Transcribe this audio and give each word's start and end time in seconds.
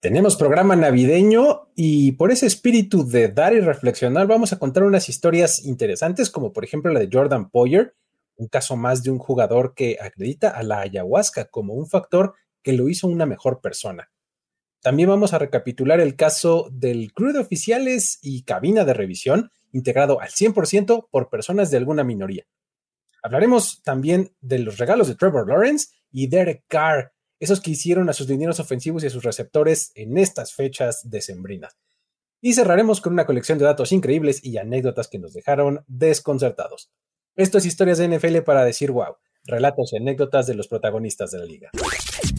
Tenemos 0.00 0.36
programa 0.36 0.76
navideño 0.76 1.68
y 1.76 2.12
por 2.12 2.32
ese 2.32 2.46
espíritu 2.46 3.06
de 3.06 3.28
dar 3.28 3.52
y 3.52 3.60
reflexionar 3.60 4.26
vamos 4.26 4.50
a 4.50 4.58
contar 4.58 4.84
unas 4.84 5.10
historias 5.10 5.62
interesantes 5.66 6.30
como 6.30 6.54
por 6.54 6.64
ejemplo 6.64 6.90
la 6.90 7.00
de 7.00 7.10
Jordan 7.12 7.50
Poyer, 7.50 7.94
un 8.36 8.48
caso 8.48 8.78
más 8.78 9.02
de 9.02 9.10
un 9.10 9.18
jugador 9.18 9.74
que 9.74 9.98
acredita 10.00 10.48
a 10.48 10.62
la 10.62 10.80
ayahuasca 10.80 11.50
como 11.50 11.74
un 11.74 11.86
factor 11.86 12.32
que 12.62 12.72
lo 12.72 12.88
hizo 12.88 13.08
una 13.08 13.26
mejor 13.26 13.60
persona. 13.60 14.10
También 14.80 15.10
vamos 15.10 15.34
a 15.34 15.38
recapitular 15.38 16.00
el 16.00 16.16
caso 16.16 16.70
del 16.72 17.12
crew 17.12 17.34
de 17.34 17.40
oficiales 17.40 18.18
y 18.22 18.44
cabina 18.44 18.86
de 18.86 18.94
revisión 18.94 19.50
integrado 19.70 20.22
al 20.22 20.30
100% 20.30 21.08
por 21.10 21.28
personas 21.28 21.70
de 21.70 21.76
alguna 21.76 22.04
minoría. 22.04 22.46
Hablaremos 23.22 23.82
también 23.82 24.34
de 24.40 24.60
los 24.60 24.78
regalos 24.78 25.08
de 25.08 25.16
Trevor 25.16 25.46
Lawrence 25.46 25.88
y 26.10 26.28
Derek 26.28 26.64
Carr, 26.68 27.12
esos 27.40 27.60
que 27.60 27.72
hicieron 27.72 28.08
a 28.08 28.12
sus 28.12 28.28
dineros 28.28 28.60
ofensivos 28.60 29.02
y 29.02 29.06
a 29.06 29.10
sus 29.10 29.24
receptores 29.24 29.90
en 29.94 30.18
estas 30.18 30.52
fechas 30.52 31.00
decembrinas. 31.10 31.76
Y 32.40 32.54
cerraremos 32.54 33.00
con 33.00 33.14
una 33.14 33.26
colección 33.26 33.58
de 33.58 33.64
datos 33.64 33.92
increíbles 33.92 34.44
y 34.44 34.58
anécdotas 34.58 35.08
que 35.08 35.18
nos 35.18 35.32
dejaron 35.32 35.84
desconcertados. 35.88 36.90
Esto 37.36 37.58
es 37.58 37.66
Historias 37.66 37.98
de 37.98 38.08
NFL 38.08 38.38
para 38.44 38.64
decir 38.64 38.90
wow, 38.90 39.16
relatos 39.44 39.92
y 39.92 39.96
anécdotas 39.96 40.46
de 40.46 40.54
los 40.54 40.68
protagonistas 40.68 41.30
de 41.30 41.38
la 41.38 41.44
liga. 41.44 41.70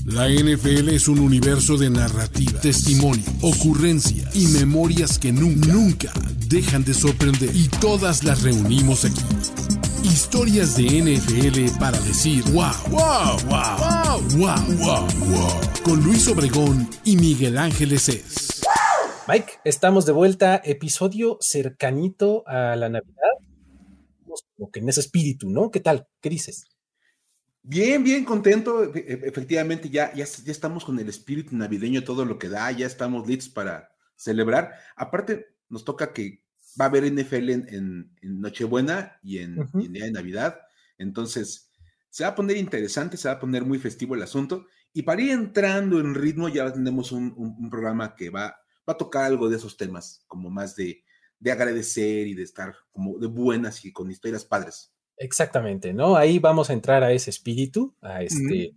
La 0.06 0.28
NFL 0.28 0.90
es 0.90 1.08
un 1.08 1.20
universo 1.20 1.78
de 1.78 1.90
narrativa, 1.90 2.60
testimonio, 2.60 3.26
ocurrencia 3.42 4.30
y 4.34 4.48
memorias 4.48 5.18
que 5.20 5.32
nunca, 5.32 5.72
nunca 5.72 6.14
dejan 6.48 6.84
de 6.84 6.94
sorprender. 6.94 7.56
Y 7.56 7.68
todas 7.68 8.24
las 8.24 8.44
reunimos 8.44 9.06
aquí. 9.06 9.22
Historias 10.04 10.76
de 10.76 10.84
NFL 10.84 11.80
para 11.80 12.00
decir 12.00 12.44
wow, 12.52 12.72
wow, 12.90 13.38
wow, 13.46 13.78
wow, 13.80 14.22
wow, 14.38 14.78
wow, 14.78 15.08
wow. 15.30 15.62
Con 15.84 16.04
Luis 16.04 16.28
Obregón 16.28 16.90
y 17.04 17.16
Miguel 17.18 17.58
Ángeles 17.58 18.10
es. 18.10 18.62
Mike, 19.28 19.60
estamos 19.64 20.06
de 20.06 20.12
vuelta, 20.12 20.62
episodio 20.64 21.38
cercanito 21.40 22.44
a 22.48 22.76
la 22.76 22.90
Navidad. 22.90 23.16
Como 24.58 24.72
que 24.72 24.80
en 24.80 24.90
ese 24.90 25.02
espíritu, 25.02 25.50
¿no? 25.50 25.70
¿Qué 25.70 25.80
tal? 25.80 26.08
¿Qué 26.20 26.30
dices? 26.30 26.66
Bien, 27.62 28.04
bien 28.04 28.26
contento. 28.26 28.84
E, 28.84 29.00
e, 29.00 29.28
efectivamente, 29.28 29.90
ya, 29.90 30.12
ya, 30.14 30.26
ya 30.26 30.52
estamos 30.52 30.84
con 30.84 30.98
el 31.00 31.10
espíritu 31.10 31.56
navideño, 31.56 32.04
todo 32.04 32.26
lo 32.26 32.40
que 32.40 32.50
da, 32.50 32.72
ya 32.72 32.88
estamos 32.88 33.28
listos 33.28 33.50
para 33.50 33.92
celebrar. 34.16 34.74
Aparte, 34.96 35.56
nos 35.70 35.86
toca 35.86 36.12
que 36.12 36.41
va 36.80 36.86
a 36.86 36.88
haber 36.88 37.12
NFL 37.12 37.50
en, 37.50 38.12
Nochebuena 38.22 39.20
y 39.24 39.40
en, 39.40 39.56
Día 39.74 40.06
de 40.06 40.12
Navidad. 40.12 40.60
Entonces, 40.98 41.72
se 42.10 42.24
va 42.24 42.32
a 42.32 42.36
poner 42.36 42.58
interesante, 42.58 43.18
se 43.18 43.28
va 43.28 43.36
a 43.36 43.40
poner 43.40 43.66
muy 43.66 43.80
festivo 43.80 44.16
el 44.16 44.24
asunto. 44.24 44.68
Y 44.94 45.04
para 45.04 45.22
ir 45.22 45.32
entrando 45.32 46.00
en 46.00 46.16
ritmo, 46.16 46.50
ya 46.50 46.72
tenemos 46.72 47.12
un, 47.12 47.70
programa 47.70 48.16
que 48.16 48.30
va, 48.30 48.56
va, 48.88 48.94
a 48.94 48.98
tocar 48.98 49.26
algo 49.26 49.50
de 49.50 49.58
esos 49.58 49.78
temas, 49.78 50.24
como 50.28 50.50
más 50.50 50.76
de, 50.76 51.04
de 51.40 51.52
agradecer 51.52 52.28
y 52.28 52.36
de 52.36 52.44
estar 52.44 52.76
como 52.92 53.18
de 53.18 53.28
buenas 53.28 53.84
y 53.86 53.92
con 53.92 54.12
historias 54.12 54.46
padres. 54.46 54.94
Exactamente, 55.18 55.94
¿no? 55.94 56.16
Ahí 56.16 56.40
vamos 56.40 56.70
a 56.70 56.74
entrar 56.74 57.04
a 57.04 57.12
ese 57.12 57.30
espíritu, 57.30 57.96
a 58.02 58.24
este 58.24 58.76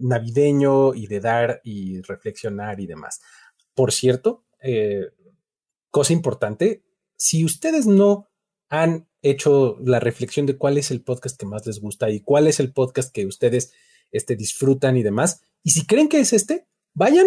navideño 0.00 0.94
y 0.94 1.06
de 1.06 1.20
dar 1.20 1.60
y 1.64 2.00
reflexionar 2.02 2.80
y 2.80 2.86
demás. 2.86 3.20
Por 3.74 3.92
cierto, 3.92 4.44
eh, 4.60 5.10
cosa 5.92 6.12
importante, 6.12 6.82
si 7.16 7.44
ustedes 7.44 7.86
no 7.86 8.28
han 8.68 9.06
hecho 9.20 9.78
la 9.84 10.00
reflexión 10.00 10.46
de 10.46 10.56
cuál 10.56 10.78
es 10.78 10.90
el 10.90 11.02
podcast 11.02 11.38
que 11.38 11.46
más 11.46 11.64
les 11.66 11.80
gusta 11.80 12.10
y 12.10 12.20
cuál 12.20 12.48
es 12.48 12.58
el 12.58 12.72
podcast 12.72 13.12
que 13.14 13.26
ustedes 13.26 13.72
este, 14.10 14.34
disfrutan 14.34 14.96
y 14.96 15.04
demás, 15.04 15.42
y 15.62 15.70
si 15.70 15.86
creen 15.86 16.08
que 16.08 16.18
es 16.18 16.32
este, 16.32 16.66
vayan 16.94 17.26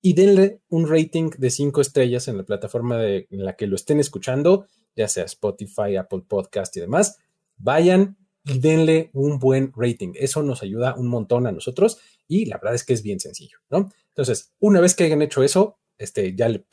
y 0.00 0.14
denle 0.14 0.62
un 0.68 0.88
rating 0.88 1.30
de 1.38 1.50
cinco 1.50 1.80
estrellas 1.80 2.26
en 2.26 2.38
la 2.38 2.44
plataforma 2.44 3.04
en 3.04 3.44
la 3.44 3.54
que 3.54 3.66
lo 3.66 3.76
estén 3.76 4.00
escuchando, 4.00 4.66
ya 4.96 5.06
sea 5.06 5.24
Spotify, 5.24 5.96
Apple 5.96 6.22
Podcast 6.26 6.76
y 6.76 6.80
demás. 6.80 7.18
Vayan 7.56 8.16
y 8.44 8.58
denle 8.58 9.10
un 9.12 9.38
buen 9.38 9.72
rating. 9.76 10.12
Eso 10.14 10.42
nos 10.42 10.62
ayuda 10.62 10.94
un 10.96 11.08
montón 11.08 11.46
a 11.46 11.52
nosotros 11.52 11.98
y 12.26 12.46
la 12.46 12.56
verdad 12.56 12.74
es 12.74 12.84
que 12.84 12.94
es 12.94 13.02
bien 13.02 13.20
sencillo, 13.20 13.58
¿no? 13.70 13.90
Entonces, 14.08 14.52
una 14.58 14.80
vez 14.80 14.94
que 14.94 15.04
hayan 15.04 15.22
hecho 15.22 15.42
eso, 15.42 15.78
este, 15.98 16.34
ya 16.34 16.48
le, 16.48 16.64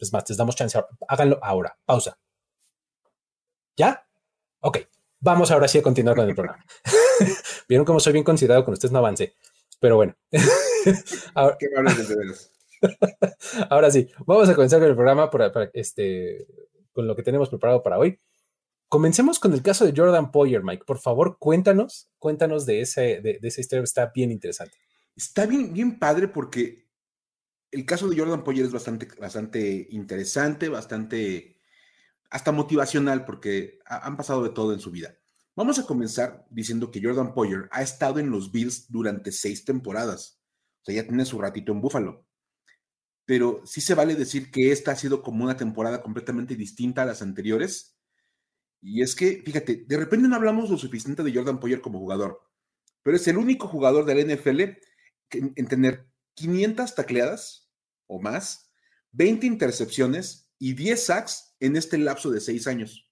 es 0.00 0.12
más, 0.12 0.28
les 0.28 0.38
damos 0.38 0.56
chance. 0.56 0.80
Háganlo 1.08 1.38
ahora. 1.42 1.76
Pausa. 1.84 2.18
¿Ya? 3.76 4.06
Ok. 4.60 4.78
Vamos 5.20 5.50
ahora 5.50 5.68
sí 5.68 5.78
a 5.78 5.82
continuar 5.82 6.16
con 6.16 6.28
el 6.28 6.34
programa. 6.34 6.64
Vieron 7.68 7.84
cómo 7.84 8.00
soy 8.00 8.14
bien 8.14 8.24
considerado 8.24 8.64
con 8.64 8.72
ustedes, 8.72 8.92
no 8.92 8.98
avance. 8.98 9.34
Pero 9.78 9.96
bueno. 9.96 10.16
ahora, 11.34 11.56
¿Qué 11.58 11.68
ahora 13.70 13.90
sí, 13.90 14.08
vamos 14.24 14.48
a 14.48 14.54
comenzar 14.54 14.80
con 14.80 14.88
el 14.88 14.94
programa 14.94 15.30
para, 15.30 15.70
este, 15.74 16.46
con 16.92 17.06
lo 17.06 17.14
que 17.14 17.22
tenemos 17.22 17.50
preparado 17.50 17.82
para 17.82 17.98
hoy. 17.98 18.18
Comencemos 18.88 19.38
con 19.38 19.52
el 19.52 19.62
caso 19.62 19.84
de 19.84 19.92
Jordan 19.94 20.32
Poyer, 20.32 20.64
Mike. 20.64 20.84
Por 20.86 20.98
favor, 20.98 21.36
cuéntanos, 21.38 22.10
cuéntanos 22.18 22.64
de, 22.64 22.80
ese, 22.80 23.20
de, 23.20 23.38
de 23.38 23.48
esa 23.48 23.60
historia. 23.60 23.84
Está 23.84 24.06
bien 24.06 24.32
interesante. 24.32 24.74
Está 25.14 25.44
bien, 25.44 25.72
bien 25.72 25.98
padre 25.98 26.28
porque 26.28 26.89
el 27.72 27.86
caso 27.86 28.08
de 28.08 28.18
Jordan 28.18 28.44
Poyer 28.44 28.66
es 28.66 28.72
bastante, 28.72 29.06
bastante 29.18 29.88
interesante, 29.90 30.68
bastante 30.68 31.60
hasta 32.30 32.52
motivacional, 32.52 33.24
porque 33.24 33.78
han 33.86 34.16
pasado 34.16 34.42
de 34.42 34.50
todo 34.50 34.72
en 34.72 34.80
su 34.80 34.90
vida. 34.90 35.16
Vamos 35.56 35.78
a 35.78 35.86
comenzar 35.86 36.46
diciendo 36.50 36.90
que 36.90 37.02
Jordan 37.02 37.34
Poyer 37.34 37.68
ha 37.72 37.82
estado 37.82 38.18
en 38.18 38.30
los 38.30 38.52
Bills 38.52 38.90
durante 38.90 39.32
seis 39.32 39.64
temporadas. 39.64 40.40
O 40.80 40.84
sea, 40.84 40.94
ya 40.94 41.02
tiene 41.02 41.24
su 41.24 41.40
ratito 41.40 41.72
en 41.72 41.80
Búfalo. 41.80 42.24
Pero 43.24 43.62
sí 43.64 43.80
se 43.80 43.94
vale 43.94 44.14
decir 44.14 44.50
que 44.50 44.72
esta 44.72 44.92
ha 44.92 44.96
sido 44.96 45.22
como 45.22 45.44
una 45.44 45.56
temporada 45.56 46.02
completamente 46.02 46.56
distinta 46.56 47.02
a 47.02 47.06
las 47.06 47.20
anteriores. 47.20 47.96
Y 48.80 49.02
es 49.02 49.14
que, 49.14 49.42
fíjate, 49.44 49.84
de 49.86 49.96
repente 49.96 50.28
no 50.28 50.36
hablamos 50.36 50.70
lo 50.70 50.78
suficiente 50.78 51.22
de 51.22 51.34
Jordan 51.34 51.60
Poyer 51.60 51.80
como 51.80 51.98
jugador, 51.98 52.40
pero 53.02 53.16
es 53.16 53.28
el 53.28 53.36
único 53.36 53.68
jugador 53.68 54.04
del 54.04 54.34
NFL 54.34 54.60
en 55.30 55.66
tener 55.66 56.08
500 56.34 56.94
tacleadas 56.94 57.59
o 58.10 58.20
más, 58.20 58.70
20 59.12 59.46
intercepciones 59.46 60.52
y 60.58 60.74
10 60.74 61.06
sacks 61.06 61.54
en 61.60 61.76
este 61.76 61.96
lapso 61.96 62.30
de 62.30 62.40
6 62.40 62.66
años. 62.66 63.08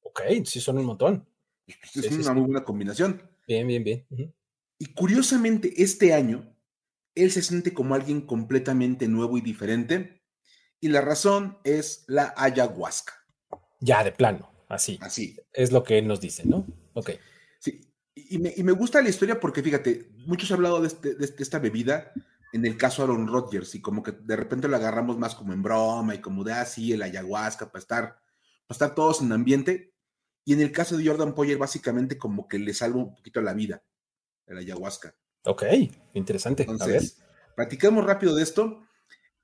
Ok, 0.00 0.22
sí 0.44 0.60
son 0.60 0.78
un 0.78 0.86
montón. 0.86 1.28
Es 1.66 2.10
una 2.10 2.32
muy 2.32 2.44
buena 2.44 2.64
combinación. 2.64 3.22
Bien, 3.46 3.66
bien, 3.66 3.84
bien. 3.84 4.34
Y 4.78 4.86
curiosamente, 4.94 5.82
este 5.82 6.12
año, 6.12 6.56
él 7.14 7.30
se 7.30 7.42
siente 7.42 7.72
como 7.72 7.94
alguien 7.94 8.22
completamente 8.22 9.06
nuevo 9.06 9.36
y 9.38 9.42
diferente. 9.42 10.22
Y 10.80 10.88
la 10.88 11.02
razón 11.02 11.58
es 11.62 12.04
la 12.08 12.34
ayahuasca. 12.36 13.14
Ya, 13.80 14.02
de 14.02 14.12
plano, 14.12 14.50
así. 14.68 14.98
Así. 15.02 15.36
Es 15.52 15.72
lo 15.72 15.84
que 15.84 15.98
él 15.98 16.08
nos 16.08 16.20
dice, 16.20 16.42
¿no? 16.44 16.66
Ok. 16.94 17.10
Sí. 17.60 17.80
Y 18.14 18.38
me, 18.38 18.72
gusta 18.72 19.00
la 19.00 19.08
historia 19.08 19.40
porque, 19.40 19.62
fíjate, 19.62 20.10
muchos 20.26 20.50
han 20.50 20.56
hablado 20.56 20.80
de, 20.80 20.88
este, 20.88 21.14
de 21.14 21.34
esta 21.38 21.58
bebida 21.58 22.12
en 22.52 22.66
el 22.66 22.76
caso 22.76 23.02
Aaron 23.02 23.26
Rodgers 23.26 23.74
y 23.74 23.80
como 23.80 24.02
que 24.02 24.12
de 24.12 24.36
repente 24.36 24.68
lo 24.68 24.76
agarramos 24.76 25.18
más 25.18 25.34
como 25.34 25.52
en 25.52 25.62
broma 25.62 26.14
y 26.14 26.20
como 26.20 26.44
de 26.44 26.52
así, 26.52 26.92
ah, 26.92 26.96
el 26.96 27.02
ayahuasca 27.02 27.72
para 27.72 27.80
estar, 27.80 28.02
para 28.66 28.74
estar 28.74 28.94
todos 28.94 29.22
en 29.22 29.32
ambiente. 29.32 29.94
Y 30.44 30.52
en 30.52 30.60
el 30.60 30.72
caso 30.72 30.96
de 30.96 31.06
Jordan 31.06 31.34
Poyer, 31.34 31.56
básicamente 31.56 32.18
como 32.18 32.48
que 32.48 32.58
le 32.58 32.74
salva 32.74 32.98
un 32.98 33.14
poquito 33.14 33.40
la 33.40 33.54
vida, 33.54 33.82
el 34.46 34.58
ayahuasca. 34.58 35.14
Ok, 35.44 35.64
interesante. 36.14 36.64
Entonces, 36.68 37.18
platicamos 37.56 38.04
rápido 38.04 38.34
de 38.34 38.42
esto. 38.42 38.82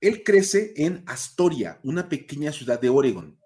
Él 0.01 0.23
crece 0.23 0.75
en 0.77 1.03
Astoria, 1.07 1.81
una 1.83 2.09
pequeña 2.09 2.53
ciudad 2.53 2.81
de 2.81 2.89
Oregon. 2.89 3.39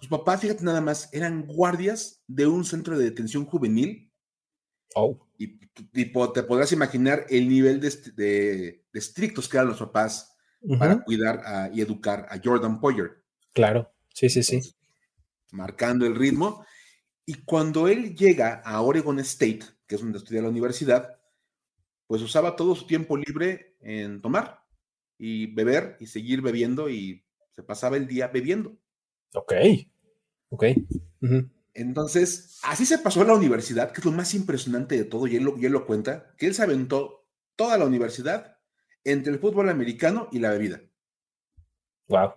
Sus 0.00 0.08
papás, 0.08 0.40
fíjate 0.40 0.64
nada 0.64 0.80
más, 0.80 1.10
eran 1.12 1.46
guardias 1.46 2.22
de 2.26 2.46
un 2.46 2.64
centro 2.64 2.96
de 2.96 3.04
detención 3.04 3.44
juvenil. 3.44 4.10
Oh. 4.94 5.18
Y 5.38 5.58
te 5.58 6.06
podrás 6.06 6.72
imaginar 6.72 7.26
el 7.28 7.48
nivel 7.48 7.80
de, 7.80 8.84
estrictos 8.92 9.48
que 9.48 9.56
eran 9.56 9.68
los 9.68 9.78
papás 9.78 10.36
para 10.78 11.02
cuidar 11.02 11.70
y 11.74 11.80
educar 11.80 12.26
a 12.30 12.40
Jordan 12.42 12.80
Poyer. 12.80 13.22
Claro, 13.52 13.92
sí, 14.14 14.28
sí, 14.28 14.42
sí. 14.42 14.60
marcando 15.50 16.06
el 16.06 16.14
ritmo. 16.14 16.64
Y 17.24 17.34
cuando 17.44 17.88
él 17.88 18.14
llega 18.16 18.62
a 18.64 18.80
Oregon 18.80 19.18
State, 19.20 19.60
que 19.86 19.94
es 19.94 20.00
donde 20.00 20.18
estudia 20.18 20.42
la 20.42 20.48
universidad, 20.48 21.18
pues 22.06 22.20
usaba 22.22 22.56
todo 22.56 22.74
su 22.74 22.86
tiempo 22.86 23.16
libre 23.16 23.76
en 23.80 24.20
tomar 24.20 24.62
y 25.18 25.46
beber 25.46 25.96
y 26.00 26.06
seguir 26.06 26.42
bebiendo 26.42 26.90
y 26.90 27.24
se 27.52 27.62
pasaba 27.62 27.96
el 27.96 28.06
día 28.06 28.28
bebiendo. 28.28 28.76
Ok, 29.34 29.52
ok. 30.50 30.64
Entonces, 31.74 32.58
así 32.62 32.84
se 32.84 32.98
pasó 32.98 33.22
a 33.22 33.24
la 33.24 33.34
universidad, 33.34 33.92
que 33.92 34.00
es 34.00 34.04
lo 34.04 34.12
más 34.12 34.34
impresionante 34.34 34.96
de 34.96 35.04
todo, 35.04 35.26
y 35.26 35.36
él, 35.36 35.44
lo, 35.44 35.86
cuenta, 35.86 36.34
que 36.36 36.46
él 36.46 36.54
se 36.54 36.62
aventó 36.62 37.26
toda 37.56 37.78
la 37.78 37.86
universidad 37.86 38.58
entre 39.04 39.32
el 39.32 39.38
fútbol 39.38 39.68
americano 39.68 40.28
y 40.32 40.38
la 40.38 40.50
bebida. 40.50 40.82
Wow. 42.08 42.34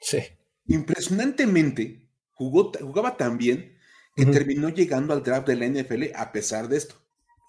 Sí. 0.00 0.18
Impresionantemente, 0.66 2.08
jugó, 2.32 2.72
jugaba 2.80 3.16
tan 3.16 3.38
bien 3.38 3.78
que 4.16 4.26
terminó 4.26 4.68
llegando 4.68 5.14
al 5.14 5.22
draft 5.22 5.46
de 5.46 5.56
la 5.56 5.66
NFL 5.66 6.14
a 6.14 6.32
pesar 6.32 6.68
de 6.68 6.76
esto. 6.76 6.96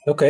Ok. 0.05 0.23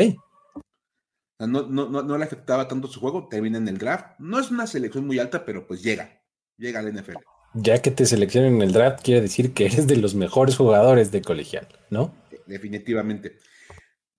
no, 1.40 1.64
no, 1.64 1.90
no, 1.90 2.18
le 2.18 2.24
afectaba 2.24 2.68
tanto 2.68 2.88
su 2.88 3.00
juego, 3.00 3.28
termina 3.28 3.58
en 3.58 3.68
el 3.68 3.78
draft. 3.78 4.20
No 4.20 4.40
es 4.40 4.50
una 4.52 4.68
selección 4.68 5.06
muy 5.06 5.20
alta, 5.20 5.46
pero 5.46 5.68
pues 5.68 5.84
llega, 5.84 6.22
llega 6.58 6.80
al 6.80 6.94
NFL. 6.94 7.18
Ya 7.54 7.82
que 7.82 7.92
te 7.92 8.06
seleccionen 8.06 8.56
en 8.56 8.62
el 8.62 8.72
draft, 8.72 9.04
quiere 9.04 9.22
decir 9.22 9.54
que 9.54 9.66
eres 9.66 9.88
de 9.88 9.98
los 9.98 10.16
mejores 10.16 10.56
jugadores 10.56 11.12
de 11.12 11.22
colegial, 11.22 11.68
¿no? 11.90 12.16
Definitivamente. 12.48 13.40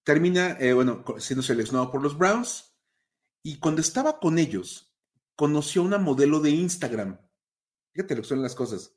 Termina, 0.05 0.58
eh, 0.61 0.73
bueno, 0.73 1.05
siendo 1.19 1.43
seleccionado 1.43 1.90
por 1.90 2.02
los 2.02 2.19
Browns. 2.19 2.76
Y 3.43 3.58
cuando 3.58 3.81
estaba 3.81 4.19
con 4.20 4.38
ellos, 4.38 4.94
conoció 5.34 5.82
a 5.82 5.87
una 5.87 5.99
modelo 5.99 6.40
de 6.40 6.50
Instagram. 6.50 7.19
Fíjate 7.93 8.17
lo 8.17 8.23
que 8.23 8.29
son 8.29 8.43
las 8.43 8.55
cosas. 8.55 8.96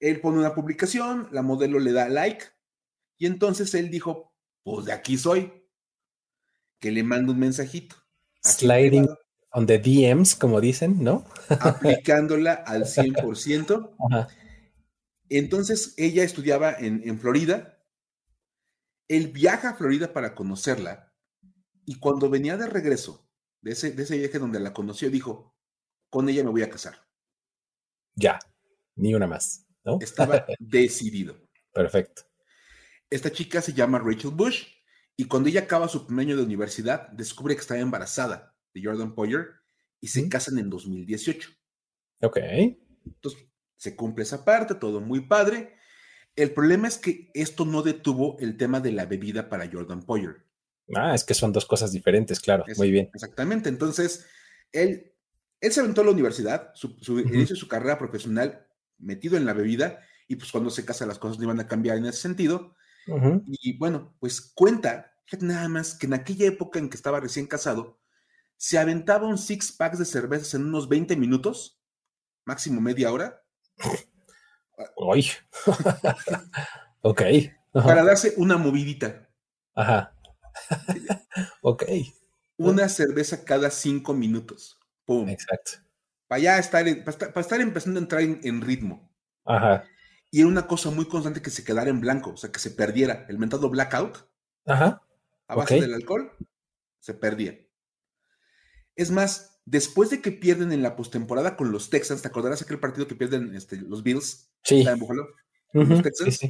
Él 0.00 0.20
pone 0.20 0.38
una 0.38 0.54
publicación, 0.54 1.28
la 1.32 1.42
modelo 1.42 1.78
le 1.78 1.92
da 1.92 2.08
like, 2.08 2.44
y 3.16 3.26
entonces 3.26 3.74
él 3.74 3.90
dijo, 3.90 4.32
pues 4.62 4.86
de 4.86 4.92
aquí 4.92 5.18
soy, 5.18 5.52
que 6.78 6.92
le 6.92 7.02
mando 7.02 7.32
un 7.32 7.40
mensajito. 7.40 7.96
Sliding 8.42 9.08
on 9.58 9.66
the 9.66 9.80
DMs, 9.80 10.36
como 10.36 10.60
dicen, 10.60 11.02
¿no? 11.02 11.26
Aplicándola 11.48 12.54
al 12.54 12.82
100%. 12.84 14.28
Entonces 15.30 15.94
ella 15.96 16.22
estudiaba 16.22 16.72
en, 16.78 17.18
Florida. 17.18 17.82
Él 19.08 19.28
viaja 19.28 19.70
a 19.70 19.74
Florida 19.74 20.12
para 20.12 20.36
conocerla 20.36 21.12
y 21.84 21.98
cuando 21.98 22.30
venía 22.30 22.56
de 22.56 22.68
regreso 22.68 23.28
de 23.60 23.72
ese, 23.72 23.90
de 23.90 24.04
ese 24.04 24.18
viaje 24.18 24.38
donde 24.38 24.60
la 24.60 24.72
conoció, 24.72 25.10
dijo, 25.10 25.56
con 26.08 26.28
ella 26.28 26.44
me 26.44 26.50
voy 26.50 26.62
a 26.62 26.70
casar. 26.70 27.04
Ya, 28.14 28.38
ni 28.94 29.14
una 29.14 29.26
más, 29.26 29.66
¿no? 29.84 29.98
Estaba 30.00 30.46
decidido. 30.60 31.36
Perfecto. 31.72 32.22
Esta 33.10 33.32
chica 33.32 33.60
se 33.60 33.72
llama 33.72 33.98
Rachel 33.98 34.30
Bush 34.30 34.66
y 35.16 35.24
cuando 35.24 35.48
ella 35.48 35.62
acaba 35.62 35.88
su 35.88 36.06
primer 36.06 36.26
año 36.26 36.36
de 36.36 36.44
universidad, 36.44 37.08
descubre 37.08 37.56
que 37.56 37.62
está 37.62 37.76
embarazada 37.76 38.54
de 38.74 38.82
Jordan 38.82 39.14
Poyer 39.14 39.46
y 40.00 40.08
se 40.08 40.28
casan 40.28 40.58
en 40.58 40.70
2018. 40.70 41.50
Ok. 42.22 42.38
Entonces, 43.04 43.48
se 43.76 43.96
cumple 43.96 44.24
esa 44.24 44.44
parte, 44.44 44.74
todo 44.74 45.00
muy 45.00 45.20
padre. 45.20 45.76
El 46.36 46.52
problema 46.52 46.88
es 46.88 46.98
que 46.98 47.30
esto 47.34 47.64
no 47.64 47.82
detuvo 47.82 48.36
el 48.40 48.56
tema 48.56 48.80
de 48.80 48.92
la 48.92 49.06
bebida 49.06 49.48
para 49.48 49.68
Jordan 49.70 50.02
Poyer. 50.02 50.44
Ah, 50.94 51.14
es 51.14 51.24
que 51.24 51.34
son 51.34 51.52
dos 51.52 51.66
cosas 51.66 51.92
diferentes, 51.92 52.40
claro. 52.40 52.64
muy 52.76 52.90
bien. 52.90 53.10
Exactamente. 53.14 53.68
Entonces, 53.68 54.26
él, 54.72 55.12
él 55.60 55.72
se 55.72 55.80
aventó 55.80 56.00
a 56.00 56.04
la 56.04 56.12
universidad, 56.12 56.70
su, 56.74 56.88
inicio 57.18 57.54
de 57.54 57.60
su 57.60 57.68
carrera 57.68 57.98
profesional 57.98 58.66
metido 58.98 59.36
en 59.36 59.46
la 59.46 59.52
bebida, 59.52 60.00
y 60.26 60.36
pues 60.36 60.50
cuando 60.50 60.70
se 60.70 60.84
casa 60.84 61.06
las 61.06 61.18
cosas 61.18 61.38
no 61.38 61.44
iban 61.44 61.60
a 61.60 61.68
cambiar 61.68 61.96
en 61.96 62.06
ese 62.06 62.20
sentido. 62.20 62.74
Y 63.46 63.78
bueno, 63.78 64.14
pues 64.20 64.40
cuenta, 64.54 65.14
nada 65.40 65.68
más 65.68 65.94
que 65.94 66.06
en 66.06 66.14
aquella 66.14 66.46
época 66.46 66.78
en 66.78 66.90
que 66.90 66.96
estaba 66.96 67.20
recién 67.20 67.46
casado, 67.46 67.97
se 68.58 68.76
aventaba 68.76 69.26
un 69.26 69.38
six 69.38 69.72
packs 69.72 69.98
de 69.98 70.04
cervezas 70.04 70.52
en 70.54 70.66
unos 70.66 70.88
20 70.88 71.16
minutos, 71.16 71.80
máximo 72.44 72.80
media 72.80 73.12
hora. 73.12 73.42
Uy. 74.96 75.30
ok. 77.02 77.22
Para 77.72 78.04
darse 78.04 78.34
una 78.36 78.56
movidita. 78.58 79.28
Ajá. 79.74 80.12
ok. 81.62 81.84
Una 82.56 82.88
cerveza 82.88 83.44
cada 83.44 83.70
cinco 83.70 84.12
minutos. 84.12 84.76
Pum. 85.04 85.28
Exacto. 85.28 85.72
Para 86.26 86.40
ya 86.40 86.58
estar, 86.58 86.84
para 87.04 87.40
estar, 87.40 87.60
empezando 87.60 88.00
a 88.00 88.02
entrar 88.02 88.22
en, 88.22 88.60
ritmo. 88.60 89.08
Ajá. 89.44 89.84
Y 90.32 90.40
era 90.40 90.48
una 90.48 90.66
cosa 90.66 90.90
muy 90.90 91.06
constante 91.06 91.40
que 91.40 91.50
se 91.50 91.64
quedara 91.64 91.90
en 91.90 92.00
blanco, 92.00 92.32
o 92.32 92.36
sea, 92.36 92.50
que 92.50 92.58
se 92.58 92.72
perdiera. 92.72 93.24
El 93.28 93.38
mentado 93.38 93.70
blackout. 93.70 94.28
Ajá. 94.66 95.00
A 95.46 95.54
base 95.54 95.80
del 95.80 95.94
alcohol, 95.94 96.36
se 96.98 97.14
perdía. 97.14 97.56
Es 98.98 99.12
más, 99.12 99.60
después 99.64 100.10
de 100.10 100.20
que 100.20 100.32
pierden 100.32 100.72
en 100.72 100.82
la 100.82 100.96
postemporada 100.96 101.56
con 101.56 101.70
los 101.70 101.88
Texans, 101.88 102.20
¿te 102.20 102.26
acordarás 102.26 102.62
aquel 102.62 102.80
partido 102.80 103.06
que 103.06 103.14
pierden 103.14 103.54
este, 103.54 103.76
los 103.76 104.02
Bills? 104.02 104.50
Sí. 104.64 104.84
En 105.72 105.88
los 105.88 106.02
Texans. 106.02 106.40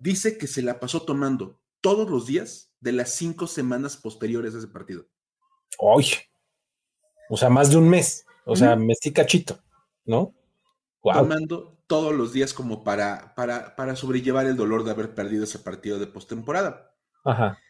Dice 0.00 0.36
que 0.36 0.48
se 0.48 0.62
la 0.62 0.80
pasó 0.80 1.02
tomando 1.02 1.60
todos 1.80 2.10
los 2.10 2.26
días 2.26 2.72
de 2.80 2.90
las 2.90 3.10
cinco 3.10 3.46
semanas 3.46 3.96
posteriores 3.96 4.52
a 4.56 4.58
ese 4.58 4.66
partido. 4.66 5.06
¡Ay! 5.96 6.06
O 7.28 7.36
sea, 7.36 7.50
más 7.50 7.70
de 7.70 7.76
un 7.76 7.88
mes. 7.88 8.26
O 8.44 8.56
sea, 8.56 8.74
me 8.74 8.94
estoy 8.94 9.12
cachito, 9.12 9.62
¿no? 10.04 10.34
Tomando 11.04 11.78
todos 11.86 12.12
los 12.12 12.32
días 12.32 12.52
como 12.52 12.82
para, 12.82 13.32
para, 13.36 13.76
para 13.76 13.94
sobrellevar 13.94 14.46
el 14.46 14.56
dolor 14.56 14.82
de 14.82 14.90
haber 14.90 15.14
perdido 15.14 15.44
ese 15.44 15.60
partido 15.60 16.00
de 16.00 16.08
postemporada. 16.08 16.96
Ajá. 17.24 17.60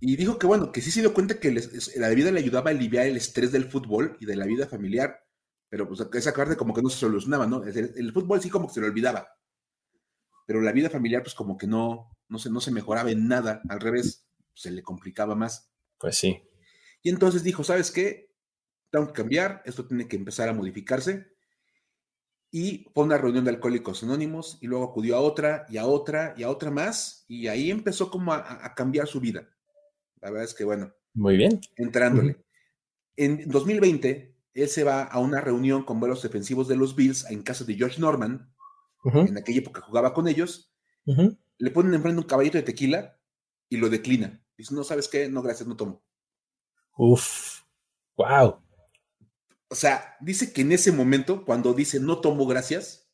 Y 0.00 0.16
dijo 0.16 0.38
que 0.38 0.46
bueno, 0.46 0.72
que 0.72 0.80
sí 0.80 0.90
se 0.90 1.00
dio 1.00 1.12
cuenta 1.12 1.38
que 1.38 1.52
la 1.96 2.08
bebida 2.08 2.32
le 2.32 2.40
ayudaba 2.40 2.70
a 2.70 2.72
aliviar 2.72 3.06
el 3.06 3.18
estrés 3.18 3.52
del 3.52 3.66
fútbol 3.66 4.16
y 4.18 4.24
de 4.24 4.34
la 4.34 4.46
vida 4.46 4.66
familiar, 4.66 5.26
pero 5.68 5.86
pues 5.86 6.00
esa 6.14 6.32
parte 6.32 6.56
como 6.56 6.72
que 6.72 6.80
no 6.80 6.88
se 6.88 6.98
solucionaba, 6.98 7.46
¿no? 7.46 7.62
El, 7.64 8.10
fútbol 8.12 8.40
sí 8.40 8.48
como 8.48 8.66
que 8.66 8.74
se 8.74 8.80
lo 8.80 8.86
olvidaba, 8.86 9.28
pero 10.46 10.62
la 10.62 10.72
vida 10.72 10.88
familiar 10.88 11.22
pues 11.22 11.34
como 11.34 11.58
que 11.58 11.66
no, 11.66 12.16
no, 12.28 12.38
se, 12.38 12.48
no 12.48 12.62
se 12.62 12.72
mejoraba 12.72 13.10
en 13.10 13.28
nada, 13.28 13.60
al 13.68 13.78
revés, 13.78 14.26
se 14.54 14.70
le 14.70 14.82
complicaba 14.82 15.34
más. 15.34 15.70
Pues 15.98 16.16
sí. 16.16 16.42
Y 17.02 17.10
entonces 17.10 17.42
dijo, 17.42 17.62
¿sabes 17.62 17.90
qué? 17.90 18.34
Tengo 18.90 19.06
que 19.08 19.12
cambiar, 19.12 19.62
esto 19.66 19.86
tiene 19.86 20.08
que 20.08 20.16
empezar 20.16 20.48
a 20.48 20.54
modificarse. 20.54 21.26
Y 22.50 22.86
fue 22.94 23.04
una 23.04 23.18
reunión 23.18 23.44
de 23.44 23.50
alcohólicos 23.50 24.02
anónimos 24.02 24.56
y 24.62 24.66
luego 24.66 24.86
acudió 24.86 25.16
a 25.16 25.20
otra 25.20 25.66
y 25.68 25.76
a 25.76 25.84
otra 25.84 26.34
y 26.38 26.42
a 26.42 26.48
otra 26.48 26.70
más 26.70 27.26
y 27.28 27.46
ahí 27.46 27.70
empezó 27.70 28.10
como 28.10 28.32
a 28.32 28.74
cambiar 28.74 29.06
su 29.06 29.20
vida. 29.20 29.46
La 30.20 30.30
verdad 30.30 30.44
es 30.44 30.54
que, 30.54 30.64
bueno. 30.64 30.92
Muy 31.14 31.36
bien. 31.36 31.60
Entrándole. 31.76 32.44
En 33.16 33.48
2020, 33.48 34.36
él 34.54 34.68
se 34.68 34.84
va 34.84 35.02
a 35.02 35.18
una 35.18 35.40
reunión 35.40 35.84
con 35.84 36.00
vuelos 36.00 36.22
defensivos 36.22 36.68
de 36.68 36.76
los 36.76 36.94
Bills 36.96 37.28
en 37.30 37.42
casa 37.42 37.64
de 37.64 37.74
George 37.74 38.00
Norman. 38.00 38.52
En 39.04 39.38
aquella 39.38 39.60
época 39.60 39.80
jugaba 39.80 40.12
con 40.12 40.28
ellos. 40.28 40.72
Le 41.58 41.70
ponen 41.70 41.94
enfrente 41.94 42.20
un 42.20 42.26
caballito 42.26 42.58
de 42.58 42.62
tequila 42.62 43.18
y 43.68 43.76
lo 43.76 43.88
declina. 43.88 44.42
Dice, 44.56 44.74
no, 44.74 44.84
¿sabes 44.84 45.08
qué? 45.08 45.28
No, 45.28 45.42
gracias, 45.42 45.68
no 45.68 45.76
tomo. 45.76 46.02
Uf, 46.96 47.62
wow. 48.16 48.62
O 49.68 49.74
sea, 49.74 50.16
dice 50.20 50.52
que 50.52 50.62
en 50.62 50.72
ese 50.72 50.92
momento, 50.92 51.44
cuando 51.44 51.72
dice 51.72 52.00
no 52.00 52.20
tomo 52.20 52.46
gracias, 52.46 53.08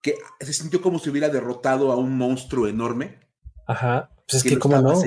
que 0.00 0.16
se 0.40 0.52
sintió 0.52 0.80
como 0.80 0.98
si 0.98 1.10
hubiera 1.10 1.28
derrotado 1.28 1.90
a 1.90 1.96
un 1.96 2.16
monstruo 2.16 2.68
enorme. 2.68 3.23
Ajá. 3.66 4.10
Pues 4.26 4.44
es 4.44 4.50
que, 4.50 4.58
¿cómo 4.58 4.80
no? 4.80 5.00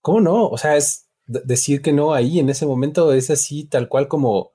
¿Cómo 0.00 0.20
no? 0.20 0.48
O 0.48 0.58
sea, 0.58 0.76
es 0.76 1.08
decir 1.26 1.82
que 1.82 1.92
no 1.92 2.12
ahí 2.12 2.38
en 2.38 2.48
ese 2.48 2.66
momento 2.66 3.12
es 3.12 3.30
así, 3.30 3.64
tal 3.64 3.88
cual 3.88 4.08
como, 4.08 4.52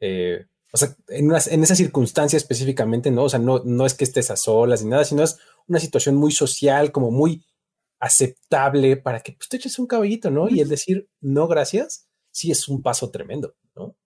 eh, 0.00 0.46
o 0.72 0.76
sea, 0.76 0.96
en, 1.08 1.30
en, 1.30 1.62
esa 1.62 1.74
circunstancia 1.74 2.36
específicamente, 2.36 3.10
¿no? 3.10 3.24
O 3.24 3.28
sea, 3.28 3.38
no, 3.38 3.62
no 3.64 3.86
es 3.86 3.94
que 3.94 4.04
estés 4.04 4.30
a 4.30 4.36
solas 4.36 4.82
ni 4.82 4.90
nada, 4.90 5.04
sino 5.04 5.22
es 5.22 5.38
una 5.66 5.78
situación 5.78 6.16
muy 6.16 6.32
social, 6.32 6.92
como 6.92 7.10
muy 7.10 7.44
aceptable 8.00 8.96
para 8.96 9.20
que 9.20 9.32
pues, 9.32 9.48
te 9.48 9.56
eches 9.56 9.78
un 9.78 9.86
caballito, 9.86 10.30
¿no? 10.30 10.48
Y 10.48 10.60
el 10.60 10.68
decir 10.68 11.08
no 11.20 11.48
gracias, 11.48 12.08
sí 12.30 12.50
es 12.50 12.68
un 12.68 12.82
paso 12.82 13.10
tremendo, 13.10 13.56
¿no? 13.74 13.96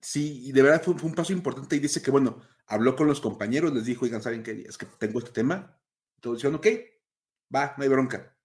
Sí, 0.00 0.46
y 0.46 0.52
de 0.52 0.62
verdad 0.62 0.82
fue, 0.82 0.94
un 1.02 1.14
paso 1.14 1.32
importante 1.32 1.76
y 1.76 1.80
dice 1.80 2.00
que, 2.00 2.10
bueno, 2.10 2.40
habló 2.66 2.94
con 2.94 3.08
los 3.08 3.20
compañeros, 3.20 3.72
les 3.72 3.84
dijo, 3.84 4.04
oigan, 4.04 4.22
¿saben 4.22 4.42
qué? 4.42 4.64
Es 4.68 4.78
que 4.78 4.86
tengo 4.98 5.18
este 5.18 5.32
tema. 5.32 5.80
Todos 6.20 6.38
dijeron, 6.38 6.56
ok, 6.56 6.66
va, 7.54 7.74
no 7.76 7.82
hay 7.82 7.88
bronca. 7.88 8.36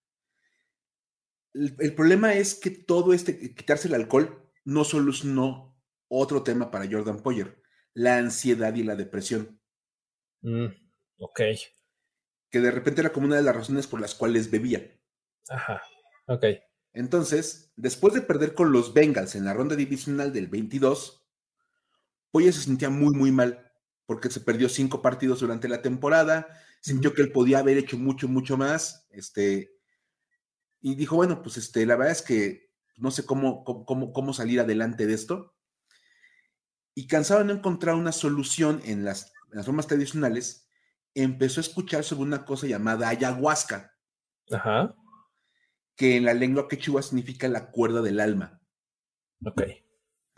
El, 1.53 1.93
problema 1.93 2.33
es 2.33 2.55
que 2.55 2.71
todo 2.71 3.13
este, 3.13 3.53
quitarse 3.53 3.87
el 3.87 3.93
alcohol, 3.93 4.51
no 4.65 4.83
solucionó 4.83 5.79
otro 6.07 6.43
tema 6.43 6.71
para 6.71 6.89
Jordan 6.89 7.21
Poyer, 7.21 7.61
la 7.93 8.17
ansiedad 8.17 8.73
y 8.75 8.83
la 8.83 8.95
depresión. 8.95 9.61
Mm, 10.41 10.67
ok. 11.19 11.41
Que 12.49 12.59
de 12.59 12.71
repente 12.71 13.01
era 13.01 13.13
como 13.13 13.27
una 13.27 13.35
de 13.35 13.43
las 13.43 13.55
razones 13.55 13.87
por 13.87 14.01
las 14.01 14.15
cuales 14.15 14.49
bebía. 14.49 14.99
Ajá, 15.49 15.81
ok. 16.27 16.45
Entonces, 16.93 17.71
después 17.75 18.13
de 18.13 18.21
perder 18.21 18.53
con 18.53 18.71
los 18.71 18.93
Bengals 18.93 19.35
en 19.35 19.45
la 19.45 19.53
ronda 19.53 19.75
divisional 19.75 20.31
del 20.33 20.47
22, 20.47 21.27
Poyer 22.31 22.53
se 22.53 22.61
sentía 22.61 22.89
muy, 22.89 23.15
muy 23.15 23.31
mal, 23.31 23.71
porque 24.07 24.29
se 24.29 24.39
perdió 24.39 24.69
cinco 24.69 25.01
partidos 25.01 25.39
durante 25.39 25.67
la 25.67 25.81
temporada, 25.81 26.47
sintió 26.83 27.13
que 27.13 27.21
él 27.21 27.31
podía 27.31 27.59
haber 27.59 27.77
hecho 27.77 27.97
mucho, 27.97 28.27
mucho 28.27 28.57
más, 28.57 29.07
este, 29.11 29.77
y 30.81 30.95
dijo, 30.95 31.15
bueno, 31.15 31.41
pues 31.41 31.55
este, 31.55 31.85
la 31.85 31.95
verdad 31.95 32.11
es 32.11 32.21
que 32.21 32.73
no 32.97 33.09
sé 33.09 33.25
cómo, 33.25 33.63
cómo, 33.63 34.11
cómo 34.11 34.33
salir 34.33 34.59
adelante 34.59 35.07
de 35.07 35.13
esto. 35.13 35.55
Y 36.93 37.07
cansado 37.07 37.39
de 37.39 37.45
no 37.45 37.53
encontrar 37.53 37.95
una 37.95 38.11
solución 38.11 38.81
en 38.83 39.05
las, 39.05 39.31
formas 39.63 39.87
tradicionales, 39.87 40.67
empezó 41.15 41.61
a 41.61 41.63
escuchar 41.63 42.03
sobre 42.03 42.23
una 42.23 42.43
cosa 42.43 42.67
llamada 42.67 43.07
ayahuasca. 43.07 43.95
Ajá. 44.51 44.93
Que 45.95 46.17
en 46.17 46.25
la 46.25 46.33
lengua 46.33 46.67
quechua 46.67 47.01
significa 47.01 47.47
la 47.47 47.71
cuerda 47.71 48.01
del 48.01 48.19
alma. 48.19 48.61
Ok. 49.45 49.61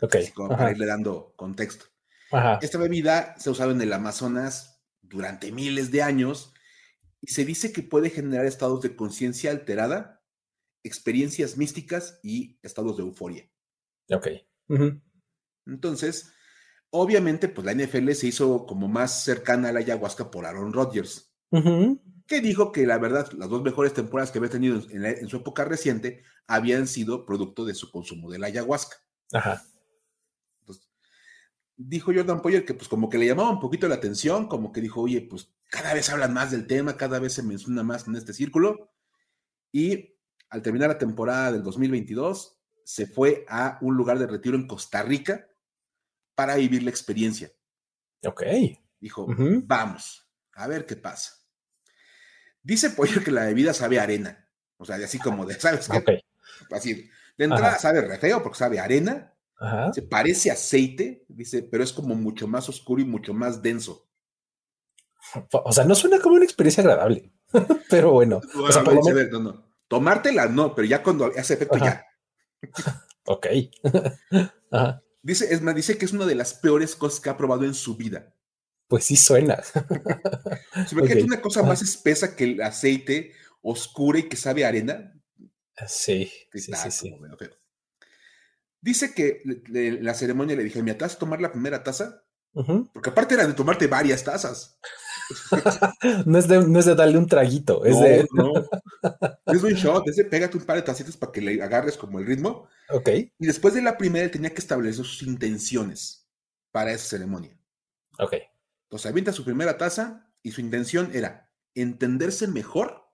Ok. 0.00 0.16
para 0.48 0.70
irle 0.70 0.86
dando 0.86 1.34
contexto. 1.34 1.86
Ajá. 2.30 2.60
Esta 2.62 2.78
bebida 2.78 3.36
se 3.36 3.50
usado 3.50 3.72
en 3.72 3.80
el 3.80 3.92
Amazonas 3.92 4.75
durante 5.08 5.52
miles 5.52 5.90
de 5.90 6.02
años 6.02 6.52
y 7.20 7.28
se 7.28 7.44
dice 7.44 7.72
que 7.72 7.82
puede 7.82 8.10
generar 8.10 8.46
estados 8.46 8.82
de 8.82 8.94
conciencia 8.94 9.50
alterada 9.50 10.16
experiencias 10.86 11.56
místicas 11.56 12.20
y 12.22 12.58
estados 12.62 12.96
de 12.96 13.02
euforia. 13.02 13.50
Ok. 14.10 14.28
Entonces, 15.66 16.32
obviamente, 16.90 17.48
pues 17.48 17.66
la 17.66 17.74
NFL 17.74 18.12
se 18.12 18.28
hizo 18.28 18.66
como 18.66 18.88
más 18.88 19.24
cercana 19.24 19.68
a 19.68 19.72
la 19.72 19.80
ayahuasca 19.80 20.30
por 20.30 20.46
Aaron 20.46 20.72
Rodgers, 20.72 21.34
que 22.26 22.40
dijo 22.40 22.72
que 22.72 22.86
la 22.86 22.98
verdad, 22.98 23.30
las 23.32 23.48
dos 23.48 23.62
mejores 23.62 23.94
temporadas 23.94 24.30
que 24.30 24.38
había 24.38 24.50
tenido 24.50 24.80
en, 24.90 25.28
su 25.28 25.38
época 25.38 25.64
reciente 25.64 26.22
habían 26.46 26.86
sido 26.86 27.26
producto 27.26 27.64
de 27.64 27.74
su 27.74 27.90
consumo 27.90 28.30
de 28.30 28.38
la 28.38 28.46
ayahuasca. 28.46 28.96
Ajá. 29.32 29.64
Dijo 31.76 32.12
Jordan 32.14 32.42
Poyer 32.42 32.64
que 32.64 32.74
pues 32.74 32.88
como 32.88 33.08
que 33.08 33.18
le 33.18 33.26
llamaba 33.26 33.50
un 33.50 33.60
poquito 33.60 33.88
la 33.88 33.96
atención, 33.96 34.48
como 34.48 34.72
que 34.72 34.80
dijo, 34.80 35.02
oye, 35.02 35.20
pues 35.20 35.52
cada 35.68 35.94
vez 35.94 36.08
hablan 36.10 36.32
más 36.32 36.50
del 36.50 36.66
tema, 36.66 36.96
cada 36.96 37.18
vez 37.18 37.34
se 37.34 37.42
menciona 37.42 37.82
más 37.82 38.06
en 38.06 38.16
este 38.16 38.32
círculo. 38.32 38.92
Y 39.72 40.16
al 40.48 40.62
terminar 40.62 40.88
la 40.88 40.98
temporada 40.98 41.52
del 41.52 41.62
2022, 41.62 42.58
se 42.84 43.06
fue 43.06 43.44
a 43.48 43.78
un 43.80 43.96
lugar 43.96 44.18
de 44.18 44.26
retiro 44.26 44.56
en 44.56 44.66
Costa 44.66 45.02
Rica 45.02 45.48
para 46.34 46.56
vivir 46.56 46.82
la 46.82 46.90
experiencia. 46.90 47.50
Ok. 48.24 48.42
Dijo, 49.00 49.26
vamos, 49.64 50.30
a 50.52 50.66
ver 50.66 50.86
qué 50.86 50.96
pasa. 50.96 51.34
Dice 52.62 52.90
Poyer 52.90 53.22
que 53.22 53.30
la 53.30 53.44
bebida 53.44 53.74
sabe 53.74 54.00
arena. 54.00 54.48
O 54.76 54.84
sea, 54.84 54.96
así 54.96 55.18
como 55.18 55.46
de, 55.46 55.54
¿sabes 55.60 55.88
qué? 55.88 56.24
Así, 56.70 57.10
de 57.36 57.44
entrada 57.44 57.78
sabe 57.78 58.00
re 58.00 58.18
feo 58.18 58.42
porque 58.42 58.58
sabe 58.58 58.80
arena. 58.80 59.35
Se 59.94 60.02
parece 60.02 60.50
aceite, 60.50 61.24
dice, 61.28 61.62
pero 61.62 61.82
es 61.82 61.92
como 61.92 62.14
mucho 62.14 62.46
más 62.46 62.68
oscuro 62.68 63.00
y 63.00 63.06
mucho 63.06 63.32
más 63.32 63.62
denso. 63.62 64.06
O 65.50 65.72
sea, 65.72 65.84
no 65.84 65.94
suena 65.94 66.20
como 66.20 66.36
una 66.36 66.44
experiencia 66.44 66.82
agradable, 66.82 67.32
pero 67.90 68.12
bueno. 68.12 68.40
o 68.54 68.72
sea, 68.72 68.82
no, 68.82 69.40
no. 69.40 69.66
Tomártela 69.88 70.46
no, 70.46 70.74
pero 70.74 70.86
ya 70.86 71.02
cuando 71.02 71.26
hace 71.36 71.54
efecto 71.54 71.78
ya. 71.78 72.04
ok. 73.24 73.46
Dice, 75.22 75.52
es 75.52 75.60
más, 75.60 75.74
dice 75.74 75.98
que 75.98 76.04
es 76.04 76.12
una 76.12 76.24
de 76.24 76.36
las 76.36 76.54
peores 76.54 76.94
cosas 76.94 77.18
que 77.18 77.28
ha 77.28 77.36
probado 77.36 77.64
en 77.64 77.74
su 77.74 77.96
vida. 77.96 78.32
Pues 78.86 79.06
sí 79.06 79.16
suena. 79.16 79.60
Se 79.60 80.94
ve 80.94 81.02
que 81.02 81.14
es 81.14 81.24
una 81.24 81.40
cosa 81.40 81.64
más 81.64 81.82
espesa 81.82 82.36
que 82.36 82.44
el 82.44 82.62
aceite, 82.62 83.32
oscura 83.60 84.20
y 84.20 84.28
que 84.28 84.36
sabe 84.36 84.64
a 84.64 84.68
arena. 84.68 85.20
Sí, 85.88 86.30
sí, 86.52 86.72
sí, 86.90 87.16
Dice 88.80 89.14
que 89.14 89.42
la 90.00 90.14
ceremonia 90.14 90.56
le 90.56 90.64
dije, 90.64 90.82
¿me 90.82 90.92
atas 90.92 91.14
a 91.14 91.18
tomar 91.18 91.40
la 91.40 91.52
primera 91.52 91.82
taza? 91.82 92.22
Porque 92.92 93.10
aparte 93.10 93.34
era 93.34 93.46
de 93.46 93.52
tomarte 93.52 93.86
varias 93.86 94.24
tazas. 94.24 94.78
no, 96.26 96.38
es 96.38 96.48
de, 96.48 96.94
darle 96.94 97.18
un 97.18 97.26
traguito, 97.26 97.84
es 97.84 97.98
de. 98.00 98.26
no. 98.32 98.52
Es 99.46 99.62
un 99.62 99.74
shot, 99.74 100.08
es 100.08 100.16
de 100.16 100.24
pégate 100.24 100.56
un 100.56 100.64
par 100.64 100.76
de 100.76 100.82
tacitas 100.82 101.16
para 101.16 101.30
que 101.30 101.40
le 101.40 101.62
agarres 101.62 101.96
como 101.96 102.18
el 102.18 102.26
ritmo. 102.26 102.68
Ok. 102.90 103.08
Y 103.38 103.46
después 103.46 103.74
de 103.74 103.82
la 103.82 103.96
primera, 103.96 104.24
él 104.24 104.30
tenía 104.30 104.50
que 104.50 104.60
establecer 104.60 105.04
sus 105.04 105.22
intenciones 105.22 106.28
para 106.72 106.92
esa 106.92 107.04
ceremonia. 107.04 107.56
Ok. 108.18 108.34
Entonces 108.86 109.10
avienta 109.10 109.32
su 109.32 109.44
primera 109.44 109.78
taza 109.78 110.32
y 110.42 110.50
su 110.50 110.60
intención 110.60 111.10
era 111.14 111.52
entenderse 111.74 112.48
mejor 112.48 113.04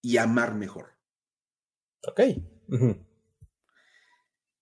y 0.00 0.18
amar 0.18 0.54
mejor. 0.54 0.96
Ok. 2.06 2.20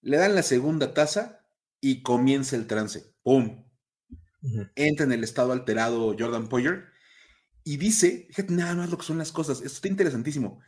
Le 0.02 0.16
dan 0.16 0.34
la 0.34 0.42
segunda 0.42 0.94
taza 0.94 1.46
y 1.80 2.02
comienza 2.02 2.56
el 2.56 2.66
trance. 2.66 3.14
¡Pum! 3.22 3.64
Entra 4.74 5.04
en 5.04 5.12
el 5.12 5.22
estado 5.22 5.52
alterado 5.52 6.16
Jordan 6.18 6.48
Poyer 6.48 6.86
y 7.62 7.76
dice, 7.76 8.26
fíjate 8.28 8.54
nada 8.54 8.74
más 8.74 8.90
lo 8.90 8.96
que 8.96 9.04
son 9.04 9.18
las 9.18 9.32
cosas, 9.32 9.58
esto 9.58 9.74
está 9.74 9.88
interesantísimo, 9.88 10.60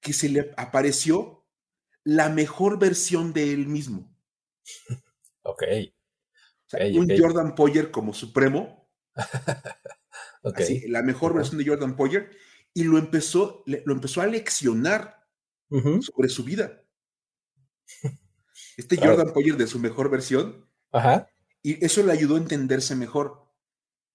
que 0.00 0.12
se 0.12 0.30
le 0.30 0.54
apareció 0.56 1.46
la 2.02 2.30
mejor 2.30 2.78
versión 2.78 3.32
de 3.32 3.52
él 3.52 3.66
mismo. 3.66 4.14
Ok. 5.46 5.62
un 6.94 7.06
Jordan 7.18 7.54
Poyer 7.54 7.90
como 7.90 8.14
supremo. 8.14 8.90
la 10.88 11.02
mejor 11.02 11.34
versión 11.34 11.58
de 11.58 11.66
Jordan 11.66 11.96
Poyer. 11.96 12.30
Y 12.72 12.84
lo 12.84 12.96
empezó, 12.96 13.62
lo 13.66 13.92
empezó 13.92 14.22
a 14.22 14.26
leccionar 14.26 15.22
sobre 15.68 16.30
su 16.30 16.44
vida. 16.44 16.82
Este 18.76 18.96
Jordan 18.96 19.32
Poyer 19.32 19.56
de 19.56 19.66
su 19.66 19.78
mejor 19.78 20.10
versión 20.10 20.64
Ajá. 20.94 21.28
Y 21.60 21.84
eso 21.84 22.02
le 22.02 22.12
ayudó 22.12 22.36
a 22.36 22.38
entenderse 22.38 22.94
mejor. 22.94 23.50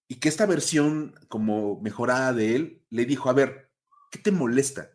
Y 0.08 0.16
que 0.16 0.30
esta 0.30 0.46
versión 0.46 1.14
como 1.28 1.80
mejorada 1.82 2.34
de 2.34 2.56
él 2.56 2.86
le 2.90 3.06
dijo, 3.06 3.30
a 3.30 3.34
ver, 3.34 3.72
¿qué 4.10 4.18
te 4.18 4.32
molesta? 4.32 4.92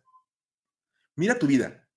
Mira 1.15 1.37
tu 1.37 1.47
vida. 1.47 1.87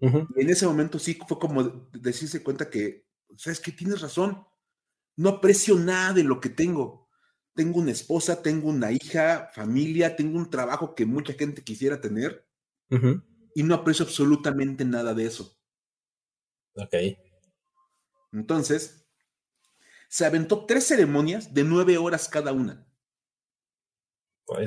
Y 0.00 0.06
en 0.06 0.50
ese 0.50 0.66
momento 0.66 0.98
sí 0.98 1.16
fue 1.28 1.38
como 1.38 1.62
decirse 1.92 2.42
cuenta 2.42 2.68
que, 2.68 3.06
sabes 3.36 3.60
que 3.60 3.70
tienes 3.70 4.00
razón, 4.00 4.44
no 5.14 5.28
aprecio 5.28 5.76
nada 5.76 6.12
de 6.12 6.24
lo 6.24 6.40
que 6.40 6.48
tengo. 6.48 7.08
Tengo 7.54 7.78
una 7.78 7.92
esposa, 7.92 8.42
tengo 8.42 8.70
una 8.70 8.90
hija, 8.90 9.50
familia, 9.54 10.16
tengo 10.16 10.38
un 10.38 10.50
trabajo 10.50 10.96
que 10.96 11.06
mucha 11.06 11.34
gente 11.34 11.62
quisiera 11.62 12.00
tener 12.00 12.48
y 13.54 13.62
no 13.62 13.74
aprecio 13.74 14.04
absolutamente 14.04 14.84
nada 14.84 15.14
de 15.14 15.26
eso. 15.26 15.56
Ok. 16.74 16.94
Entonces, 18.32 19.04
se 20.08 20.24
aventó 20.24 20.64
tres 20.66 20.86
ceremonias 20.86 21.52
de 21.52 21.64
nueve 21.64 21.98
horas 21.98 22.28
cada 22.28 22.52
una. 22.52 22.86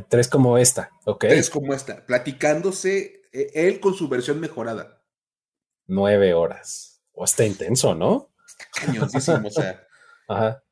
Tres 0.09 0.27
como 0.27 0.57
esta, 0.57 0.89
ok. 1.05 1.25
Tres 1.27 1.49
como 1.49 1.73
esta, 1.73 2.05
platicándose 2.05 3.21
eh, 3.31 3.51
él 3.53 3.79
con 3.79 3.93
su 3.93 4.07
versión 4.07 4.39
mejorada. 4.39 5.03
Nueve 5.85 6.33
horas. 6.33 7.03
O 7.13 7.23
está 7.23 7.45
intenso, 7.45 7.93
¿no? 7.93 8.33
Está 8.47 8.65
cañoncísimo, 8.73 9.47
o 9.47 9.51
sea. 9.51 9.87
Ajá. 10.27 10.63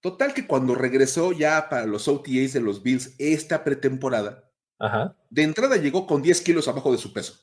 Total 0.00 0.34
que 0.34 0.46
cuando 0.46 0.74
regresó 0.74 1.32
ya 1.32 1.68
para 1.70 1.86
los 1.86 2.06
OTAs 2.06 2.52
de 2.52 2.60
los 2.60 2.82
Bills 2.82 3.14
esta 3.18 3.64
pretemporada, 3.64 4.52
Ajá. 4.78 5.16
de 5.30 5.42
entrada 5.42 5.76
llegó 5.76 6.06
con 6.06 6.20
10 6.20 6.42
kilos 6.42 6.68
abajo 6.68 6.92
de 6.92 6.98
su 6.98 7.12
peso. 7.12 7.34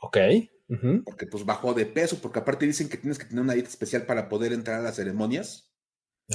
Ok 0.00 0.16
porque 1.04 1.26
pues 1.26 1.44
bajó 1.44 1.72
de 1.72 1.86
peso, 1.86 2.18
porque 2.20 2.40
aparte 2.40 2.66
dicen 2.66 2.88
que 2.88 2.98
tienes 2.98 3.18
que 3.18 3.24
tener 3.24 3.42
una 3.42 3.54
dieta 3.54 3.70
especial 3.70 4.04
para 4.04 4.28
poder 4.28 4.52
entrar 4.52 4.80
a 4.80 4.82
las 4.82 4.96
ceremonias. 4.96 5.72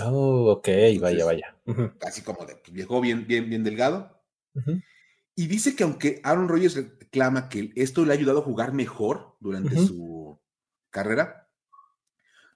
Oh, 0.02 0.52
ok, 0.52 0.68
vaya, 1.00 1.26
vaya. 1.26 1.58
Así 2.02 2.24
como 2.24 2.46
de, 2.46 2.56
pues, 2.56 2.74
llegó 2.74 3.00
bien, 3.00 3.28
bien, 3.28 3.48
bien 3.48 3.64
delgado. 3.64 4.24
Y 5.36 5.48
dice 5.48 5.76
que 5.76 5.84
aunque 5.84 6.20
Aaron 6.24 6.48
Rodgers 6.48 6.76
reclama 6.76 7.48
que 7.50 7.72
esto 7.76 8.06
le 8.06 8.12
ha 8.12 8.16
ayudado 8.16 8.40
a 8.40 8.44
jugar 8.44 8.74
mejor 8.74 9.38
durante 9.40 9.78
su 9.78 10.40
carrera, 10.90 11.50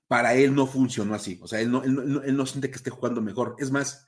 para 0.07 0.33
él 0.35 0.55
no 0.55 0.67
funcionó 0.67 1.13
así. 1.13 1.39
O 1.41 1.47
sea, 1.47 1.59
él 1.59 1.71
no, 1.71 1.83
él 1.83 2.37
no, 2.37 2.45
siente 2.45 2.69
que 2.69 2.77
esté 2.77 2.89
jugando 2.89 3.21
mejor. 3.21 3.55
Es 3.59 3.71
más, 3.71 4.07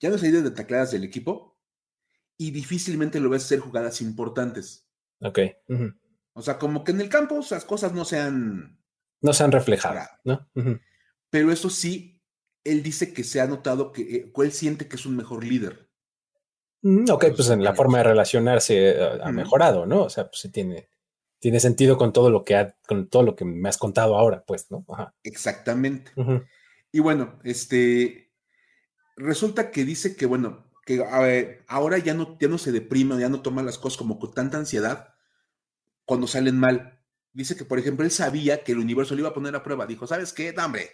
ya 0.00 0.10
no 0.10 0.18
se 0.18 0.30
de 0.30 0.50
tacleadas 0.50 0.90
del 0.90 1.04
equipo 1.04 1.58
y 2.36 2.50
difícilmente 2.50 3.20
lo 3.20 3.30
ves 3.30 3.44
hacer 3.44 3.60
jugadas 3.60 4.00
importantes. 4.00 4.86
Ok. 5.20 5.38
O 6.36 6.42
sea, 6.42 6.58
como 6.58 6.84
que 6.84 6.92
en 6.92 7.00
el 7.00 7.08
campo 7.08 7.40
esas 7.40 7.64
cosas 7.64 7.94
no 7.94 8.04
se 8.04 8.20
han... 8.20 8.78
No 9.22 9.32
se 9.32 9.42
han 9.42 9.52
reflejado, 9.52 10.06
¿no? 10.22 10.46
Pero 11.30 11.50
eso 11.50 11.70
sí, 11.70 12.22
él 12.62 12.82
dice 12.82 13.14
que 13.14 13.24
se 13.24 13.40
ha 13.40 13.46
notado 13.46 13.90
que 13.90 14.02
eh, 14.02 14.32
él 14.36 14.52
siente 14.52 14.86
que 14.86 14.96
es 14.96 15.06
un 15.06 15.16
mejor 15.16 15.44
líder. 15.44 15.88
Mm, 16.82 17.10
ok, 17.10 17.24
pues 17.34 17.48
en 17.48 17.64
la 17.64 17.74
forma 17.74 17.98
de 17.98 18.04
relacionarse 18.04 18.90
eh, 18.90 19.18
ha 19.22 19.32
mejorado, 19.32 19.86
¿no? 19.86 20.02
O 20.02 20.10
sea, 20.10 20.28
pues 20.28 20.40
sí 20.40 20.50
tiene, 20.50 20.90
tiene 21.40 21.58
sentido 21.58 21.96
con 21.96 22.12
todo 22.12 22.28
lo 22.28 22.44
que 22.44 22.54
ha, 22.54 22.76
con 22.86 23.08
todo 23.08 23.22
lo 23.22 23.34
que 23.34 23.46
me 23.46 23.70
has 23.70 23.78
contado 23.78 24.14
ahora, 24.14 24.44
pues, 24.46 24.70
¿no? 24.70 24.84
Exactamente. 25.22 26.12
Y 26.92 27.00
bueno, 27.00 27.38
este 27.44 28.30
resulta 29.16 29.70
que 29.70 29.86
dice 29.86 30.16
que, 30.16 30.26
bueno, 30.26 30.70
que 30.84 31.02
ahora 31.66 31.96
ya 31.96 32.12
no, 32.12 32.36
ya 32.38 32.48
no 32.48 32.58
se 32.58 32.72
deprime, 32.72 33.18
ya 33.18 33.30
no 33.30 33.40
toma 33.40 33.62
las 33.62 33.78
cosas 33.78 33.96
como 33.96 34.18
con 34.18 34.34
tanta 34.34 34.58
ansiedad, 34.58 35.15
cuando 36.06 36.26
salen 36.26 36.58
mal. 36.58 36.98
Dice 37.32 37.54
que, 37.54 37.66
por 37.66 37.78
ejemplo, 37.78 38.04
él 38.06 38.10
sabía 38.10 38.64
que 38.64 38.72
el 38.72 38.78
universo 38.78 39.14
le 39.14 39.20
iba 39.20 39.28
a 39.28 39.34
poner 39.34 39.54
a 39.54 39.62
prueba. 39.62 39.86
Dijo, 39.86 40.06
¿sabes 40.06 40.32
qué? 40.32 40.54
No, 40.54 40.64
hombre, 40.64 40.88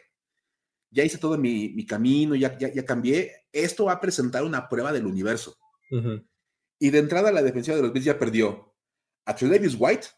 ya 0.91 1.05
hice 1.05 1.19
todo 1.19 1.39
mi, 1.39 1.87
camino, 1.87 2.35
ya, 2.35 2.59
ya, 2.59 2.85
cambié. 2.85 3.47
Esto 3.53 3.85
va 3.85 3.93
a 3.93 4.01
presentar 4.01 4.43
una 4.43 4.69
prueba 4.69 4.93
del 4.93 5.07
universo. 5.07 5.57
Y 6.79 6.91
de 6.91 6.99
entrada 6.99 7.31
la 7.31 7.43
defensiva 7.43 7.77
de 7.77 7.83
los 7.83 7.93
Bills 7.93 8.07
ya 8.07 8.19
perdió 8.19 8.75
a 9.25 9.37
Tredavious 9.37 9.77
White, 9.79 10.09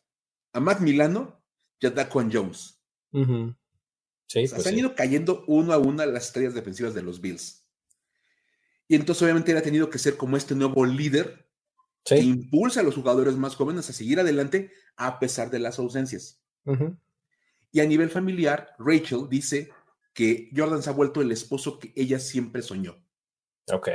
a 0.53 0.61
Matt 0.61 0.81
Milano 0.81 1.45
y 1.79 1.87
a 1.87 1.91
Daquan 1.91 2.31
Jones. 2.33 2.81
sí, 3.13 4.49
pues 4.49 4.67
han 4.67 4.79
ido 4.79 4.95
cayendo 4.95 5.45
uno 5.47 5.73
a 5.73 5.79
uno 5.79 6.07
las 6.07 6.27
estrellas 6.27 6.55
defensivas 6.55 6.95
de 6.95 7.03
los 7.03 7.21
Bills. 7.21 7.69
Y 8.89 8.95
entonces 8.95 9.23
obviamente 9.23 9.53
él 9.53 9.59
ha 9.59 9.63
tenido 9.63 9.91
que 9.91 9.99
ser 9.99 10.17
como 10.17 10.37
este 10.37 10.55
nuevo 10.55 10.85
líder 10.87 11.44
impulsa 12.11 12.81
a 12.81 12.83
los 12.83 12.95
jugadores 12.95 13.37
más 13.37 13.57
jóvenes 13.57 13.89
a 13.89 13.93
seguir 13.93 14.21
adelante 14.21 14.71
a 14.97 15.19
pesar 15.19 15.51
de 15.51 15.59
las 15.59 15.79
ausencias. 15.79 16.43
Y 17.73 17.81
a 17.81 17.87
nivel 17.87 18.11
familiar, 18.11 18.75
Rachel 18.79 19.27
dice 19.29 19.71
que 20.13 20.51
Jordan 20.55 20.83
se 20.83 20.91
ha 20.91 20.93
vuelto 20.93 21.21
el 21.21 21.33
esposo 21.33 21.79
que 21.79 21.93
ella 21.97 22.19
siempre 22.19 22.63
soñó. 22.63 23.05
Ok. 23.73 23.89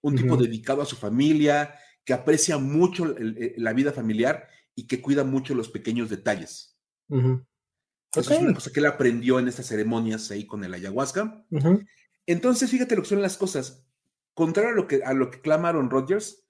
Un 0.00 0.16
tipo 0.16 0.36
dedicado 0.36 0.82
a 0.82 0.86
su 0.86 0.96
familia, 0.96 1.78
que 2.04 2.12
aprecia 2.12 2.58
mucho 2.58 3.14
la 3.56 3.72
vida 3.72 3.92
familiar 3.92 4.48
y 4.74 4.86
que 4.86 5.00
cuida 5.00 5.24
mucho 5.24 5.54
los 5.54 5.68
pequeños 5.68 6.10
detalles. 6.10 6.76
Eso 7.08 8.32
es 8.32 8.40
una 8.40 8.54
cosa 8.54 8.70
que 8.72 8.80
él 8.80 8.86
aprendió 8.86 9.38
en 9.38 9.48
estas 9.48 9.66
ceremonias 9.66 10.30
ahí 10.30 10.46
con 10.46 10.64
el 10.64 10.74
ayahuasca. 10.74 11.44
Entonces, 12.26 12.70
fíjate 12.70 12.96
lo 12.96 13.02
que 13.02 13.08
son 13.08 13.22
las 13.22 13.36
cosas. 13.36 13.86
Contrario 14.34 14.70
a 14.70 14.74
lo 14.74 14.88
que, 14.88 15.04
a 15.04 15.12
lo 15.12 15.30
que 15.30 15.40
clamaron 15.40 15.90
Rodgers, 15.90 16.43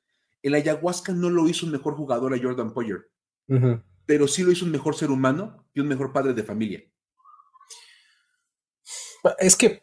el 0.44 0.54
ayahuasca 0.54 1.12
no 1.14 1.30
lo 1.30 1.48
hizo 1.48 1.64
un 1.64 1.72
mejor 1.72 1.96
jugador 1.96 2.34
a 2.34 2.38
Jordan 2.40 2.74
Poyer, 2.74 3.10
pero 4.04 4.28
sí 4.28 4.42
lo 4.42 4.52
hizo 4.52 4.66
un 4.66 4.70
mejor 4.70 4.94
ser 4.94 5.10
humano 5.10 5.66
y 5.72 5.80
un 5.80 5.88
mejor 5.88 6.12
padre 6.12 6.34
de 6.34 6.42
familia. 6.42 6.84
Es 9.38 9.56
que 9.56 9.80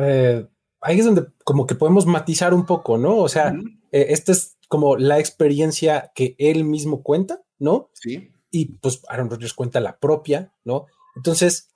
eh, 0.00 0.48
ahí 0.80 0.98
es 0.98 1.04
donde 1.04 1.26
como 1.44 1.66
que 1.66 1.74
podemos 1.74 2.06
matizar 2.06 2.54
un 2.54 2.64
poco, 2.64 2.96
¿no? 2.96 3.18
O 3.18 3.28
sea, 3.28 3.54
eh, 3.92 4.06
esta 4.08 4.32
es 4.32 4.56
como 4.66 4.96
la 4.96 5.18
experiencia 5.18 6.10
que 6.14 6.36
él 6.38 6.64
mismo 6.64 7.02
cuenta, 7.02 7.42
¿no? 7.58 7.90
Sí. 7.92 8.32
Y 8.50 8.78
pues 8.78 9.02
Aaron 9.08 9.28
Rodgers 9.28 9.52
cuenta 9.52 9.78
la 9.80 9.98
propia, 9.98 10.54
¿no? 10.64 10.86
Entonces, 11.16 11.68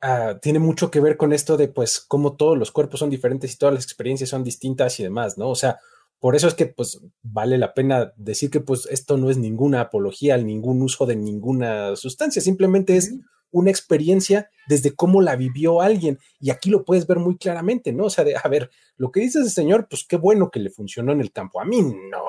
ah, 0.00 0.40
tiene 0.42 0.58
mucho 0.58 0.90
que 0.90 0.98
ver 0.98 1.16
con 1.16 1.32
esto 1.32 1.56
de 1.56 1.68
pues 1.68 2.00
cómo 2.00 2.34
todos 2.34 2.58
los 2.58 2.72
cuerpos 2.72 2.98
son 2.98 3.10
diferentes 3.10 3.54
y 3.54 3.56
todas 3.56 3.76
las 3.76 3.84
experiencias 3.84 4.30
son 4.30 4.42
distintas 4.42 4.98
y 4.98 5.04
demás, 5.04 5.38
¿no? 5.38 5.48
O 5.48 5.54
sea, 5.54 5.78
por 6.20 6.36
eso 6.36 6.48
es 6.48 6.54
que 6.54 6.66
pues 6.66 7.00
vale 7.22 7.56
la 7.58 7.72
pena 7.72 8.12
decir 8.16 8.50
que 8.50 8.60
pues 8.60 8.86
esto 8.90 9.16
no 9.16 9.30
es 9.30 9.38
ninguna 9.38 9.80
apología, 9.80 10.36
ningún 10.36 10.82
uso 10.82 11.06
de 11.06 11.16
ninguna 11.16 11.96
sustancia, 11.96 12.42
simplemente 12.42 12.96
es 12.96 13.14
una 13.50 13.70
experiencia 13.70 14.50
desde 14.68 14.94
cómo 14.94 15.22
la 15.22 15.34
vivió 15.34 15.80
alguien. 15.80 16.18
Y 16.38 16.50
aquí 16.50 16.70
lo 16.70 16.84
puedes 16.84 17.06
ver 17.06 17.18
muy 17.18 17.36
claramente, 17.36 17.92
¿no? 17.92 18.04
O 18.04 18.10
sea, 18.10 18.24
de, 18.24 18.36
a 18.36 18.48
ver, 18.48 18.70
lo 18.96 19.10
que 19.10 19.20
dice 19.20 19.40
ese 19.40 19.50
señor, 19.50 19.88
pues 19.88 20.04
qué 20.06 20.16
bueno 20.16 20.50
que 20.50 20.60
le 20.60 20.70
funcionó 20.70 21.12
en 21.12 21.20
el 21.20 21.32
campo. 21.32 21.60
A 21.60 21.64
mí 21.64 21.80
no, 21.82 22.22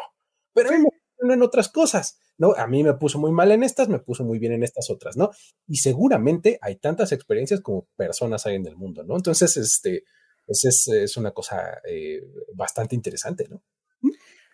pero 0.54 0.70
a 0.70 0.72
mí 0.72 0.80
me 0.80 0.90
funcionó 0.90 1.34
en 1.34 1.44
otras 1.44 1.70
cosas, 1.70 2.18
¿no? 2.38 2.54
A 2.54 2.68
mí 2.68 2.84
me 2.84 2.94
puso 2.94 3.20
muy 3.20 3.32
mal 3.32 3.52
en 3.52 3.64
estas, 3.64 3.90
me 3.90 4.00
puso 4.00 4.24
muy 4.24 4.40
bien 4.40 4.54
en 4.54 4.64
estas 4.64 4.90
otras, 4.90 5.18
¿no? 5.18 5.32
Y 5.68 5.78
seguramente 5.78 6.58
hay 6.62 6.78
tantas 6.78 7.12
experiencias 7.12 7.62
como 7.62 7.88
personas 7.96 8.46
hay 8.46 8.56
en 8.56 8.66
el 8.68 8.78
mundo, 8.78 9.04
¿no? 9.04 9.16
Entonces, 9.16 9.58
este, 9.58 10.06
pues 10.46 10.66
es, 10.66 10.88
es 10.88 11.18
una 11.18 11.32
cosa 11.32 11.82
eh, 11.88 12.22
bastante 12.54 12.96
interesante, 12.96 13.48
¿no? 13.50 13.62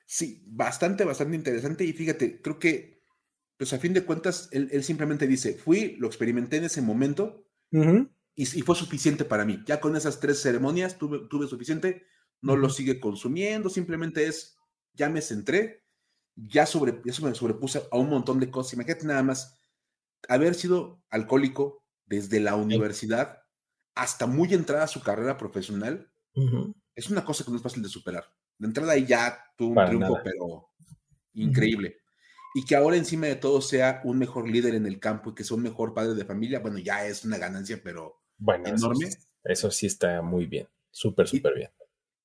Sí, 0.08 0.42
bastante, 0.48 1.04
bastante 1.04 1.36
interesante. 1.36 1.84
Y 1.84 1.94
fíjate, 1.94 2.42
creo 2.42 2.58
que 2.58 2.98
pues 3.58 3.74
a 3.74 3.80
fin 3.80 3.94
de 3.94 4.06
cuentas, 4.06 4.50
él, 4.52 4.84
simplemente 4.84 5.28
dice, 5.28 5.56
fui, 5.56 5.96
lo 5.98 6.08
experimenté 6.08 6.58
en 6.58 6.66
ese 6.66 6.82
momento 6.82 7.44
y, 8.36 8.46
fue 8.46 8.76
suficiente 8.76 9.26
para 9.26 9.46
mí. 9.46 9.64
Ya 9.66 9.80
con 9.80 9.96
esas 9.96 10.20
tres 10.20 10.42
ceremonias 10.42 10.98
tuve, 10.98 11.28
tuve 11.28 11.48
suficiente, 11.48 12.06
no 12.40 12.56
lo 12.56 12.70
sigue 12.70 13.00
consumiendo, 13.00 13.70
simplemente 13.70 14.28
es, 14.28 14.58
ya 14.94 15.10
me 15.10 15.22
centré, 15.22 15.84
ya, 16.36 16.68
sobre, 16.68 17.02
ya 17.04 17.14
me 17.26 17.34
sobrepuse 17.34 17.82
a 17.92 17.98
un 17.98 18.10
montón 18.10 18.40
de 18.40 18.52
cosas. 18.52 18.74
Imagínate 18.74 19.08
nada 19.08 19.24
más, 19.24 19.60
haber 20.30 20.54
sido 20.54 21.04
alcohólico 21.10 21.84
desde 22.06 22.40
la 22.40 22.56
universidad 22.56 23.42
hasta 23.96 24.28
muy 24.28 24.54
entrada 24.54 24.84
a 24.84 24.88
su 24.88 25.02
carrera 25.02 25.38
profesional, 25.38 26.12
es 26.94 27.10
una 27.10 27.26
cosa 27.26 27.44
que 27.44 27.50
no 27.50 27.58
es 27.58 27.64
fácil 27.64 27.82
de 27.82 27.90
superar. 27.90 28.26
De 28.58 28.68
entrada 28.68 28.94
ahí 28.94 29.06
ya 29.06 29.38
tuvo 29.58 29.80
un 29.80 29.88
triunfo, 29.88 30.20
pero 30.24 30.70
increíble 31.34 31.98
y 32.58 32.66
que 32.66 32.76
ahora 32.76 32.98
encima 32.98 33.28
de 33.28 33.36
todo 33.36 33.62
sea 33.62 34.02
un 34.04 34.18
mejor 34.18 34.50
líder 34.50 34.74
en 34.74 34.88
el 34.88 35.00
campo 35.00 35.30
y 35.30 35.36
que 35.36 35.44
sea 35.44 35.56
un 35.56 35.62
mejor 35.62 35.94
padre 35.94 36.16
de 36.16 36.26
familia, 36.26 36.58
bueno, 36.58 36.80
ya 36.80 37.06
es 37.06 37.24
una 37.24 37.38
ganancia, 37.38 37.80
pero 37.84 38.24
enorme. 38.66 39.10
Eso, 39.44 39.70
sí 39.70 39.86
está 39.86 40.24
muy 40.24 40.48
bien, 40.48 40.68
súper, 40.90 41.28
súper 41.28 41.54
bien. 41.54 41.70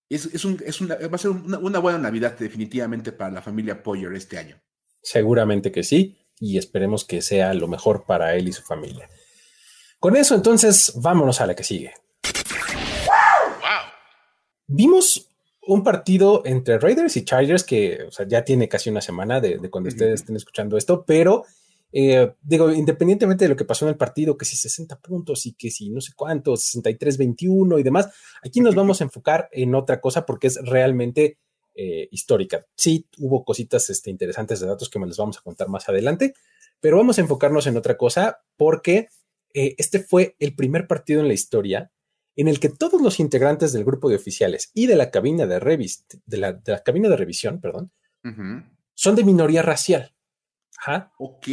Es, 0.09 0.25
es, 0.25 0.47
un, 0.47 0.59
es 0.65 0.81
una, 0.81 0.95
va 0.95 1.17
a 1.17 1.19
ser 1.19 1.33
una, 1.33 1.79
buena 1.81 1.99
Navidad 1.99 2.39
definitivamente 2.39 3.13
para 3.13 3.31
la 3.31 3.43
familia 3.43 3.83
Poyer 3.83 4.11
este 4.15 4.39
año. 4.39 4.59
Seguramente 5.03 5.71
que 5.71 5.83
sí, 5.83 6.17
y 6.41 6.57
esperemos 6.57 7.05
que 7.05 7.21
sea 7.21 7.53
lo 7.53 7.69
mejor 7.69 8.07
para 8.07 8.35
él 8.35 8.49
y 8.49 8.53
su 8.55 8.63
familia. 8.63 9.11
Con 9.99 10.17
eso, 10.17 10.35
entonces, 10.35 10.95
vámonos 10.97 11.43
a 11.43 11.47
la 11.47 11.55
que 11.55 11.63
sigue. 11.63 11.93
Vimos 14.67 15.31
un 15.67 15.85
partido 15.85 16.43
entre 16.45 16.79
Raiders 16.79 17.17
y 17.17 17.25
Chargers 17.25 17.65
que 17.65 18.09
ya 18.27 18.45
tiene 18.45 18.69
casi 18.69 18.91
una 18.91 19.01
semana 19.01 19.41
de, 19.41 19.59
cuando 19.71 19.89
ustedes 19.89 20.21
estén 20.21 20.37
escuchando 20.37 20.77
esto, 20.77 21.05
pero 21.07 21.45
eh, 21.93 22.33
digo, 22.43 22.73
independientemente 22.73 23.45
de 23.45 23.51
lo 23.51 23.57
que 23.57 23.65
pasó 23.65 23.85
en 23.85 23.91
el 23.91 23.97
partido, 23.97 24.37
que 24.37 24.45
si 24.45 24.57
60 24.57 24.99
puntos 25.01 25.45
y 25.47 25.53
que 25.53 25.71
si 25.71 25.91
no 25.91 26.01
sé 26.01 26.13
cuántos, 26.17 26.75
63-21 26.75 27.79
y 27.79 27.83
demás, 27.83 28.09
aquí 28.43 28.61
nos 28.61 28.75
vamos 28.75 29.01
a 29.01 29.05
enfocar 29.05 29.49
en 29.53 29.75
otra 29.75 30.01
cosa 30.01 30.25
porque 30.25 30.49
es 30.49 30.59
realmente 30.65 31.39
eh, 31.75 32.09
histórica. 32.11 32.67
Sí, 32.75 33.07
hubo 33.19 33.45
cositas 33.45 33.89
este, 33.91 34.11
interesantes 34.11 34.61
de 34.61 34.67
datos 34.67 34.89
que 34.89 34.99
me 34.99 35.07
les 35.07 35.17
vamos 35.17 35.39
a 35.39 35.43
contar 35.43 35.69
más 35.69 35.89
adelante, 35.89 36.35
pero 36.81 36.97
vamos 36.97 37.19
a 37.19 37.21
enfocarnos 37.21 37.67
en 37.67 37.77
otra 37.77 37.97
cosa 37.97 38.43
porque 38.57 39.09
eh, 39.55 39.75
este 39.79 40.01
fue 40.01 40.35
el 40.39 40.57
primer 40.57 40.87
partido 40.87 41.21
en 41.21 41.29
la 41.29 41.35
historia 41.35 41.93
en 42.37 42.49
el 42.49 42.61
que 42.61 42.69
todos 42.69 43.01
los 43.01 43.21
integrantes 43.21 43.73
del 43.73 43.85
grupo 43.85 44.09
de 44.09 44.17
oficiales 44.17 44.71
y 44.75 44.87
de 44.87 44.97
la 44.97 45.11
cabina 45.11 45.47
de, 45.47 45.59
de, 46.27 46.37
la, 46.39 46.83
cabina 46.83 47.09
de 47.09 47.17
revisión, 47.17 47.61
perdón, 47.61 47.93
son 48.95 49.17
de 49.17 49.25
minoría 49.25 49.63
racial. 49.63 50.15
Ajá. 50.79 51.13
Ok. 51.19 51.49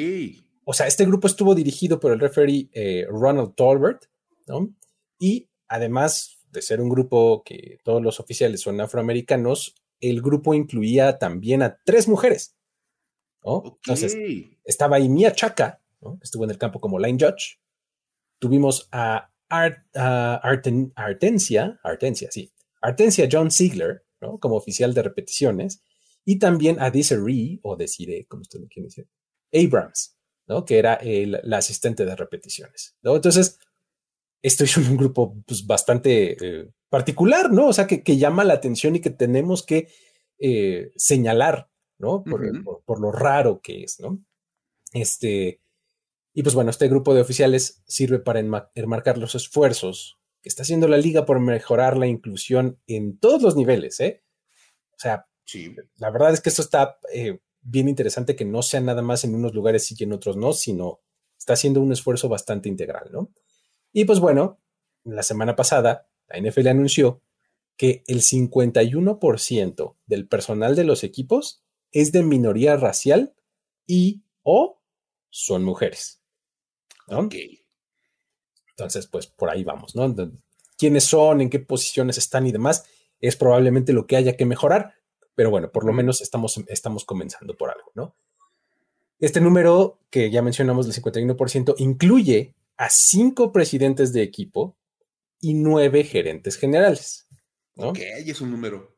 O 0.63 0.73
sea, 0.73 0.87
este 0.87 1.05
grupo 1.05 1.27
estuvo 1.27 1.55
dirigido 1.55 1.99
por 1.99 2.11
el 2.11 2.19
referee 2.19 2.69
eh, 2.73 3.05
Ronald 3.09 3.55
Tolbert, 3.55 4.05
¿no? 4.47 4.73
Y 5.19 5.49
además 5.67 6.39
de 6.51 6.61
ser 6.61 6.81
un 6.81 6.89
grupo 6.89 7.43
que 7.43 7.79
todos 7.83 8.01
los 8.01 8.19
oficiales 8.19 8.61
son 8.61 8.79
afroamericanos, 8.81 9.75
el 9.99 10.21
grupo 10.21 10.53
incluía 10.53 11.17
también 11.17 11.61
a 11.61 11.79
tres 11.83 12.07
mujeres. 12.07 12.55
Entonces, 13.43 14.17
estaba 14.63 14.97
ahí 14.97 15.09
Mia 15.09 15.31
Chaka, 15.31 15.81
¿no? 16.01 16.19
estuvo 16.21 16.43
en 16.43 16.51
el 16.51 16.57
campo 16.57 16.79
como 16.79 16.99
line 16.99 17.17
judge. 17.19 17.59
Tuvimos 18.37 18.87
a 18.91 19.31
Ah, 19.49 20.39
Artencia, 20.95 21.79
Artencia, 21.83 22.29
sí, 22.31 22.51
Artencia 22.81 23.27
John 23.31 23.49
Ziegler, 23.49 24.03
¿no? 24.21 24.39
Como 24.39 24.55
oficial 24.55 24.93
de 24.93 25.01
repeticiones, 25.01 25.81
y 26.23 26.37
también 26.37 26.79
a 26.79 26.91
Desiree, 26.91 27.59
o 27.63 27.75
Desiree, 27.75 28.27
como 28.27 28.41
usted 28.41 28.59
lo 28.59 28.67
quiere 28.67 28.87
decir, 28.87 29.07
Abrams, 29.51 30.17
¿no? 30.47 30.65
Que 30.65 30.77
era 30.77 30.95
el, 30.95 31.39
la 31.43 31.57
asistente 31.57 32.05
de 32.05 32.15
repeticiones, 32.15 32.95
¿no? 33.01 33.15
Entonces, 33.15 33.57
esto 34.41 34.63
es 34.63 34.77
un 34.77 34.95
grupo 34.95 35.35
pues, 35.45 35.65
bastante 35.65 36.37
eh, 36.39 36.69
particular, 36.89 37.51
¿no? 37.51 37.67
O 37.67 37.73
sea, 37.73 37.87
que, 37.87 38.17
llama 38.17 38.43
la 38.43 38.53
atención 38.53 38.95
y 38.95 38.99
que 38.99 39.09
tenemos 39.09 39.63
que 39.63 39.89
eh, 40.37 40.91
señalar, 40.95 41.69
¿no? 41.97 42.23
Por, 42.23 42.83
por, 42.85 42.99
lo 42.99 43.11
raro 43.11 43.61
que 43.61 43.83
es, 43.83 43.99
¿no? 43.99 44.19
Este, 44.93 45.59
y 46.33 46.43
pues 46.43 46.55
bueno, 46.55 46.69
este 46.69 46.87
grupo 46.87 47.13
de 47.13 47.21
oficiales 47.21 47.83
sirve 47.87 48.19
para 48.19 48.39
enmarcar 48.39 49.17
los 49.17 49.35
esfuerzos 49.35 50.19
que 50.41 50.49
está 50.49 50.63
haciendo 50.63 50.87
la 50.87 50.97
liga 50.97 51.25
por 51.25 51.39
mejorar 51.39 51.97
la 51.97 52.07
inclusión 52.07 52.79
en 52.87 53.17
todos 53.19 53.41
los 53.41 53.55
niveles, 53.55 53.99
¿eh? 53.99 54.23
O 54.91 54.99
sea, 54.99 55.27
sí. 55.45 55.75
la 55.97 56.11
verdad 56.11 56.33
es 56.33 56.41
que 56.41 56.49
esto 56.49 56.61
está 56.61 56.99
eh, 57.13 57.39
bien 57.61 57.89
interesante 57.89 58.35
que 58.35 58.45
no 58.45 58.61
sea 58.61 58.79
nada 58.79 59.01
más 59.01 59.23
en 59.23 59.35
unos 59.35 59.53
lugares 59.53 59.85
sí 59.85 59.95
y 59.97 60.03
en 60.03 60.13
otros 60.13 60.37
no, 60.37 60.53
sino 60.53 61.01
está 61.37 61.53
haciendo 61.53 61.81
un 61.81 61.91
esfuerzo 61.91 62.29
bastante 62.29 62.69
integral, 62.69 63.09
¿no? 63.11 63.31
Y 63.91 64.05
pues 64.05 64.19
bueno, 64.19 64.61
la 65.03 65.23
semana 65.23 65.55
pasada 65.55 66.09
la 66.27 66.39
NFL 66.39 66.67
anunció 66.67 67.21
que 67.75 68.03
el 68.07 68.21
51% 68.21 69.95
del 70.05 70.27
personal 70.27 70.75
de 70.75 70.83
los 70.83 71.03
equipos 71.03 71.63
es 71.91 72.11
de 72.11 72.23
minoría 72.23 72.75
racial 72.75 73.33
y 73.87 74.23
o 74.43 74.81
son 75.29 75.63
mujeres. 75.63 76.18
Entonces, 78.71 79.07
pues 79.07 79.27
por 79.27 79.49
ahí 79.49 79.63
vamos, 79.63 79.95
¿no? 79.95 80.15
¿Quiénes 80.77 81.03
son? 81.03 81.41
¿En 81.41 81.49
qué 81.49 81.59
posiciones 81.59 82.17
están 82.17 82.47
y 82.47 82.51
demás? 82.51 82.85
Es 83.19 83.35
probablemente 83.35 83.91
lo 83.91 84.07
que 84.07 84.15
haya 84.15 84.37
que 84.37 84.45
mejorar, 84.45 84.93
pero 85.35 85.49
bueno, 85.49 85.71
por 85.71 85.83
lo 85.85 85.91
menos 85.91 86.21
estamos, 86.21 86.57
estamos 86.67 87.03
comenzando 87.05 87.57
por 87.57 87.69
algo, 87.69 87.91
¿no? 87.95 88.15
Este 89.19 89.41
número 89.41 89.99
que 90.09 90.31
ya 90.31 90.41
mencionamos 90.41 90.85
del 90.85 91.03
51% 91.03 91.75
incluye 91.79 92.55
a 92.77 92.89
cinco 92.89 93.51
presidentes 93.51 94.13
de 94.13 94.21
equipo 94.21 94.77
y 95.41 95.53
nueve 95.53 96.05
gerentes 96.05 96.57
generales. 96.57 97.27
¿no? 97.75 97.89
Ok, 97.89 97.99
es 97.99 98.39
un 98.39 98.51
número. 98.51 98.97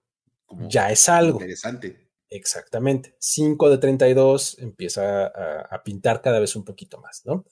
ya 0.69 0.91
es 0.91 1.09
algo. 1.09 1.39
Interesante. 1.39 2.11
Exactamente. 2.29 3.15
5 3.19 3.69
de 3.69 3.77
32 3.77 4.59
empieza 4.59 5.25
a, 5.25 5.61
a, 5.69 5.83
pintar 5.83 6.21
cada 6.21 6.39
vez 6.39 6.55
un 6.55 6.63
poquito 6.63 6.97
más, 6.99 7.23
¿no? 7.25 7.45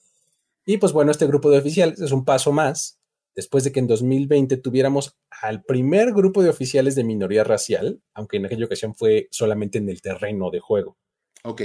Y 0.66 0.78
pues 0.78 0.92
bueno, 0.92 1.10
este 1.10 1.26
grupo 1.26 1.50
de 1.50 1.58
oficiales 1.58 2.00
es 2.00 2.12
un 2.12 2.24
paso 2.24 2.52
más 2.52 3.00
después 3.34 3.64
de 3.64 3.72
que 3.72 3.80
en 3.80 3.86
2020 3.86 4.56
tuviéramos 4.58 5.16
al 5.42 5.62
primer 5.62 6.12
grupo 6.12 6.42
de 6.42 6.50
oficiales 6.50 6.94
de 6.94 7.04
minoría 7.04 7.44
racial, 7.44 8.02
aunque 8.14 8.36
en 8.36 8.46
aquella 8.46 8.66
ocasión 8.66 8.94
fue 8.94 9.28
solamente 9.30 9.78
en 9.78 9.88
el 9.88 10.02
terreno 10.02 10.50
de 10.50 10.60
juego. 10.60 10.98
Ok. 11.44 11.62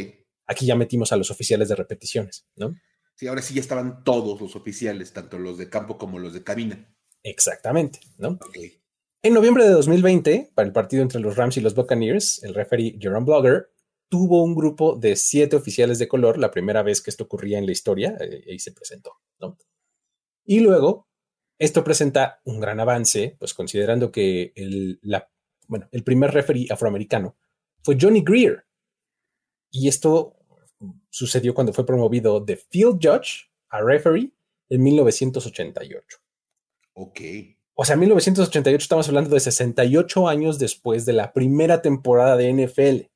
Aquí 0.47 0.65
ya 0.65 0.75
metimos 0.75 1.11
a 1.11 1.17
los 1.17 1.31
oficiales 1.31 1.69
de 1.69 1.75
repeticiones, 1.75 2.45
¿no? 2.55 2.75
Sí, 3.15 3.27
ahora 3.27 3.41
sí 3.41 3.53
ya 3.53 3.61
estaban 3.61 4.03
todos 4.03 4.39
los 4.41 4.55
oficiales, 4.55 5.13
tanto 5.13 5.39
los 5.39 5.57
de 5.57 5.69
campo 5.69 5.97
como 5.97 6.19
los 6.19 6.33
de 6.33 6.43
cabina. 6.43 6.93
Exactamente, 7.23 7.99
¿no? 8.17 8.37
En 9.23 9.33
noviembre 9.33 9.63
de 9.63 9.71
2020, 9.71 10.51
para 10.53 10.67
el 10.67 10.73
partido 10.73 11.01
entre 11.01 11.19
los 11.19 11.35
Rams 11.35 11.57
y 11.57 11.61
los 11.61 11.73
Buccaneers, 11.73 12.43
el 12.43 12.53
referee 12.53 12.97
Jerome 12.99 13.25
Blogger 13.25 13.71
tuvo 14.09 14.43
un 14.43 14.55
grupo 14.55 14.95
de 14.95 15.15
siete 15.15 15.55
oficiales 15.55 15.99
de 15.99 16.07
color, 16.07 16.37
la 16.37 16.51
primera 16.51 16.83
vez 16.83 17.01
que 17.01 17.09
esto 17.09 17.25
ocurría 17.25 17.57
en 17.57 17.65
la 17.65 17.71
historia, 17.71 18.17
eh, 18.19 18.43
ahí 18.49 18.59
se 18.59 18.71
presentó. 18.71 19.13
Y 20.45 20.59
luego, 20.59 21.07
esto 21.57 21.83
presenta 21.83 22.41
un 22.45 22.59
gran 22.59 22.79
avance, 22.79 23.35
pues 23.39 23.53
considerando 23.53 24.11
que 24.11 24.53
el, 24.55 24.99
bueno, 25.67 25.87
el 25.91 26.03
primer 26.03 26.31
referee 26.31 26.67
afroamericano 26.69 27.35
fue 27.81 27.97
Johnny 27.99 28.21
Greer. 28.21 28.65
Y 29.71 29.87
esto 29.87 30.35
sucedió 31.09 31.53
cuando 31.53 31.73
fue 31.73 31.85
promovido 31.85 32.39
de 32.39 32.57
field 32.57 32.99
judge 33.01 33.49
a 33.69 33.81
referee 33.81 34.31
en 34.69 34.83
1988. 34.83 36.17
Ok. 36.93 37.21
O 37.73 37.83
sea, 37.83 37.97
1988 37.97 38.83
estamos 38.83 39.07
hablando 39.07 39.29
de 39.31 39.39
68 39.39 40.29
años 40.29 40.59
después 40.59 41.05
de 41.05 41.13
la 41.13 41.33
primera 41.33 41.81
temporada 41.81 42.37
de 42.37 42.53
NFL. 42.53 43.14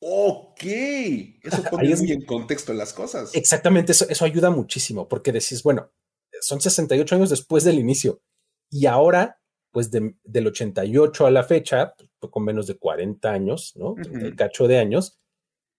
Ok, 0.00 0.62
eso 0.62 1.62
pone 1.70 1.94
muy 1.96 2.12
en 2.12 2.24
contexto 2.24 2.72
las 2.72 2.92
cosas. 2.92 3.34
Exactamente, 3.34 3.92
eso, 3.92 4.06
eso 4.08 4.24
ayuda 4.24 4.50
muchísimo 4.50 5.08
porque 5.08 5.32
decís, 5.32 5.62
bueno, 5.62 5.90
son 6.40 6.60
68 6.60 7.16
años 7.16 7.30
después 7.30 7.64
del 7.64 7.78
inicio 7.78 8.22
y 8.70 8.86
ahora, 8.86 9.40
pues 9.72 9.90
del 9.90 10.46
88 10.46 11.26
a 11.26 11.30
la 11.30 11.42
fecha, 11.42 11.94
pues, 12.18 12.30
con 12.30 12.44
menos 12.44 12.66
de 12.66 12.78
40 12.78 13.30
años, 13.30 13.72
¿no? 13.76 13.94
El 13.96 14.36
cacho 14.36 14.68
de 14.68 14.78
años, 14.78 15.18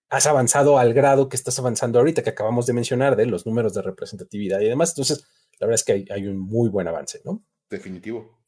has 0.10 0.26
avanzado 0.26 0.80
al 0.80 0.94
grado 0.94 1.30
que 1.30 1.36
estás 1.36 1.60
avanzando 1.60 2.00
ahorita, 2.00 2.24
que 2.24 2.32
acabamos 2.32 2.66
de 2.66 2.74
mencionar, 2.74 3.16
de 3.16 3.26
los 3.26 3.46
números 3.46 3.74
de 3.74 3.84
representatividad 3.84 4.60
y 4.60 4.66
demás. 4.66 4.92
Entonces, 4.92 5.26
la 5.60 5.68
verdad 5.68 5.76
es 5.76 5.84
que 5.84 6.14
hay, 6.14 6.28
un 6.28 6.40
muy 6.40 6.70
buen 6.70 6.88
avance, 6.88 7.22
¿no? 7.24 7.44
Definitivo. 7.70 8.40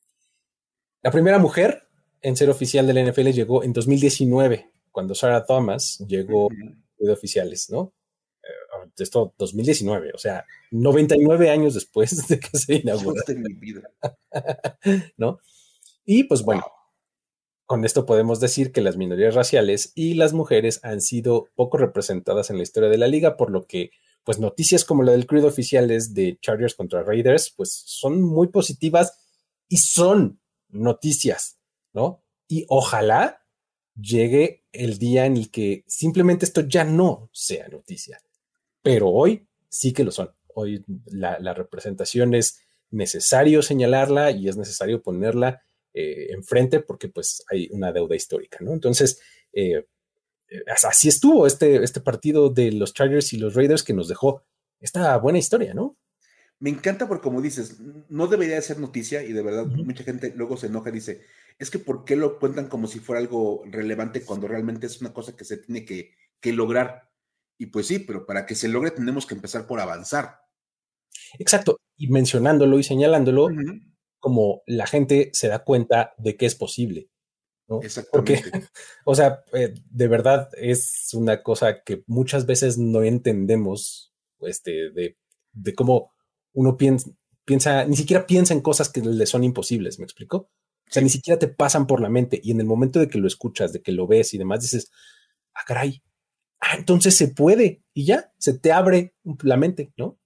La 1.03 1.11
primera 1.11 1.37
mujer 1.37 1.87
en 2.21 2.35
ser 2.35 2.49
oficial 2.49 2.87
del 2.87 3.11
NFL 3.11 3.29
llegó 3.29 3.63
en 3.63 3.73
2019 3.73 4.70
cuando 4.91 5.15
Sarah 5.15 5.45
Thomas 5.45 6.03
llegó 6.07 6.49
de 6.97 7.11
oficiales, 7.11 7.69
¿no? 7.69 7.93
Eh, 8.43 8.89
esto 8.97 9.33
2019, 9.37 10.11
o 10.13 10.17
sea, 10.17 10.45
99 10.71 11.49
años 11.49 11.73
después 11.73 12.27
de 12.27 12.39
que 12.39 12.57
se 12.57 12.75
inauguró. 12.75 13.21
¿No? 15.17 15.39
Y 16.05 16.23
pues 16.25 16.43
bueno, 16.43 16.63
con 17.65 17.85
esto 17.85 18.05
podemos 18.05 18.39
decir 18.39 18.71
que 18.71 18.81
las 18.81 18.97
minorías 18.97 19.35
raciales 19.35 19.93
y 19.95 20.15
las 20.15 20.33
mujeres 20.33 20.79
han 20.83 21.01
sido 21.01 21.47
poco 21.55 21.77
representadas 21.77 22.49
en 22.49 22.57
la 22.57 22.63
historia 22.63 22.89
de 22.89 22.97
la 22.97 23.07
liga, 23.07 23.37
por 23.37 23.49
lo 23.49 23.65
que 23.65 23.91
pues 24.23 24.39
noticias 24.39 24.85
como 24.85 25.03
la 25.03 25.13
del 25.13 25.25
crew 25.25 25.45
oficiales 25.45 26.13
de 26.13 26.37
Chargers 26.41 26.75
contra 26.75 27.03
Raiders, 27.03 27.53
pues 27.55 27.71
son 27.85 28.21
muy 28.21 28.49
positivas 28.49 29.17
y 29.67 29.77
son 29.77 30.41
noticias, 30.69 31.59
¿no? 31.93 32.23
Y 32.47 32.65
ojalá 32.67 33.41
llegue 33.95 34.60
el 34.71 34.97
día 34.97 35.25
en 35.25 35.37
el 35.37 35.51
que 35.51 35.83
simplemente 35.87 36.45
esto 36.45 36.61
ya 36.61 36.83
no 36.83 37.29
sea 37.33 37.67
noticia. 37.67 38.19
Pero 38.81 39.09
hoy 39.09 39.47
sí 39.69 39.93
que 39.93 40.03
lo 40.03 40.11
son. 40.11 40.31
Hoy 40.53 40.83
la, 41.05 41.53
representación 41.53 42.33
es 42.33 42.61
necesario 42.89 43.61
señalarla 43.61 44.31
y 44.31 44.49
es 44.49 44.57
necesario 44.57 45.01
ponerla 45.01 45.63
eh, 45.93 46.27
enfrente 46.31 46.79
porque 46.79 47.07
pues 47.07 47.43
hay 47.49 47.69
una 47.71 47.91
deuda 47.91 48.15
histórica, 48.15 48.57
¿no? 48.61 48.73
Entonces, 48.73 49.21
eh, 49.53 49.85
así 50.83 51.07
estuvo 51.07 51.47
este, 51.47 51.83
este 51.83 52.01
partido 52.01 52.49
de 52.49 52.71
los 52.71 52.93
Chargers 52.93 53.33
y 53.33 53.37
los 53.37 53.55
Raiders 53.55 53.83
que 53.83 53.93
nos 53.93 54.07
dejó 54.07 54.43
esta 54.79 55.15
buena 55.17 55.39
historia, 55.39 55.73
¿no? 55.73 55.97
Me 56.59 56.69
encanta 56.69 57.07
porque 57.07 57.23
como 57.23 57.41
dices, 57.41 57.79
no 58.09 58.27
debería 58.27 58.55
de 58.55 58.61
ser 58.61 58.77
noticia 58.77 59.23
y 59.23 59.33
de 59.33 59.41
verdad 59.41 59.65
mucha 59.65 60.03
gente 60.03 60.31
luego 60.35 60.57
se 60.57 60.67
enoja 60.67 60.89
y 60.89 60.93
dice, 60.93 61.21
es 61.59 61.69
que 61.69 61.79
¿por 61.79 62.05
qué 62.05 62.15
lo 62.15 62.39
cuentan 62.39 62.67
como 62.67 62.87
si 62.87 62.99
fuera 62.99 63.19
algo 63.19 63.63
relevante 63.65 64.23
cuando 64.23 64.47
realmente 64.47 64.87
es 64.87 65.01
una 65.01 65.13
cosa 65.13 65.35
que 65.35 65.45
se 65.45 65.57
tiene 65.57 65.85
que, 65.85 66.13
lograr? 66.51 67.09
Y 67.57 67.67
pues 67.67 67.87
sí, 67.87 67.99
pero 67.99 68.25
para 68.25 68.45
que 68.45 68.55
se 68.55 68.67
logre 68.67 68.91
tenemos 68.91 69.25
que 69.25 69.35
empezar 69.35 69.67
por 69.67 69.79
avanzar. 69.79 70.39
Exacto, 71.37 71.79
y 71.97 72.07
mencionándolo 72.07 72.79
y 72.79 72.83
señalándolo, 72.83 73.49
como 74.19 74.63
la 74.65 74.87
gente 74.87 75.29
se 75.33 75.47
da 75.47 75.63
cuenta 75.63 76.13
de 76.17 76.37
que 76.37 76.45
es 76.45 76.55
posible. 76.55 77.09
¿no? 77.67 77.81
Exactamente. 77.81 78.41
Porque, 78.41 78.67
o 79.05 79.15
sea, 79.15 79.43
eh, 79.53 79.73
de 79.89 80.07
verdad 80.07 80.49
es 80.57 81.13
una 81.13 81.43
cosa 81.43 81.83
que 81.83 82.03
muchas 82.07 82.45
veces 82.45 82.77
no 82.77 83.03
entendemos 83.03 84.13
este, 84.39 84.91
de, 84.91 85.17
de 85.51 85.75
cómo 85.75 86.13
uno 86.53 86.77
piensa, 86.77 87.11
piensa, 87.45 87.85
ni 87.85 87.95
siquiera 87.95 88.25
piensa 88.25 88.53
en 88.53 88.61
cosas 88.61 88.89
que 88.89 89.01
le 89.01 89.25
son 89.25 89.43
imposibles, 89.43 89.99
¿me 89.99 90.05
explico? 90.05 90.49
O 90.91 90.93
sea, 90.93 91.01
ni 91.01 91.09
siquiera 91.09 91.39
te 91.39 91.47
pasan 91.47 91.87
por 91.87 92.01
la 92.01 92.09
mente. 92.09 92.41
Y 92.43 92.51
en 92.51 92.59
el 92.59 92.65
momento 92.65 92.99
de 92.99 93.07
que 93.07 93.17
lo 93.17 93.25
escuchas, 93.25 93.71
de 93.71 93.81
que 93.81 93.93
lo 93.93 94.07
ves 94.07 94.33
y 94.33 94.37
demás, 94.37 94.59
dices, 94.61 94.91
ah, 95.53 95.61
caray, 95.65 96.03
ah, 96.59 96.75
entonces 96.77 97.15
se 97.15 97.29
puede. 97.29 97.81
Y 97.93 98.03
ya, 98.03 98.33
se 98.37 98.59
te 98.59 98.73
abre 98.73 99.15
la 99.41 99.55
mente, 99.55 99.93
¿no? 99.95 100.19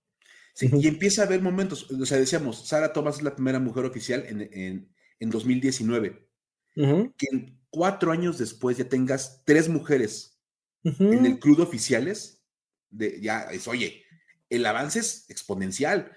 Sí, 0.56 0.72
y 0.74 0.88
empieza 0.88 1.22
a 1.22 1.26
haber 1.26 1.44
momentos. 1.44 1.92
O 1.92 2.06
sea, 2.08 2.18
decíamos, 2.18 2.68
Sara 2.68 2.94
Thomas 2.94 3.18
es 3.18 3.22
la 3.22 3.36
primera 3.36 3.60
mujer 3.60 3.86
oficial 3.86 4.26
en, 4.28 4.90
en, 5.20 5.30
2019. 5.30 6.28
Que 6.74 7.54
cuatro 7.70 8.12
años 8.12 8.40
después 8.40 8.78
ya 8.78 8.90
tengas 8.90 9.44
tres 9.46 9.70
mujeres 9.70 10.40
en 10.84 11.28
el 11.28 11.38
club 11.38 11.58
de 11.58 11.64
oficiales, 11.64 12.44
de, 12.90 13.22
ya 13.22 13.42
es, 13.52 13.68
oye, 13.68 14.04
el 14.50 14.66
avance 14.66 14.98
es 14.98 15.30
exponencial. 15.30 16.12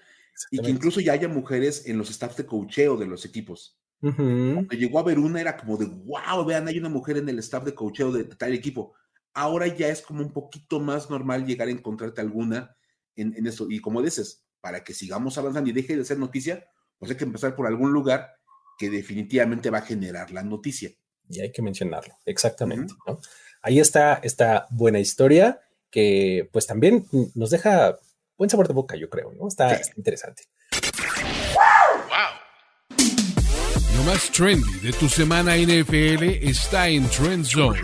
Y 0.49 0.59
que 0.59 0.71
incluso 0.71 1.01
ya 1.01 1.13
haya 1.13 1.27
mujeres 1.27 1.85
en 1.85 1.99
los 1.99 2.09
staffs 2.09 2.37
de 2.37 2.47
coacheo 2.47 2.97
de 2.97 3.05
los 3.05 3.25
equipos. 3.25 3.78
Cuando 4.01 4.75
llegó 4.75 4.99
a 4.99 5.03
ver 5.03 5.19
una 5.19 5.41
era 5.41 5.57
como 5.57 5.77
de, 5.77 5.85
wow, 5.85 6.45
vean, 6.45 6.67
hay 6.67 6.77
una 6.77 6.89
mujer 6.89 7.17
en 7.17 7.27
el 7.29 7.39
staff 7.39 7.63
de 7.65 7.75
coacheo 7.75 8.11
de 8.11 8.23
tal 8.23 8.53
equipo. 8.53 8.93
Ahora 9.33 9.67
ya 9.67 9.87
es 9.87 10.01
como 10.01 10.21
un 10.21 10.31
poquito 10.31 10.79
más 10.79 11.09
normal 11.09 11.45
llegar 11.45 11.67
a 11.67 11.71
encontrarte 11.71 12.21
alguna 12.21 12.75
en, 13.15 13.35
en 13.35 13.45
esto. 13.45 13.67
Y 13.69 13.79
como 13.79 14.01
dices, 14.01 14.45
para 14.61 14.83
que 14.83 14.93
sigamos 14.93 15.37
avanzando 15.37 15.69
y 15.69 15.73
deje 15.73 15.97
de 15.97 16.05
ser 16.05 16.17
noticia, 16.17 16.65
pues 16.97 17.11
hay 17.11 17.17
que 17.17 17.23
empezar 17.23 17.55
por 17.55 17.67
algún 17.67 17.91
lugar 17.91 18.39
que 18.77 18.89
definitivamente 18.89 19.69
va 19.69 19.79
a 19.79 19.83
generar 19.83 20.31
la 20.31 20.43
noticia. 20.43 20.91
Y 21.29 21.41
hay 21.41 21.51
que 21.51 21.61
mencionarlo, 21.61 22.15
exactamente. 22.25 22.93
Ahí 23.61 23.79
está 23.79 24.15
esta 24.23 24.67
buena 24.71 24.99
historia 24.99 25.59
que 25.91 26.49
pues 26.51 26.65
también 26.65 27.05
nos 27.35 27.49
deja 27.49 27.99
buen 28.37 28.49
sabor 28.49 28.67
de 28.67 28.73
boca, 28.73 28.95
yo 28.95 29.09
creo, 29.09 29.33
¿no? 29.33 29.47
Está, 29.47 29.73
está 29.73 29.93
interesante. 29.97 30.43
Lo 33.99 34.05
más 34.05 34.31
trendy 34.31 34.79
de 34.79 34.93
tu 34.93 35.09
semana 35.09 35.57
NFL 35.57 36.23
está 36.47 36.87
en 36.87 37.05
Trend 37.09 37.45
Zone. 37.45 37.81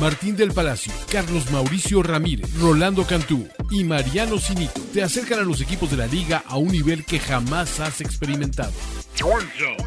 Martín 0.00 0.34
del 0.34 0.52
Palacio, 0.52 0.90
Carlos 1.10 1.50
Mauricio 1.50 2.02
Ramírez, 2.02 2.54
Rolando 2.54 3.04
Cantú 3.04 3.46
y 3.70 3.84
Mariano 3.84 4.38
Sinito 4.38 4.80
te 4.94 5.02
acercan 5.02 5.40
a 5.40 5.42
los 5.42 5.60
equipos 5.60 5.90
de 5.90 5.98
la 5.98 6.06
liga 6.06 6.42
a 6.46 6.56
un 6.56 6.68
nivel 6.68 7.04
que 7.04 7.18
jamás 7.18 7.78
has 7.80 8.00
experimentado. 8.00 8.72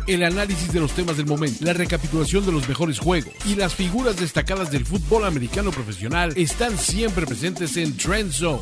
El 0.06 0.24
análisis 0.24 0.72
de 0.72 0.82
los 0.82 0.92
temas 0.92 1.18
del 1.18 1.26
momento, 1.26 1.66
la 1.66 1.74
recapitulación 1.74 2.46
de 2.46 2.52
los 2.52 2.70
mejores 2.70 3.00
juegos 3.00 3.34
y 3.48 3.56
las 3.56 3.74
figuras 3.74 4.18
destacadas 4.18 4.70
del 4.70 4.86
fútbol 4.86 5.26
americano 5.26 5.72
profesional 5.72 6.32
están 6.36 6.78
siempre 6.78 7.26
presentes 7.26 7.76
en 7.76 7.98
Trend 7.98 8.34
Zone. 8.34 8.62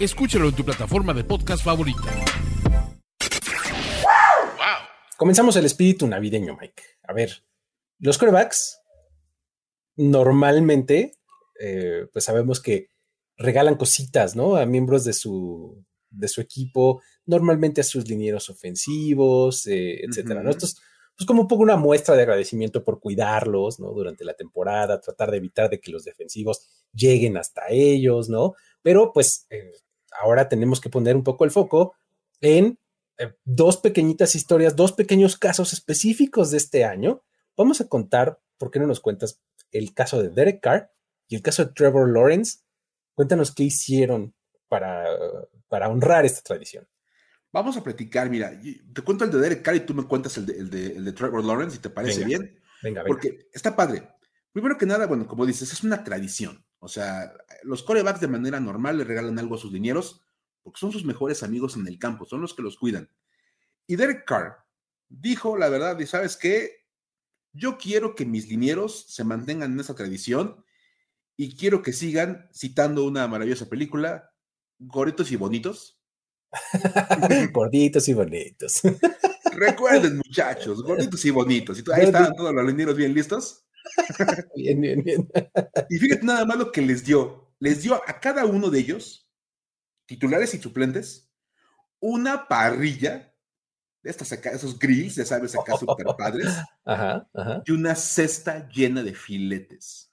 Escúchalo 0.00 0.48
en 0.48 0.54
tu 0.54 0.64
plataforma 0.64 1.12
de 1.12 1.24
podcast 1.24 1.62
favorita. 1.62 2.08
Comenzamos 5.24 5.56
el 5.56 5.64
espíritu 5.64 6.06
navideño, 6.06 6.54
Mike. 6.60 6.82
A 7.02 7.14
ver, 7.14 7.46
los 7.98 8.18
corebacks 8.18 8.82
normalmente, 9.96 11.12
eh, 11.58 12.08
pues 12.12 12.26
sabemos 12.26 12.60
que 12.60 12.88
regalan 13.38 13.76
cositas, 13.76 14.36
¿no? 14.36 14.56
A 14.56 14.66
miembros 14.66 15.02
de 15.02 15.14
su, 15.14 15.82
de 16.10 16.28
su 16.28 16.42
equipo, 16.42 17.00
normalmente 17.24 17.80
a 17.80 17.84
sus 17.84 18.06
linieros 18.06 18.50
ofensivos, 18.50 19.66
eh, 19.66 20.04
etcétera, 20.04 20.42
¿no? 20.42 20.50
Esto 20.50 20.66
es 20.66 20.76
pues, 21.16 21.26
como 21.26 21.40
un 21.40 21.48
poco 21.48 21.62
una 21.62 21.76
muestra 21.76 22.16
de 22.16 22.22
agradecimiento 22.24 22.84
por 22.84 23.00
cuidarlos, 23.00 23.80
¿no? 23.80 23.94
Durante 23.94 24.26
la 24.26 24.34
temporada, 24.34 25.00
tratar 25.00 25.30
de 25.30 25.38
evitar 25.38 25.70
de 25.70 25.80
que 25.80 25.90
los 25.90 26.04
defensivos 26.04 26.68
lleguen 26.92 27.38
hasta 27.38 27.62
ellos, 27.70 28.28
¿no? 28.28 28.56
Pero 28.82 29.10
pues 29.14 29.46
eh, 29.48 29.72
ahora 30.20 30.50
tenemos 30.50 30.82
que 30.82 30.90
poner 30.90 31.16
un 31.16 31.24
poco 31.24 31.46
el 31.46 31.50
foco 31.50 31.94
en 32.42 32.78
eh, 33.18 33.34
dos 33.44 33.76
pequeñitas 33.76 34.34
historias, 34.34 34.76
dos 34.76 34.92
pequeños 34.92 35.36
casos 35.36 35.72
específicos 35.72 36.50
de 36.50 36.56
este 36.56 36.84
año. 36.84 37.22
Vamos 37.56 37.80
a 37.80 37.88
contar, 37.88 38.40
¿por 38.58 38.70
qué 38.70 38.80
no 38.80 38.86
nos 38.86 39.00
cuentas 39.00 39.40
el 39.70 39.94
caso 39.94 40.22
de 40.22 40.30
Derek 40.30 40.60
Carr 40.60 40.92
y 41.28 41.36
el 41.36 41.42
caso 41.42 41.64
de 41.64 41.72
Trevor 41.72 42.12
Lawrence? 42.12 42.58
Cuéntanos 43.14 43.54
qué 43.54 43.64
hicieron 43.64 44.34
para, 44.68 45.06
para 45.68 45.88
honrar 45.88 46.24
esta 46.24 46.42
tradición. 46.42 46.88
Vamos 47.52 47.76
a 47.76 47.84
platicar, 47.84 48.28
mira, 48.28 48.60
te 48.92 49.02
cuento 49.02 49.24
el 49.24 49.30
de 49.30 49.38
Derek 49.38 49.62
Carr 49.62 49.76
y 49.76 49.80
tú 49.80 49.94
me 49.94 50.04
cuentas 50.04 50.36
el 50.38 50.46
de, 50.46 50.56
el 50.96 51.04
de, 51.04 51.12
Trevor 51.12 51.44
Lawrence, 51.44 51.76
si 51.76 51.82
te 51.82 51.90
parece 51.90 52.24
bien. 52.24 52.60
Venga, 52.82 53.02
venga. 53.02 53.04
Porque 53.06 53.48
está 53.52 53.76
padre. 53.76 54.08
Primero 54.52 54.76
que 54.76 54.86
nada, 54.86 55.06
bueno, 55.06 55.28
como 55.28 55.46
dices, 55.46 55.72
es 55.72 55.84
una 55.84 56.02
tradición. 56.02 56.64
O 56.80 56.88
sea, 56.88 57.32
los 57.62 57.84
corebacks 57.84 58.20
de 58.20 58.28
manera 58.28 58.58
normal 58.58 58.98
le 58.98 59.04
regalan 59.04 59.38
algo 59.38 59.54
a 59.54 59.58
sus 59.58 59.72
dineros 59.72 60.22
porque 60.64 60.80
son 60.80 60.90
sus 60.90 61.04
mejores 61.04 61.44
amigos 61.44 61.76
en 61.76 61.86
el 61.86 61.98
campo, 61.98 62.24
son 62.24 62.40
los 62.40 62.54
que 62.54 62.62
los 62.62 62.76
cuidan. 62.76 63.08
Y 63.86 63.94
Derek 63.94 64.24
Carr 64.24 64.64
dijo 65.08 65.56
la 65.56 65.68
verdad, 65.68 65.98
y 66.00 66.06
sabes 66.06 66.36
qué, 66.36 66.86
yo 67.52 67.78
quiero 67.78 68.16
que 68.16 68.24
mis 68.24 68.48
linieros 68.48 69.04
se 69.08 69.22
mantengan 69.22 69.72
en 69.72 69.80
esa 69.80 69.94
tradición 69.94 70.64
y 71.36 71.56
quiero 71.56 71.82
que 71.82 71.92
sigan 71.92 72.48
citando 72.52 73.04
una 73.04 73.28
maravillosa 73.28 73.68
película, 73.68 74.32
Gorditos 74.78 75.30
y 75.30 75.36
Bonitos. 75.36 76.00
gorditos 77.52 78.08
y 78.08 78.14
bonitos. 78.14 78.80
Recuerden, 79.56 80.18
muchachos, 80.18 80.82
gorditos 80.82 81.24
y 81.24 81.30
bonitos. 81.30 81.78
Y 81.78 81.92
ahí 81.92 82.06
estaban 82.06 82.34
todos 82.34 82.54
los 82.54 82.64
linieros 82.64 82.96
bien 82.96 83.14
listos. 83.14 83.64
bien, 84.56 84.80
bien, 84.80 85.02
bien. 85.02 85.28
y 85.90 85.98
fíjate 85.98 86.24
nada 86.24 86.44
más 86.44 86.56
lo 86.56 86.72
que 86.72 86.82
les 86.82 87.04
dio. 87.04 87.52
Les 87.60 87.82
dio 87.82 87.94
a 87.94 88.20
cada 88.20 88.44
uno 88.44 88.70
de 88.70 88.80
ellos, 88.80 89.23
titulares 90.06 90.54
y 90.54 90.58
suplentes, 90.58 91.30
una 92.00 92.48
parrilla 92.48 93.34
de 94.02 94.10
estas 94.10 94.32
acá, 94.32 94.50
esos 94.50 94.78
grills, 94.78 95.16
ya 95.16 95.24
sabes, 95.24 95.54
acá 95.54 95.76
super 95.78 96.06
padres, 96.16 96.46
ajá, 96.84 97.28
ajá. 97.32 97.62
y 97.64 97.72
una 97.72 97.94
cesta 97.94 98.68
llena 98.68 99.02
de 99.02 99.14
filetes. 99.14 100.10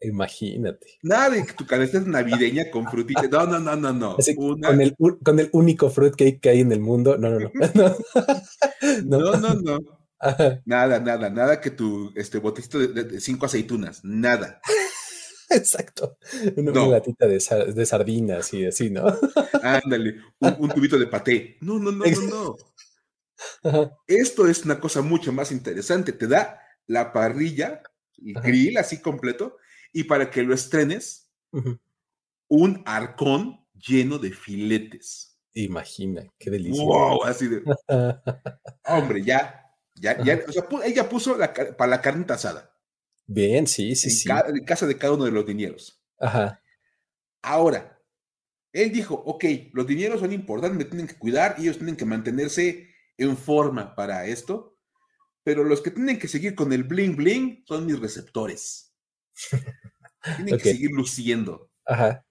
Imagínate. 0.00 0.86
Nada 1.02 1.30
de 1.30 1.44
que 1.44 1.52
tu 1.52 1.66
cabeza 1.66 1.98
es 1.98 2.06
navideña 2.06 2.70
con 2.70 2.86
frutitas. 2.90 3.28
No, 3.30 3.46
no, 3.46 3.58
no, 3.58 3.76
no, 3.76 3.92
no. 3.92 4.16
Una... 4.36 4.68
Con, 4.68 4.80
el, 4.80 4.96
con 4.96 5.40
el 5.40 5.48
único 5.52 5.90
fruitcake 5.90 6.40
que 6.40 6.50
hay 6.50 6.60
en 6.60 6.72
el 6.72 6.80
mundo. 6.80 7.18
No, 7.18 7.30
no, 7.30 7.40
no. 7.40 7.50
no, 9.04 9.36
no, 9.36 9.54
no. 9.54 9.78
Nada, 10.64 11.00
nada, 11.00 11.30
nada 11.30 11.60
que 11.60 11.70
tu 11.70 12.12
este, 12.16 12.38
botecito 12.38 12.78
de, 12.78 13.04
de, 13.04 13.20
cinco 13.20 13.46
aceitunas. 13.46 14.04
Nada. 14.04 14.60
Exacto. 15.50 16.18
Una, 16.56 16.72
no. 16.72 16.90
latita 16.90 17.26
de, 17.26 17.42
de, 17.74 17.86
sardinas 17.86 18.52
y 18.52 18.66
así, 18.66 18.90
¿no? 18.90 19.06
Ándale. 19.62 20.16
Un, 20.40 20.56
un, 20.58 20.68
tubito 20.70 20.98
de 20.98 21.06
paté. 21.06 21.56
No, 21.60 21.78
no, 21.78 21.90
no, 21.90 22.04
no, 22.04 22.22
no. 22.22 22.56
Ajá. 23.62 23.96
Esto 24.06 24.46
es 24.46 24.64
una 24.64 24.78
cosa 24.78 25.00
mucho 25.00 25.32
más 25.32 25.52
interesante. 25.52 26.12
Te 26.12 26.26
da 26.26 26.60
la 26.86 27.12
parrilla, 27.12 27.82
el 28.24 28.34
grill 28.34 28.78
así 28.78 29.00
completo, 29.00 29.56
y 29.92 30.04
para 30.04 30.30
que 30.30 30.42
lo 30.42 30.54
estrenes, 30.54 31.30
uh 31.52 31.60
-huh. 31.60 31.80
un 32.48 32.82
arcón 32.84 33.64
lleno 33.74 34.18
de 34.18 34.32
filetes. 34.32 35.38
Imagina, 35.54 36.26
qué 36.38 36.50
delicia. 36.50 36.84
Wow, 36.84 37.24
así 37.24 37.48
de. 37.48 37.62
Hombre, 38.84 39.24
ya, 39.24 39.72
ya, 39.94 40.22
ya. 40.22 40.40
O 40.46 40.52
sea, 40.52 40.64
ella 40.84 41.08
puso 41.08 41.36
la, 41.36 41.52
para 41.52 41.90
la 41.90 42.00
carne 42.00 42.26
asada. 42.28 42.74
Bien, 43.28 43.66
sí, 43.66 43.94
sí, 43.94 44.08
en 44.08 44.14
sí. 44.14 44.28
En 44.48 44.64
casa 44.64 44.86
de 44.86 44.96
cada 44.96 45.12
uno 45.12 45.24
de 45.24 45.30
los 45.30 45.46
dineros. 45.46 46.02
Ajá. 46.18 46.60
Ahora, 47.42 48.00
él 48.72 48.90
dijo, 48.90 49.14
ok, 49.14 49.44
los 49.74 49.86
dineros 49.86 50.20
son 50.20 50.32
importantes, 50.32 50.78
me 50.78 50.84
tienen 50.86 51.06
que 51.06 51.18
cuidar 51.18 51.54
y 51.58 51.62
ellos 51.62 51.76
tienen 51.76 51.96
que 51.96 52.06
mantenerse 52.06 52.88
en 53.18 53.36
forma 53.36 53.94
para 53.94 54.26
esto, 54.26 54.78
pero 55.44 55.62
los 55.62 55.82
que 55.82 55.90
tienen 55.90 56.18
que 56.18 56.26
seguir 56.26 56.54
con 56.54 56.72
el 56.72 56.84
bling 56.84 57.16
bling 57.16 57.64
son 57.66 57.84
mis 57.86 58.00
receptores. 58.00 58.94
Tienen 60.36 60.54
okay. 60.54 60.58
que 60.58 60.72
seguir 60.72 60.90
luciendo. 60.90 61.70
Ajá. 61.86 62.26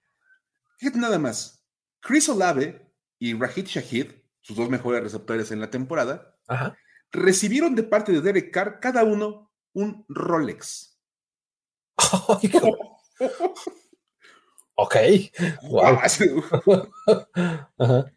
Fíjate 0.78 0.98
nada 0.98 1.18
más. 1.18 1.64
Chris 2.00 2.28
Olave 2.28 2.92
y 3.18 3.34
Rahid 3.34 3.64
Shahid, 3.64 4.12
sus 4.40 4.56
dos 4.56 4.68
mejores 4.68 5.02
receptores 5.02 5.50
en 5.50 5.60
la 5.60 5.70
temporada, 5.70 6.36
Ajá. 6.46 6.76
recibieron 7.10 7.74
de 7.74 7.82
parte 7.82 8.12
de 8.12 8.20
Derek 8.20 8.52
Carr 8.52 8.78
cada 8.78 9.04
uno 9.04 9.50
un 9.72 10.04
Rolex. 10.08 10.87
ok. 14.76 14.96
Wow. 15.62 15.84
Ajá. 17.78 18.12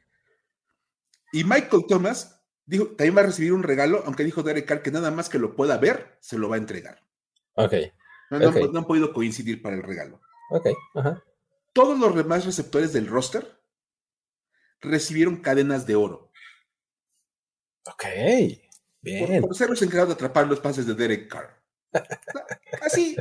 Y 1.33 1.43
Michael 1.43 1.85
Thomas 1.87 2.41
dijo, 2.65 2.87
también 2.87 3.17
va 3.17 3.21
a 3.21 3.25
recibir 3.25 3.53
un 3.53 3.63
regalo, 3.63 4.03
aunque 4.05 4.23
dijo 4.23 4.43
Derek 4.43 4.65
Carr 4.65 4.81
que 4.81 4.91
nada 4.91 5.11
más 5.11 5.29
que 5.29 5.39
lo 5.39 5.55
pueda 5.55 5.77
ver, 5.77 6.17
se 6.19 6.37
lo 6.37 6.49
va 6.49 6.55
a 6.55 6.59
entregar. 6.59 7.03
Ok. 7.55 7.73
No, 8.29 8.39
no, 8.39 8.49
okay. 8.49 8.67
no, 8.69 8.79
han 8.79 8.85
podido 8.85 9.13
coincidir 9.13 9.61
para 9.61 9.75
el 9.75 9.83
regalo. 9.83 10.21
Ok. 10.51 10.67
Ajá. 10.95 11.23
Todos 11.73 11.97
los 11.97 12.15
demás 12.15 12.45
receptores 12.45 12.93
del 12.93 13.07
roster 13.07 13.59
recibieron 14.81 15.37
cadenas 15.37 15.85
de 15.85 15.95
oro. 15.95 16.31
Ok. 17.85 18.05
Bien. 19.01 19.41
Por, 19.41 19.49
por 19.49 19.55
ser 19.55 19.69
los 19.69 19.81
encargados 19.81 20.09
de 20.09 20.15
atrapar 20.15 20.47
los 20.47 20.59
pases 20.59 20.85
de 20.85 20.93
Derek 20.93 21.29
Carr. 21.29 21.61
Así, 22.81 23.15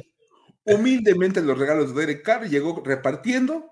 humildemente 0.74 1.42
los 1.42 1.58
regalos 1.58 1.94
de 1.94 2.00
Derek 2.00 2.22
Carr 2.22 2.48
llegó 2.48 2.82
repartiendo. 2.84 3.70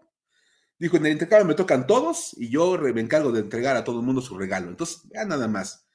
Dijo, 0.79 0.97
en 0.97 1.07
el 1.07 1.13
intercambio 1.13 1.47
me 1.47 1.55
tocan 1.55 1.87
todos 1.87 2.35
y 2.37 2.51
yo 2.51 2.79
me 2.79 3.01
encargo 3.01 3.33
de 3.33 3.41
entregar 3.41 3.77
a 3.77 3.85
todo 3.85 3.99
el 3.99 4.07
mundo 4.07 4.21
su 4.21 4.39
regalo. 4.39 4.69
Entonces, 4.69 5.03
ya 5.13 5.25
nada 5.25 5.49
más. 5.49 5.87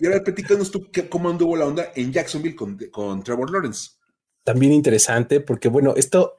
y 0.00 0.06
ahora 0.06 0.22
platícanos 0.22 0.70
tú 0.70 0.90
cómo 1.08 1.30
anduvo 1.30 1.56
la 1.56 1.66
onda 1.66 1.90
en 1.94 2.12
Jacksonville 2.12 2.56
con, 2.56 2.78
con 2.90 3.22
Trevor 3.22 3.50
Lawrence. 3.50 3.92
También 4.44 4.72
interesante 4.72 5.40
porque, 5.40 5.68
bueno, 5.68 5.94
esto, 5.96 6.38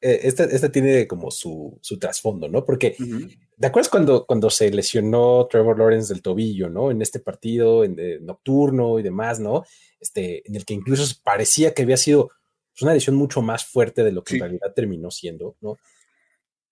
eh, 0.00 0.20
esta, 0.24 0.44
esta 0.44 0.70
tiene 0.70 1.06
como 1.06 1.30
su, 1.30 1.78
su 1.80 1.98
trasfondo, 1.98 2.48
¿no? 2.48 2.64
Porque, 2.64 2.96
uh 2.98 3.02
-huh. 3.02 3.38
¿te 3.58 3.66
acuerdas 3.66 3.88
cuando, 3.88 4.26
cuando 4.26 4.50
se 4.50 4.70
lesionó 4.70 5.46
Trevor 5.50 5.78
Lawrence 5.78 6.12
del 6.12 6.22
tobillo, 6.22 6.68
¿no? 6.68 6.90
En 6.90 7.00
este 7.00 7.20
partido 7.20 7.84
en 7.84 7.94
de, 7.94 8.20
nocturno 8.20 8.98
y 8.98 9.02
demás, 9.02 9.38
¿no? 9.38 9.64
Este, 10.00 10.46
en 10.48 10.56
el 10.56 10.64
que 10.64 10.74
incluso 10.74 11.04
parecía 11.22 11.72
que 11.72 11.82
había 11.82 11.96
sido 11.96 12.30
pues, 12.72 12.82
una 12.82 12.94
lesión 12.94 13.16
mucho 13.16 13.42
más 13.42 13.64
fuerte 13.64 14.04
de 14.04 14.12
lo 14.12 14.22
que 14.22 14.30
sí. 14.30 14.36
en 14.36 14.42
realidad 14.42 14.72
terminó 14.74 15.10
siendo, 15.10 15.56
¿no? 15.60 15.78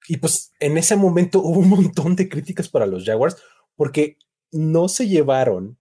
Y 0.09 0.17
pues 0.17 0.53
en 0.61 0.79
ese 0.79 0.97
momento 0.97 1.41
hubo 1.41 1.61
un 1.61 1.69
montón 1.69 2.17
de 2.17 2.29
críticas 2.29 2.69
para 2.69 2.87
los 2.87 3.05
Jaguars 3.05 3.37
porque 3.77 4.17
no 4.51 4.89
se 4.89 5.07
llevaron 5.09 5.79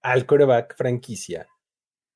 al 0.00 0.26
quarterback 0.26 0.76
franquicia 0.76 1.48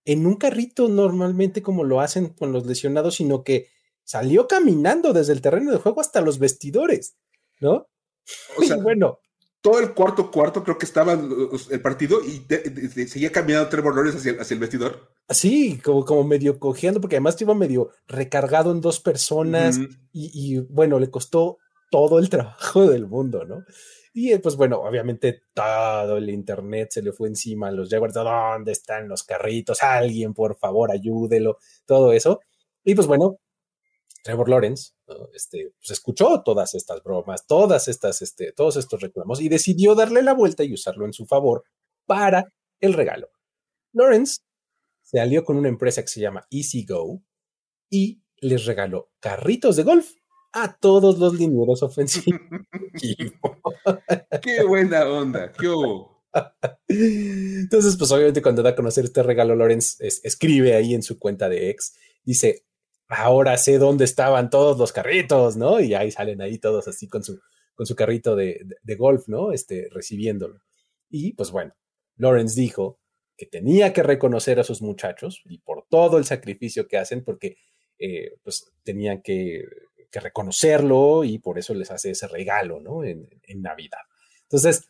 en 0.05 0.27
un 0.27 0.37
carrito 0.37 0.89
normalmente 0.89 1.63
como 1.63 1.85
lo 1.85 2.01
hacen 2.01 2.31
con 2.31 2.53
los 2.53 2.67
lesionados, 2.67 3.17
sino 3.17 3.45
que 3.45 3.69
salió 4.05 4.49
caminando 4.49 5.13
desde 5.13 5.33
el 5.33 5.41
terreno 5.41 5.71
de 5.71 5.79
juego 5.79 6.01
hasta 6.01 6.21
los 6.21 6.39
vestidores, 6.39 7.17
¿no? 7.61 7.89
O 8.57 8.63
sea, 8.63 8.77
y 8.79 8.81
bueno, 8.81 9.21
todo 9.63 9.79
el 9.79 9.95
cuarto 9.95 10.31
cuarto 10.31 10.63
creo 10.65 10.77
que 10.77 10.85
estaba 10.85 11.13
el 11.13 11.81
partido 11.81 12.21
y 12.23 12.41
de, 12.41 12.59
de, 12.59 12.89
de, 12.89 13.09
seguía 13.09 13.31
caminando 13.31 13.69
Trevor 13.69 13.95
Lawrence 13.95 14.19
hacia, 14.19 14.43
hacia, 14.43 14.55
el 14.55 14.61
vestidor. 14.61 15.13
Sí, 15.29 15.79
como, 15.83 16.05
como 16.05 16.25
medio 16.25 16.59
cojeando, 16.59 17.01
porque 17.01 17.17
además 17.17 17.41
iba 17.41 17.55
medio 17.55 17.91
recargado 18.09 18.73
en 18.73 18.81
dos 18.81 18.99
personas 19.01 19.79
y, 19.79 19.89
y, 20.13 20.59
bueno, 20.69 20.99
le 20.99 21.11
costó 21.11 21.59
todo 21.91 22.19
el 22.19 22.29
trabajo 22.29 22.87
del 22.91 23.07
mundo, 23.07 23.45
¿no? 23.45 23.65
Y 24.15 24.37
pues 24.39 24.57
bueno, 24.57 24.81
obviamente 24.81 25.45
todo 25.55 26.19
el 26.19 26.29
internet 26.29 26.89
se 26.91 27.03
le 27.03 27.13
fue 27.13 27.29
encima 27.29 27.69
a 27.69 27.73
los 27.73 27.89
Jaguars, 27.89 28.13
¿dónde 28.13 28.73
están 28.73 29.09
los 29.09 29.23
carritos? 29.23 29.83
Alguien, 29.83 30.35
por 30.35 30.59
favor, 30.59 30.91
ayúdelo, 30.91 31.57
todo 31.87 32.13
eso. 32.13 32.41
Y 32.85 32.95
pues 32.95 33.07
bueno, 33.07 33.39
Trevor 34.23 34.49
Lawrence 34.49 34.93
¿no? 35.07 35.29
este, 35.35 35.73
pues 35.79 35.91
escuchó 35.91 36.43
todas 36.43 36.75
estas 36.75 37.03
bromas, 37.03 37.47
todas 37.47 37.89
estas, 37.89 38.23
este, 38.23 38.53
todos 38.53 38.77
estos 38.77 39.01
reclamos 39.01 39.41
y 39.41 39.49
decidió 39.49 39.95
darle 39.95 40.23
la 40.23 40.35
vuelta 40.35 40.65
y 40.65 40.73
usarlo 40.73 41.05
en 41.05 41.13
su 41.13 41.27
favor 41.27 41.65
para 42.07 42.53
el 42.81 42.95
regalo. 42.95 43.29
Lawrence 43.93 44.41
se 45.03 45.21
alió 45.21 45.45
con 45.45 45.57
una 45.57 45.69
empresa 45.69 46.03
que 46.03 46.09
se 46.09 46.21
llama 46.21 46.47
Easy 46.51 46.87
Go 46.87 47.23
y 47.91 48.23
les 48.39 48.65
regaló 48.65 49.11
carritos 49.21 49.77
de 49.77 49.83
golf 49.83 50.13
a 50.53 50.77
todos 50.79 51.19
los 51.19 51.35
linieros 51.35 51.83
ofensivos. 51.83 52.41
¡Qué 54.43 54.65
buena 54.65 55.09
onda! 55.09 55.53
¡Qué! 55.53 55.69
Entonces, 56.89 57.97
pues 57.97 58.11
obviamente 58.11 58.43
cuando 58.43 58.63
da 58.63 58.71
a 58.71 58.77
conocer 58.77 59.05
este 59.05 59.23
regalo, 59.23 59.55
Lawrence 59.55 60.07
es, 60.07 60.21
escribe 60.25 60.75
ahí 60.75 60.95
en 60.95 61.03
su 61.03 61.19
cuenta 61.19 61.49
de 61.49 61.71
ex, 61.71 61.95
dice, 62.25 62.65
ahora 63.09 63.57
sé 63.57 63.79
dónde 63.79 64.05
estaban 64.05 64.51
todos 64.51 64.79
los 64.79 64.93
carritos, 64.93 65.57
¿no? 65.57 65.81
Y 65.81 65.95
ahí 65.95 66.11
salen 66.11 66.41
ahí 66.41 66.59
todos 66.59 66.89
así 66.89 67.09
con 67.09 67.23
su, 67.23 67.41
con 67.75 67.87
su 67.87 67.95
carrito 67.95 68.37
de, 68.37 68.61
de, 68.83 68.97
golf, 68.97 69.29
¿no? 69.29 69.53
Este, 69.53 69.89
recibiéndolo. 69.91 70.61
Y 71.11 71.35
pues 71.35 71.51
bueno, 71.51 71.75
Lawrence 72.17 72.61
dijo 72.61 73.01
que 73.37 73.47
tenía 73.47 73.93
que 73.93 74.03
reconocer 74.03 74.61
a 74.61 74.65
sus 74.65 74.83
muchachos 74.83 75.43
y 75.47 75.59
por 75.59 75.87
todo 75.89 76.19
el 76.19 76.25
sacrificio 76.25 76.87
que 76.89 76.99
hacen, 76.99 77.25
porque 77.25 77.57
eh, 77.99 78.33
pues 78.43 78.73
tenían 78.83 79.23
que, 79.23 79.65
que, 80.11 80.21
reconocerlo 80.21 81.25
y 81.25 81.39
por 81.39 81.59
eso 81.59 81.75
les 81.75 81.91
hace 81.91 82.11
ese 82.11 82.29
regalo, 82.29 82.81
¿no? 82.81 83.05
En, 83.05 83.29
en 83.43 83.63
Navidad. 83.63 84.01
Entonces, 84.43 84.89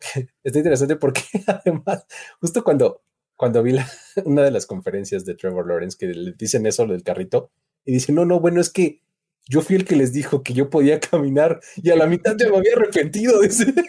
está 0.42 0.58
interesante 0.58 0.96
porque 0.96 1.22
además, 1.46 2.06
justo 2.40 2.64
cuando, 2.64 3.02
cuando 3.36 3.62
vi 3.62 3.72
la, 3.72 3.88
una 4.24 4.42
de 4.42 4.50
las 4.50 4.66
conferencias 4.66 5.24
de 5.24 5.34
Trevor 5.34 5.66
Lawrence 5.66 5.96
que 5.98 6.06
le 6.06 6.32
dicen 6.32 6.66
eso, 6.66 6.86
lo 6.86 6.92
del 6.92 7.02
carrito, 7.02 7.50
y 7.84 7.92
dice, 7.92 8.12
no, 8.12 8.24
no, 8.24 8.40
bueno, 8.40 8.60
es 8.60 8.70
que 8.70 9.02
yo 9.46 9.60
fui 9.60 9.76
el 9.76 9.84
que 9.84 9.96
les 9.96 10.12
dijo 10.12 10.42
que 10.42 10.54
yo 10.54 10.70
podía 10.70 11.00
caminar 11.00 11.60
y 11.76 11.90
a 11.90 11.96
la 11.96 12.06
mitad 12.06 12.36
ya 12.36 12.48
me 12.48 12.56
había 12.56 12.74
arrepentido. 12.76 13.40
Dice. 13.42 13.72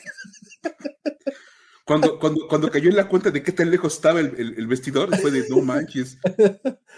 Cuando, 1.85 2.17
cuando, 2.17 2.47
cuando 2.47 2.71
cayó 2.71 2.89
en 2.89 2.95
la 2.95 3.07
cuenta 3.07 3.29
de 3.29 3.43
qué 3.43 3.51
tan 3.51 3.69
lejos 3.69 3.93
estaba 3.93 4.19
el, 4.19 4.33
el, 4.39 4.55
el 4.57 4.65
vestidor, 4.65 5.15
fue 5.17 5.29
de 5.29 5.47
no 5.47 5.61
manches, 5.61 6.17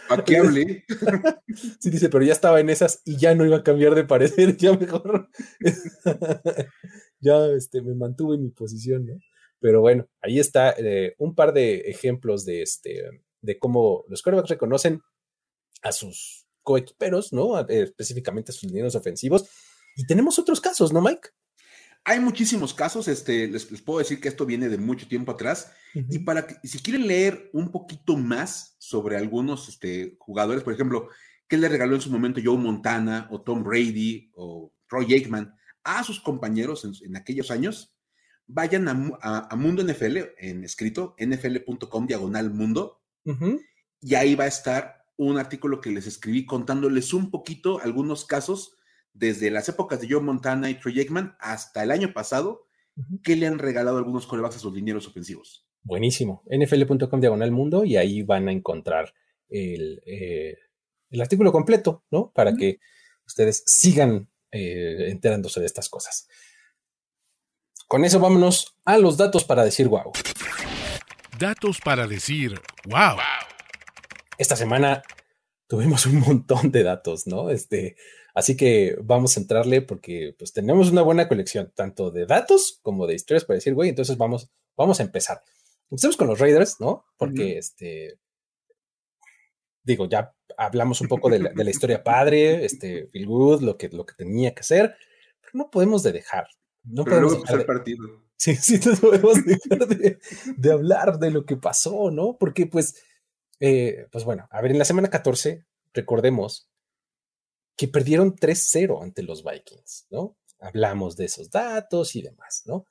¿a 0.07 0.23
qué 0.23 0.37
hablé? 0.37 0.85
Sí, 1.79 1.89
dice, 1.89 2.07
pero 2.07 2.23
ya 2.23 2.31
estaba 2.31 2.61
en 2.61 2.69
esas 2.69 3.01
y 3.03 3.17
ya 3.17 3.35
no 3.35 3.45
iba 3.45 3.57
a 3.57 3.63
cambiar 3.63 3.95
de 3.95 4.05
parecer, 4.05 4.55
ya 4.55 4.77
mejor. 4.77 5.27
ya 7.19 7.47
este, 7.47 7.81
me 7.81 7.95
mantuve 7.95 8.37
en 8.37 8.43
mi 8.43 8.49
posición, 8.51 9.07
¿no? 9.07 9.19
Pero 9.59 9.81
bueno, 9.81 10.07
ahí 10.21 10.39
está 10.39 10.71
eh, 10.77 11.15
un 11.17 11.35
par 11.35 11.53
de 11.53 11.81
ejemplos 11.89 12.45
de, 12.45 12.61
este, 12.61 13.03
de 13.41 13.59
cómo 13.59 14.03
los 14.07 14.21
quarterbacks 14.21 14.49
reconocen 14.49 15.01
a 15.81 15.91
sus 15.91 16.47
coequiperos, 16.63 17.33
¿no? 17.33 17.59
Eh, 17.61 17.83
específicamente 17.83 18.51
a 18.51 18.53
sus 18.53 18.69
lineros 18.69 18.95
ofensivos. 18.95 19.49
Y 19.95 20.05
tenemos 20.05 20.37
otros 20.37 20.61
casos, 20.61 20.93
¿no, 20.93 21.01
Mike? 21.01 21.29
Hay 22.03 22.21
muchísimos 22.21 22.73
casos, 22.73 23.09
este, 23.09 23.47
les, 23.47 23.65
puedo 23.81 23.99
decir 23.99 24.21
que 24.21 24.29
esto 24.29 24.45
viene 24.45 24.69
de 24.69 24.77
mucho 24.77 25.07
tiempo 25.09 25.33
atrás. 25.33 25.71
Y 25.93 26.19
para 26.19 26.47
que, 26.47 26.55
si 26.65 26.79
quieren 26.79 27.07
leer 27.07 27.49
un 27.51 27.69
poquito 27.71 28.15
más 28.15 28.75
sobre 28.77 29.17
algunos 29.17 29.67
este, 29.67 30.15
jugadores, 30.19 30.63
por 30.63 30.73
ejemplo, 30.73 31.09
¿qué 31.49 31.57
le 31.57 31.67
regaló 31.67 31.95
en 31.95 32.01
su 32.01 32.09
momento 32.11 32.39
Joe 32.41 32.57
Montana 32.57 33.27
o 33.31 33.41
Tom 33.41 33.63
Brady 33.63 34.31
o 34.35 34.71
Troy 34.87 35.13
Aikman 35.15 35.53
a 35.83 36.03
sus 36.03 36.21
compañeros 36.21 36.85
en, 37.03 37.17
aquellos 37.17 37.51
años? 37.51 37.96
Vayan 38.47 38.87
a, 39.21 39.55
Mundo 39.55 39.83
NFL 39.83 40.17
en 40.37 40.63
escrito, 40.63 41.15
nfl.com 41.19 42.07
diagonal 42.07 42.49
mundo, 42.51 43.01
y 44.01 44.15
ahí 44.15 44.35
va 44.35 44.45
a 44.45 44.47
estar 44.47 45.05
un 45.17 45.37
artículo 45.37 45.81
que 45.81 45.91
les 45.91 46.07
escribí 46.07 46.45
contándoles 46.45 47.13
un 47.13 47.29
poquito 47.29 47.81
algunos 47.81 48.23
casos 48.25 48.77
desde 49.13 49.49
las 49.49 49.67
épocas 49.67 49.99
de 49.99 50.07
Joe 50.09 50.21
Montana 50.21 50.69
y 50.69 50.79
Troy 50.79 50.99
Aikman 50.99 51.35
hasta 51.39 51.83
el 51.83 51.91
año 51.91 52.13
pasado, 52.13 52.67
que 53.23 53.35
le 53.35 53.47
han 53.47 53.59
regalado 53.59 53.97
algunos 53.97 54.27
corebacks 54.27 54.55
a 54.55 54.59
sus 54.59 54.73
linieros 54.73 55.07
ofensivos. 55.07 55.67
Buenísimo. 55.83 56.43
NFL.com 56.45 57.19
diagonal 57.19 57.51
mundo 57.51 57.83
y 57.85 57.97
ahí 57.97 58.23
van 58.23 58.47
a 58.47 58.51
encontrar 58.51 59.13
el, 59.49 60.01
eh, 60.05 60.57
artículo 61.19 61.51
completo, 61.51 62.03
¿no? 62.11 62.31
Para 62.33 62.55
que 62.55 62.79
ustedes 63.25 63.63
sigan 63.65 64.29
eh, 64.51 65.09
enterándose 65.09 65.59
de 65.59 65.65
estas 65.65 65.89
cosas. 65.89 66.27
Con 67.87 68.03
eso 68.03 68.19
vámonos 68.19 68.75
a 68.83 68.97
los 68.97 69.15
datos 69.15 69.45
para 69.45 69.63
decir 69.63 69.87
wow. 69.87 70.11
Datos 71.39 71.79
para 71.79 72.05
decir 72.05 72.59
wow. 72.85 73.17
Esta 74.37 74.57
semana 74.57 75.03
tuvimos 75.67 76.05
un 76.05 76.19
montón 76.19 76.69
de 76.71 76.83
datos, 76.83 77.27
¿no? 77.27 77.49
Este, 77.49 77.95
así 78.33 78.57
que 78.57 78.97
vamos 79.01 79.37
a 79.37 79.39
entrarle 79.39 79.81
porque 79.81 80.35
pues 80.37 80.51
tenemos 80.51 80.91
una 80.91 81.01
buena 81.01 81.29
colección 81.29 81.71
tanto 81.73 82.11
de 82.11 82.25
datos 82.25 82.79
como 82.81 83.07
de 83.07 83.15
historias 83.15 83.45
para 83.45 83.55
decir, 83.55 83.73
güey, 83.73 83.89
entonces 83.89 84.17
vamos, 84.17 84.49
vamos 84.75 84.99
a 84.99 85.03
empezar. 85.03 85.41
Empecemos 85.89 86.17
con 86.17 86.27
los 86.27 86.39
Raiders, 86.39 86.81
¿no? 86.81 87.05
Porque 87.15 87.57
este, 87.57 88.19
digo, 89.81 90.09
ya 90.09 90.35
hablamos 90.57 90.99
un 90.99 91.07
poco 91.07 91.29
de 91.29 91.39
la, 91.39 91.69
historia 91.69 92.03
padre, 92.03 92.65
este, 92.65 93.07
Phil 93.13 93.27
Good, 93.27 93.61
lo 93.61 93.77
que, 93.77 93.87
lo 93.87 94.05
que 94.05 94.15
tenía 94.15 94.53
que 94.53 94.59
hacer, 94.59 94.97
pero 95.39 95.51
no 95.53 95.71
podemos 95.71 96.03
de 96.03 96.11
dejar. 96.11 96.47
No 96.89 97.05
podemos 97.05 97.41
dejar 97.41 97.65
partido. 97.65 98.27
Sí, 98.39 98.55
sí, 98.55 98.79
no 98.85 98.95
podemos 98.95 99.43
dejar 99.43 99.87
de, 99.87 100.19
de 100.57 100.71
hablar 100.71 101.17
de 101.17 101.31
lo 101.31 101.43
que 101.43 101.57
pasó, 101.57 102.11
¿no? 102.11 102.37
Porque 102.37 102.67
pues 102.67 102.93
eh, 103.59 104.07
pues 104.11 104.23
bueno, 104.23 104.47
a 104.51 104.61
ver, 104.61 104.71
en 104.71 104.79
la 104.79 104.85
semana 104.85 105.09
14, 105.09 105.65
recordemos 105.93 106.69
que 107.75 107.87
perdieron 107.87 108.35
3-0 108.35 109.03
ante 109.03 109.23
los 109.23 109.43
Vikings, 109.43 110.07
¿no? 110.09 110.37
Hablamos 110.59 111.15
de 111.15 111.25
esos 111.25 111.49
datos 111.49 112.15
y 112.15 112.21
demás, 112.21 112.63
¿no? 112.65 112.85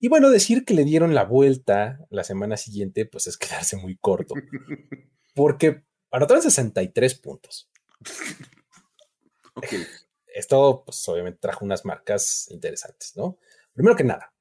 Y 0.00 0.08
bueno, 0.08 0.30
decir 0.30 0.64
que 0.64 0.74
le 0.74 0.84
dieron 0.84 1.14
la 1.14 1.24
vuelta 1.24 2.00
la 2.10 2.24
semana 2.24 2.56
siguiente, 2.56 3.06
pues 3.06 3.28
es 3.28 3.36
quedarse 3.36 3.76
muy 3.76 3.96
corto, 3.96 4.34
porque 5.34 5.84
anotaron 6.10 6.42
63 6.42 7.14
puntos. 7.20 7.70
Esto, 10.34 10.82
pues 10.84 11.06
obviamente 11.08 11.40
trajo 11.40 11.64
unas 11.64 11.84
marcas 11.84 12.46
interesantes, 12.50 13.12
¿no? 13.16 13.38
Primero 13.72 13.96
que 13.96 14.04
nada, 14.04 14.32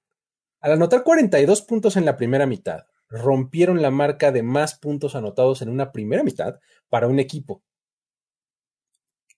al 0.59 0.73
anotar 0.73 1.03
42 1.03 1.61
puntos 1.63 1.97
en 1.97 2.05
la 2.05 2.17
primera 2.17 2.45
mitad 2.45 2.85
rompieron 3.09 3.81
la 3.81 3.91
marca 3.91 4.31
de 4.31 4.41
más 4.41 4.75
puntos 4.75 5.15
anotados 5.15 5.61
en 5.61 5.69
una 5.69 5.91
primera 5.91 6.23
mitad 6.23 6.59
para 6.89 7.07
un 7.07 7.19
equipo. 7.19 7.63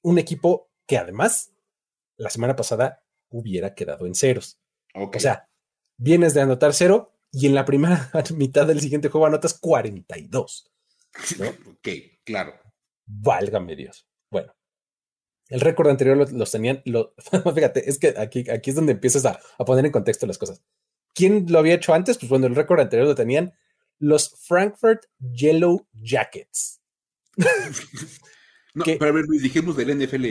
Un 0.01 0.19
equipo 0.19 0.69
que 0.85 0.97
además 0.97 1.53
la 2.17 2.29
semana 2.29 2.55
pasada 2.55 3.03
hubiera 3.29 3.73
quedado 3.73 4.05
en 4.05 4.15
ceros. 4.15 4.59
O 4.93 5.09
sea, 5.19 5.49
vienes 5.97 6.33
de 6.33 6.41
anotar 6.41 6.73
cero 6.73 7.13
y 7.31 7.47
en 7.47 7.55
la 7.55 7.65
primera 7.65 8.11
mitad 8.35 8.67
del 8.67 8.79
siguiente 8.79 9.09
juego 9.09 9.25
anotas 9.25 9.57
42. 9.59 10.69
Ok, 11.69 11.89
claro. 12.23 12.53
Válgame 13.05 13.75
Dios. 13.75 14.07
Bueno, 14.31 14.55
el 15.49 15.61
récord 15.61 15.89
anterior 15.89 16.17
los, 16.31 16.51
tenían. 16.51 16.83
fíjate, 17.55 17.89
es 17.89 17.99
que 17.99 18.13
aquí, 18.17 18.49
aquí 18.49 18.69
es 18.69 18.75
donde 18.75 18.93
empiezas 18.93 19.25
a, 19.25 19.39
a, 19.57 19.65
poner 19.65 19.85
en 19.85 19.91
contexto 19.91 20.25
las 20.25 20.37
cosas. 20.37 20.63
¿Quién 21.13 21.45
lo 21.49 21.59
había 21.59 21.75
hecho 21.75 21.93
antes? 21.93 22.17
Pues 22.17 22.29
bueno, 22.29 22.47
el 22.47 22.55
récord 22.55 22.79
anterior 22.79 23.07
lo 23.07 23.15
tenían 23.15 23.53
los 23.99 24.33
Frankfurt 24.47 25.05
Yellow 25.19 25.87
Jackets. 26.01 26.81
no, 28.73 28.83
pero 28.85 29.05
a 29.05 29.11
ver, 29.11 29.25
dijimos 29.27 29.77
del 29.77 29.97
NFL. 29.97 30.25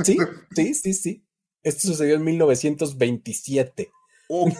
sí, 0.04 0.16
sí, 0.54 0.74
sí, 0.74 0.94
sí. 0.94 1.24
Esto 1.62 1.88
sucedió 1.88 2.14
en 2.14 2.24
1927. 2.24 3.90
Ok. 4.28 4.54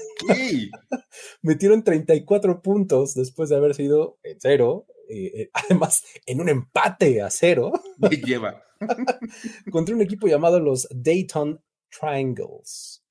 Metieron 1.42 1.85
34 1.85 2.62
puntos 2.62 3.14
después 3.14 3.48
de 3.48 3.57
haber 3.57 3.74
sido 3.74 4.18
en 4.22 4.38
cero. 4.40 4.87
Eh, 5.08 5.32
eh, 5.34 5.50
además, 5.54 6.04
en 6.26 6.40
un 6.40 6.48
empate 6.48 7.22
a 7.22 7.30
cero. 7.30 7.72
Me 7.98 8.10
lleva. 8.16 8.62
contra 9.72 9.94
un 9.94 10.02
equipo 10.02 10.26
llamado 10.26 10.60
los 10.60 10.86
Dayton 10.90 11.60
Triangles. 11.90 13.02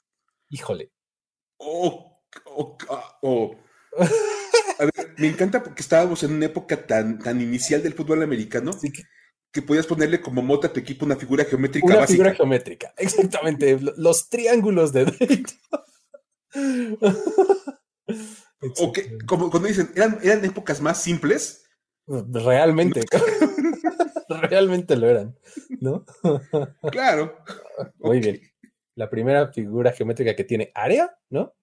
Híjole. 0.49 0.91
Oh, 1.57 2.21
oh, 2.45 2.77
oh. 3.21 3.55
A 4.79 4.85
ver, 4.85 5.15
me 5.17 5.27
encanta 5.27 5.63
porque 5.63 5.81
estábamos 5.81 6.21
en 6.23 6.33
una 6.33 6.45
época 6.45 6.85
tan, 6.85 7.17
tan 7.19 7.41
inicial 7.41 7.81
del 7.81 7.93
fútbol 7.93 8.21
americano 8.21 8.71
que, 9.51 9.61
podías 9.63 9.87
ponerle 9.87 10.21
como 10.21 10.43
mota 10.43 10.67
a 10.67 10.73
tu 10.73 10.79
equipo 10.79 11.03
una 11.03 11.15
figura 11.15 11.43
geométrica 11.43 11.87
una 11.87 12.05
figura 12.05 12.35
geométrica, 12.35 12.93
exactamente. 12.97 13.79
Los 13.97 14.29
triángulos 14.29 14.93
de 14.93 15.05
o 18.79 18.91
que, 18.91 19.17
como 19.25 19.49
cuando 19.49 19.67
dicen, 19.67 19.91
eran, 19.95 20.19
eran 20.23 20.45
épocas 20.45 20.81
más 20.81 21.01
simples. 21.01 21.66
Realmente. 22.07 23.01
Realmente 24.29 24.95
lo 24.97 25.07
eran, 25.07 25.37
¿no? 25.79 26.05
claro. 26.91 27.37
Muy 27.99 28.19
bien. 28.19 28.41
La 28.95 29.09
primera 29.09 29.51
figura 29.51 29.91
geométrica 29.91 30.35
que 30.35 30.43
tiene 30.43 30.71
área, 30.73 31.17
¿no? 31.29 31.53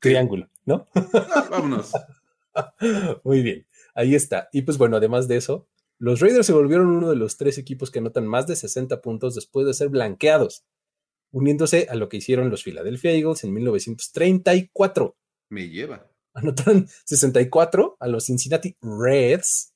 Triángulo, 0.00 0.48
¿no? 0.64 0.88
Vámonos. 1.50 1.92
Muy 3.24 3.42
bien, 3.42 3.66
ahí 3.94 4.14
está. 4.14 4.48
Y 4.52 4.62
pues 4.62 4.78
bueno, 4.78 4.96
además 4.96 5.28
de 5.28 5.36
eso, 5.36 5.68
los 5.98 6.20
Raiders 6.20 6.46
se 6.46 6.52
volvieron 6.52 6.88
uno 6.88 7.10
de 7.10 7.16
los 7.16 7.36
tres 7.36 7.58
equipos 7.58 7.90
que 7.90 7.98
anotan 7.98 8.26
más 8.26 8.46
de 8.46 8.56
60 8.56 9.00
puntos 9.02 9.34
después 9.34 9.66
de 9.66 9.74
ser 9.74 9.88
blanqueados, 9.88 10.64
uniéndose 11.30 11.86
a 11.90 11.94
lo 11.94 12.08
que 12.08 12.16
hicieron 12.16 12.50
los 12.50 12.64
Philadelphia 12.64 13.12
Eagles 13.12 13.44
en 13.44 13.52
1934. 13.54 15.16
Me 15.50 15.68
lleva. 15.68 16.10
Anotaron 16.32 16.88
64 17.04 17.96
a 18.00 18.08
los 18.08 18.24
Cincinnati 18.26 18.76
Reds. 18.80 19.74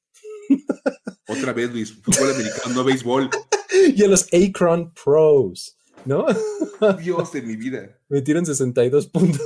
Otra 1.28 1.52
vez, 1.52 1.72
Luis, 1.72 1.92
fútbol 1.92 2.34
americano, 2.34 2.74
no 2.74 2.84
béisbol. 2.84 3.30
y 3.96 4.02
a 4.04 4.08
los 4.08 4.26
Akron 4.32 4.92
Pros, 4.92 5.76
¿no? 6.04 6.26
Dios 7.00 7.32
de 7.32 7.42
mi 7.42 7.56
vida. 7.56 7.98
Metieron 8.08 8.44
62 8.44 9.06
puntos 9.08 9.40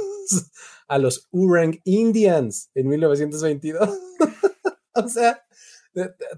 a 0.89 0.99
los 0.99 1.29
Urang 1.31 1.81
Indians 1.85 2.71
en 2.75 2.89
1922. 2.89 3.89
o 4.95 5.09
sea, 5.09 5.45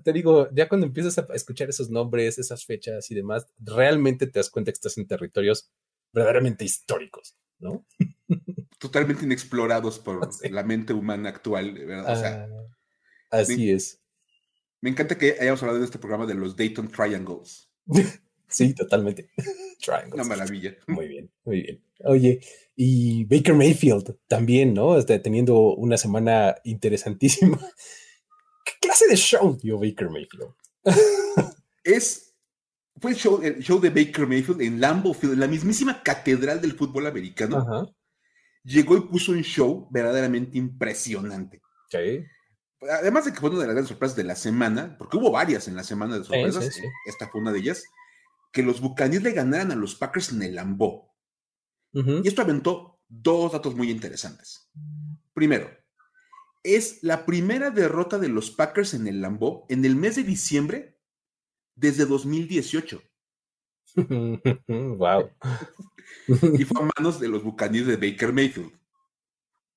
te 0.05 0.13
digo, 0.13 0.49
ya 0.53 0.69
cuando 0.69 0.87
empiezas 0.87 1.19
a 1.19 1.27
escuchar 1.35 1.69
esos 1.69 1.91
nombres, 1.91 2.39
esas 2.39 2.65
fechas 2.65 3.11
y 3.11 3.15
demás, 3.15 3.47
realmente 3.59 4.27
te 4.27 4.39
das 4.39 4.51
cuenta 4.51 4.71
que 4.71 4.77
estás 4.77 4.99
en 4.99 5.07
territorios 5.07 5.71
verdaderamente 6.13 6.65
históricos, 6.65 7.37
¿no? 7.59 7.87
Totalmente 8.79 9.25
inexplorados 9.25 9.99
por 9.99 10.29
la 10.51 10.63
mente 10.63 10.93
humana 10.93 11.29
actual, 11.29 11.73
¿verdad? 11.73 12.49
Ah, 13.31 13.39
así 13.39 13.71
es. 13.71 14.00
Me 14.81 14.91
encanta 14.91 15.19
que 15.19 15.37
hayamos 15.39 15.63
hablado 15.63 15.79
en 15.79 15.85
este 15.85 15.99
programa 15.99 16.27
de 16.27 16.35
los 16.35 16.57
Dayton 16.57 16.89
Triangles. 16.89 17.71
sí, 18.49 18.75
totalmente. 18.75 19.31
Triangles. 19.81 20.15
Una 20.15 20.25
maravilla. 20.25 20.75
Muy 20.87 21.09
bien, 21.09 21.31
muy 21.45 21.63
bien. 21.63 21.85
Oye, 22.05 22.41
y 22.77 23.25
Baker 23.25 23.55
Mayfield 23.55 24.17
también, 24.27 24.73
¿no? 24.73 24.97
Este, 24.97 25.19
teniendo 25.19 25.75
una 25.75 25.99
semana 25.99 26.57
interesantísima. 26.65 27.59
¿Qué 28.65 28.73
clase 28.81 29.07
de 29.07 29.17
show 29.17 29.59
dio 29.61 29.79
Baker 29.79 30.09
Mayfield? 30.09 30.55
es, 31.85 32.35
fue 32.99 33.11
el 33.11 33.17
show, 33.17 33.41
el 33.43 33.63
show 33.63 33.81
de 33.81 33.91
Baker 33.91 34.27
Mayfield 34.27 34.63
en 34.63 34.81
Lambeau 34.81 35.13
Field, 35.13 35.39
la 35.39 35.47
mismísima 35.47 36.03
catedral 36.03 36.61
del 36.61 36.73
fútbol 36.73 37.07
americano. 37.07 37.95
Llegó 38.63 38.97
y 38.97 39.01
puso 39.03 39.33
un 39.33 39.43
show 39.43 39.89
verdaderamente 39.91 40.57
impresionante. 40.57 41.61
Sí. 41.91 42.25
Además 42.81 43.27
de 43.27 43.33
que 43.33 43.41
fue 43.41 43.51
una 43.51 43.61
de 43.61 43.67
las 43.67 43.75
grandes 43.75 43.89
sorpresas 43.89 44.17
de 44.17 44.25
la 44.25 44.37
semana, 44.37 44.97
porque 44.97 45.19
hubo 45.19 45.31
varias 45.31 45.69
en 45.69 45.77
la 45.77 45.85
semana 45.85 46.19
de 46.19 46.25
sorpresas, 46.25 46.81
esta 47.07 47.29
fue 47.29 47.41
una 47.41 47.53
de 47.53 47.59
ellas, 47.59 47.85
que 48.53 48.63
los 48.63 48.81
Buccaneers 48.81 49.23
le 49.23 49.33
ganaran 49.33 49.73
a 49.73 49.77
los 49.77 49.95
Packers 49.95 50.33
en 50.33 50.43
el 50.43 50.55
Lambeau. 50.55 51.11
Y 51.93 52.27
esto 52.27 52.43
aventó 52.43 53.01
dos 53.09 53.53
datos 53.53 53.75
muy 53.75 53.91
interesantes. 53.91 54.71
Primero, 55.35 55.69
es 56.63 57.03
la 57.03 57.27
primera 57.27 57.71
derrota 57.71 58.19
de 58.19 58.29
los 58.29 58.51
Packers 58.51 58.95
en 58.95 59.07
el 59.07 59.21
Lambeau 59.21 59.67
en 59.69 59.85
el 59.85 59.97
mes 59.97 60.17
de 60.17 60.23
diciembre 60.23 60.99
desde 61.75 62.07
2018. 62.07 63.03
wow. 63.97 65.31
y 66.59 66.65
fue 66.65 66.83
a 66.83 66.91
manos 66.97 67.21
de 67.21 67.29
los 67.29 67.43
Buccaneers 67.43 67.87
de 67.87 67.97
Baker 67.97 68.33
Mayfield. 68.33 68.73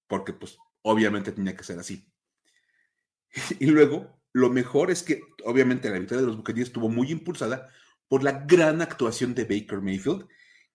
Porque, 0.08 0.34
pues, 0.34 0.58
obviamente 0.82 1.32
tenía 1.32 1.56
que 1.56 1.64
ser 1.64 1.80
así. 1.80 2.13
Y 3.60 3.68
luego, 3.68 4.20
lo 4.32 4.50
mejor 4.50 4.92
es 4.92 5.04
que, 5.04 5.22
obviamente, 5.46 5.90
la 5.90 6.00
victoria 6.00 6.22
de 6.22 6.28
los 6.28 6.38
Buccaneers 6.38 6.70
estuvo 6.70 6.90
muy 6.90 7.12
impulsada 7.12 7.70
por 8.08 8.24
la 8.24 8.44
gran 8.46 8.82
actuación 8.82 9.34
de 9.34 9.44
Baker 9.46 9.82
Mayfield, 9.82 10.28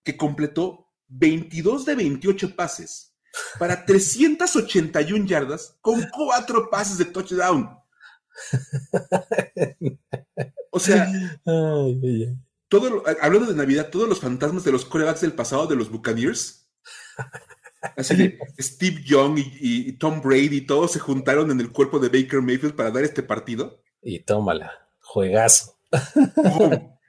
que 0.03 0.17
completó 0.17 0.87
22 1.07 1.85
de 1.85 1.95
28 1.95 2.55
pases 2.55 3.15
para 3.57 3.85
381 3.85 5.25
yardas 5.25 5.77
con 5.81 6.01
cuatro 6.09 6.69
pases 6.69 6.97
de 6.97 7.05
touchdown. 7.05 7.77
O 10.71 10.79
sea, 10.79 11.11
todo, 12.67 13.03
hablando 13.21 13.47
de 13.47 13.55
Navidad, 13.55 13.89
todos 13.89 14.07
los 14.07 14.19
fantasmas 14.19 14.63
de 14.63 14.71
los 14.71 14.85
corebacks 14.85 15.21
del 15.21 15.33
pasado 15.33 15.67
de 15.67 15.75
los 15.75 15.89
Buccaneers, 15.89 16.69
así 17.81 18.15
de 18.15 18.39
Steve 18.59 19.01
Young 19.03 19.39
y, 19.59 19.91
Tom 19.93 20.21
Brady, 20.21 20.61
todos 20.61 20.91
se 20.91 20.99
juntaron 20.99 21.51
en 21.51 21.59
el 21.59 21.71
cuerpo 21.71 21.99
de 21.99 22.09
Baker 22.09 22.41
Mayfield 22.41 22.75
para 22.75 22.91
dar 22.91 23.03
este 23.03 23.23
partido. 23.23 23.81
Y 24.01 24.19
tómala, 24.19 24.71
juegazo. 25.01 25.77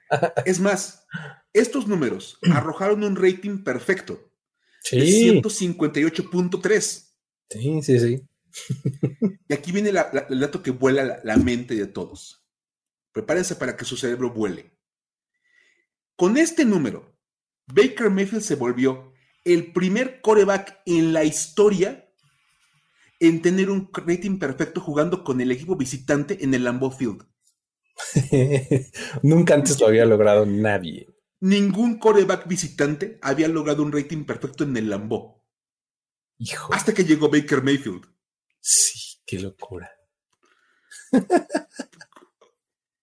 Es 0.45 0.59
más, 0.59 1.05
estos 1.53 1.87
números 1.87 2.37
arrojaron 2.51 3.01
un 3.05 3.15
rating 3.15 3.63
perfecto. 3.63 4.29
Sí. 4.83 5.41
158.3. 5.41 7.07
Sí, 7.49 7.81
sí, 7.81 7.99
sí. 7.99 8.27
y 9.47 9.53
aquí 9.53 9.71
viene 9.71 9.89
el 9.89 10.39
dato 10.39 10.61
que 10.61 10.71
vuela 10.71 11.21
la, 11.23 11.37
mente 11.37 11.75
de 11.75 11.87
todos. 11.87 12.43
Prepárense 13.11 13.55
para 13.55 13.75
que 13.75 13.85
su 13.85 13.97
cerebro 13.97 14.31
vuele. 14.31 14.71
Con 16.15 16.37
este 16.37 16.65
número, 16.65 17.15
Baker 17.67 18.09
Mayfield 18.09 18.43
se 18.43 18.55
volvió 18.55 19.10
el 19.43 19.71
primer 19.73 20.21
coreback 20.21 20.81
en 20.85 21.13
la 21.13 21.23
historia 21.23 22.07
en 23.19 23.41
tener 23.41 23.69
un 23.69 23.89
rating 23.93 24.39
perfecto 24.39 24.81
jugando 24.81 25.23
con 25.23 25.41
el 25.41 25.51
equipo 25.51 25.75
visitante 25.75 26.43
en 26.43 26.53
el 26.53 26.63
Lambeau 26.63 26.91
Field. 26.91 27.23
Nunca 29.23 29.53
antes 29.53 29.79
lo 29.79 29.87
había 29.87 30.05
logrado 30.05 30.45
nadie. 30.45 31.07
Ningún 31.39 31.97
coreback 31.99 32.47
visitante 32.47 33.19
había 33.21 33.47
logrado 33.47 33.83
un 33.83 33.91
rating 33.91 34.25
perfecto 34.25 34.63
en 34.63 34.75
el 34.77 34.89
Lambeau. 34.89 35.41
Hijo. 36.37 36.73
Hasta 36.73 36.93
que 36.93 37.03
llegó 37.03 37.29
Baker 37.29 37.61
Mayfield. 37.61 38.05
Sí, 38.59 39.19
qué 39.25 39.39
locura. 39.39 39.91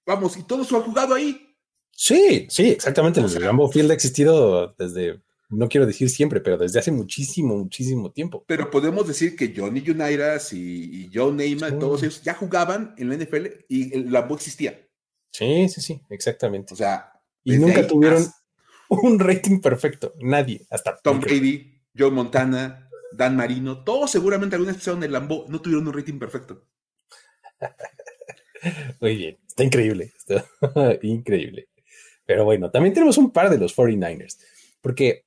Vamos, 0.07 0.36
y 0.36 0.43
todo 0.43 0.62
eso 0.62 0.78
ha 0.78 0.82
jugado 0.82 1.14
ahí. 1.14 1.57
Sí, 1.93 2.47
sí, 2.51 2.70
exactamente. 2.70 3.20
el 3.20 3.45
Lambeau 3.45 3.70
Field 3.70 3.91
ha 3.91 3.95
existido 3.95 4.74
desde, 4.78 5.22
no 5.51 5.68
quiero 5.68 5.86
decir 5.86 6.11
siempre, 6.11 6.40
pero 6.40 6.59
desde 6.59 6.78
hace 6.78 6.92
muchísimo, 6.92 7.57
muchísimo 7.57 8.12
tiempo. 8.12 8.44
Pero 8.46 8.70
podemos 8.70 9.07
decir 9.07 9.34
que 9.34 9.53
Johnny 9.57 9.80
Unitas 9.88 10.53
y, 10.53 11.05
y 11.05 11.11
Joe 11.12 11.32
Neymar, 11.32 11.78
todos 11.78 12.03
ellos 12.03 12.22
ya 12.22 12.34
jugaban 12.34 12.94
en 12.99 13.09
la 13.09 13.16
NFL 13.16 13.46
y 13.68 13.94
el 13.94 14.12
Lambeau 14.12 14.36
existía. 14.36 14.86
Sí, 15.32 15.68
sí, 15.68 15.80
sí, 15.80 16.03
exactamente. 16.11 16.74
O 16.74 16.76
sea, 16.76 17.12
y 17.44 17.57
nunca 17.57 17.86
tuvieron 17.86 18.26
un 18.88 19.18
rating 19.18 19.61
perfecto. 19.61 20.14
Nadie. 20.20 20.66
Hasta 20.70 20.96
Tom 20.96 21.20
Brady, 21.20 21.80
Joe 21.96 22.11
Montana, 22.11 22.88
Dan 23.12 23.36
Marino, 23.36 23.84
todos 23.84 24.11
seguramente 24.11 24.57
alguna 24.57 24.72
vez 24.72 24.86
en 24.86 25.03
el 25.03 25.12
Lambo 25.12 25.46
no 25.49 25.61
tuvieron 25.61 25.86
un 25.86 25.94
rating 25.94 26.18
perfecto. 26.18 26.66
Muy 29.01 29.16
bien, 29.16 29.38
está 29.46 29.64
increíble. 29.64 30.12
increíble. 31.03 31.68
Pero 32.26 32.44
bueno, 32.44 32.70
también 32.70 32.92
tenemos 32.92 33.16
un 33.16 33.30
par 33.30 33.49
de 33.49 33.59
los 33.59 33.74
49ers, 33.74 34.38
porque 34.80 35.24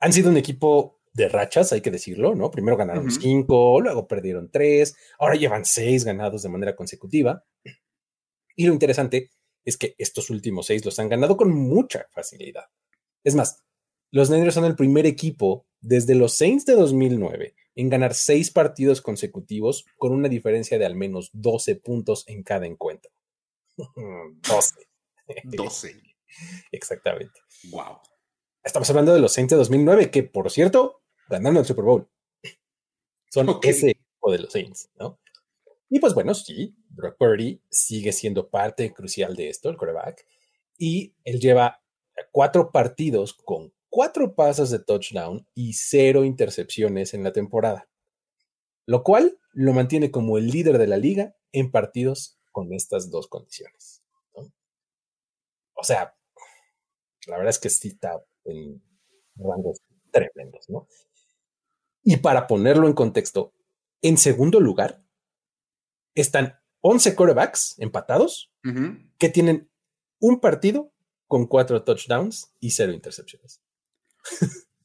han 0.00 0.12
sido 0.12 0.30
un 0.30 0.36
equipo 0.36 1.00
de 1.12 1.28
rachas, 1.28 1.72
hay 1.72 1.80
que 1.80 1.90
decirlo, 1.90 2.34
¿no? 2.34 2.50
Primero 2.50 2.76
ganaron 2.76 3.10
cinco, 3.10 3.80
luego 3.80 4.06
perdieron 4.06 4.50
tres, 4.50 4.96
ahora 5.18 5.34
llevan 5.34 5.64
seis 5.64 6.04
ganados 6.04 6.42
de 6.42 6.48
manera 6.48 6.76
consecutiva. 6.76 7.44
Y 8.54 8.66
lo 8.66 8.72
interesante 8.72 9.30
es 9.64 9.76
que 9.76 9.94
estos 9.98 10.30
últimos 10.30 10.66
seis 10.66 10.84
los 10.84 10.98
han 10.98 11.08
ganado 11.08 11.36
con 11.36 11.50
mucha 11.50 12.06
facilidad. 12.12 12.64
Es 13.24 13.34
más, 13.34 13.64
los 14.10 14.30
Niners 14.30 14.54
son 14.54 14.64
el 14.64 14.76
primer 14.76 15.06
equipo 15.06 15.66
desde 15.80 16.14
los 16.14 16.34
Saints 16.36 16.64
de 16.64 16.74
2009 16.74 17.54
en 17.74 17.88
ganar 17.88 18.14
seis 18.14 18.50
partidos 18.50 19.00
consecutivos 19.00 19.84
con 19.96 20.12
una 20.12 20.28
diferencia 20.28 20.78
de 20.78 20.86
al 20.86 20.94
menos 20.94 21.30
12 21.32 21.76
puntos 21.76 22.24
en 22.26 22.42
cada 22.42 22.66
encuentro. 22.66 23.10
12. 23.76 24.74
12. 25.44 26.02
Exactamente. 26.72 27.40
Wow. 27.70 27.98
Estamos 28.68 28.90
hablando 28.90 29.14
de 29.14 29.20
los 29.20 29.32
Saints 29.32 29.52
de 29.52 29.56
2009, 29.56 30.10
que 30.10 30.24
por 30.24 30.50
cierto, 30.50 31.00
ganaron 31.30 31.56
el 31.56 31.64
Super 31.64 31.86
Bowl. 31.86 32.06
Son 33.30 33.48
ese 33.62 33.92
equipo 33.92 34.30
de 34.30 34.40
los 34.40 34.52
Saints, 34.52 34.90
¿no? 34.96 35.18
Y 35.88 35.98
pues 36.00 36.12
bueno, 36.12 36.34
sí, 36.34 36.76
Brock 36.90 37.16
Purdy 37.16 37.62
sigue 37.70 38.12
siendo 38.12 38.50
parte 38.50 38.92
crucial 38.92 39.34
de 39.36 39.48
esto, 39.48 39.70
el 39.70 39.78
quarterback, 39.78 40.22
y 40.76 41.14
él 41.24 41.40
lleva 41.40 41.82
cuatro 42.30 42.70
partidos 42.70 43.32
con 43.32 43.72
cuatro 43.88 44.34
pasos 44.34 44.68
de 44.68 44.80
touchdown 44.80 45.48
y 45.54 45.72
cero 45.72 46.22
intercepciones 46.22 47.14
en 47.14 47.24
la 47.24 47.32
temporada, 47.32 47.88
lo 48.84 49.02
cual 49.02 49.40
lo 49.54 49.72
mantiene 49.72 50.10
como 50.10 50.36
el 50.36 50.48
líder 50.48 50.76
de 50.76 50.88
la 50.88 50.98
liga 50.98 51.34
en 51.52 51.70
partidos 51.70 52.38
con 52.52 52.74
estas 52.74 53.10
dos 53.10 53.28
condiciones. 53.28 54.02
O 55.72 55.84
sea, 55.84 56.14
la 57.28 57.38
verdad 57.38 57.50
es 57.50 57.58
que 57.58 57.70
sí 57.70 57.88
está 57.88 58.22
en 58.48 58.82
rangos 59.36 59.80
tremendos, 60.10 60.68
¿no? 60.68 60.86
Y 62.02 62.16
para 62.18 62.46
ponerlo 62.46 62.86
en 62.86 62.94
contexto, 62.94 63.52
en 64.02 64.16
segundo 64.16 64.60
lugar 64.60 65.04
están 66.14 66.58
11 66.80 67.14
quarterbacks 67.14 67.78
empatados 67.78 68.50
que 69.18 69.28
tienen 69.28 69.70
un 70.20 70.40
partido 70.40 70.92
con 71.26 71.46
cuatro 71.46 71.82
touchdowns 71.82 72.52
y 72.60 72.70
cero 72.70 72.92
intercepciones. 72.92 73.62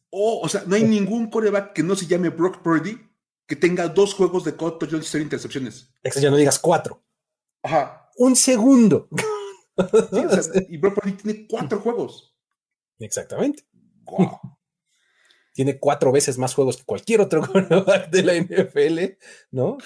Oh, 0.10 0.42
o 0.44 0.50
sea, 0.50 0.64
no 0.66 0.76
hay 0.76 0.84
ningún 0.88 1.30
quarterback 1.30 1.74
que 1.74 1.84
no 1.84 1.96
se 1.96 2.06
llame 2.06 2.30
Brock 2.30 2.62
Purdy 2.62 3.00
que 3.48 3.56
tenga 3.56 3.88
dos 3.88 4.14
juegos 4.14 4.44
de 4.44 4.54
cuatro 4.54 4.80
touchdowns 4.80 5.08
y 5.08 5.10
cero 5.10 5.24
intercepciones. 5.24 5.94
Eso 6.02 6.20
ya 6.20 6.30
no 6.30 6.38
digas 6.38 6.60
cuatro. 6.60 7.04
Ajá. 7.62 8.10
Un 8.18 8.36
segundo. 8.36 9.08
y 10.70 10.78
Brock 10.78 10.96
Purdy 10.96 11.14
tiene 11.14 11.48
cuatro 11.48 11.80
juegos. 11.80 12.33
Exactamente. 13.00 13.66
tiene 15.54 15.80
cuatro 15.80 16.12
veces 16.12 16.38
más 16.38 16.54
juegos 16.54 16.78
que 16.78 16.84
cualquier 16.84 17.22
otro 17.22 17.42
quarterback 17.52 18.10
de 18.10 18.24
la 18.24 18.36
NFL, 18.36 19.00
¿no? 19.52 19.78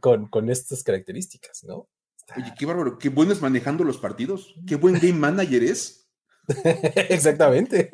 Con, 0.00 0.50
estas 0.50 0.82
características, 0.84 1.64
¿no? 1.64 1.88
Oye, 2.36 2.52
qué 2.58 2.66
bárbaro, 2.66 2.98
qué 2.98 3.08
bueno 3.08 3.32
es 3.32 3.40
manejando 3.40 3.84
los 3.84 3.98
partidos, 3.98 4.54
qué 4.66 4.76
buen 4.76 4.94
game 4.94 5.14
manager 5.14 5.62
es. 5.62 6.08
Exactamente. 7.08 7.90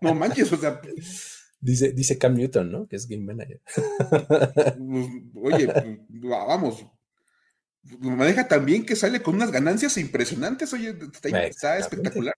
No 0.00 0.14
manches, 0.14 0.52
o 0.52 0.56
sea. 0.56 0.80
Dice, 1.60 1.92
dice 1.92 2.18
Cam 2.18 2.34
Newton, 2.34 2.70
¿no? 2.70 2.86
Que 2.86 2.96
es 2.96 3.08
game 3.08 3.24
manager. 3.24 3.60
Pues, 4.76 5.06
oye, 5.34 5.66
vamos. 6.08 6.86
Maneja 8.00 8.46
también 8.48 8.84
que 8.84 8.96
sale 8.96 9.22
con 9.22 9.36
unas 9.36 9.50
ganancias 9.50 9.96
impresionantes. 9.96 10.72
Oye, 10.72 10.96
está 11.48 11.78
espectacular. 11.78 12.34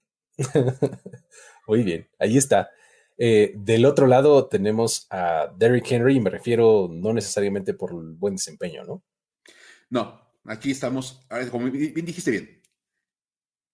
Muy 1.66 1.82
bien, 1.82 2.08
ahí 2.18 2.36
está. 2.36 2.70
Eh, 3.18 3.54
del 3.56 3.86
otro 3.86 4.06
lado 4.06 4.46
tenemos 4.46 5.06
a 5.10 5.52
Derrick 5.56 5.90
Henry, 5.90 6.16
y 6.16 6.20
me 6.20 6.30
refiero 6.30 6.88
no 6.90 7.12
necesariamente 7.12 7.74
por 7.74 7.92
el 7.92 8.14
buen 8.14 8.36
desempeño, 8.36 8.84
¿no? 8.84 9.02
No, 9.88 10.20
aquí 10.44 10.70
estamos, 10.70 11.26
como 11.50 11.70
bien 11.70 12.06
dijiste 12.06 12.30
bien, 12.30 12.62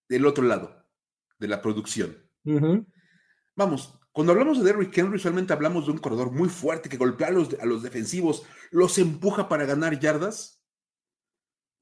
del 0.07 0.25
otro 0.25 0.43
lado, 0.43 0.85
de 1.39 1.47
la 1.47 1.61
producción. 1.61 2.17
Vamos, 3.55 3.99
cuando 4.11 4.31
hablamos 4.31 4.59
de 4.59 4.65
Derrick 4.65 4.97
Henry, 4.97 5.15
usualmente 5.15 5.53
hablamos 5.53 5.85
de 5.85 5.91
un 5.91 5.97
corredor 5.97 6.31
muy 6.31 6.47
fuerte 6.47 6.87
que 6.87 6.97
golpea 6.97 7.27
a 7.27 7.31
los, 7.31 7.53
a 7.59 7.65
los 7.65 7.83
defensivos, 7.83 8.43
los 8.71 8.97
empuja 8.97 9.49
para 9.49 9.65
ganar 9.65 9.99
yardas, 9.99 10.63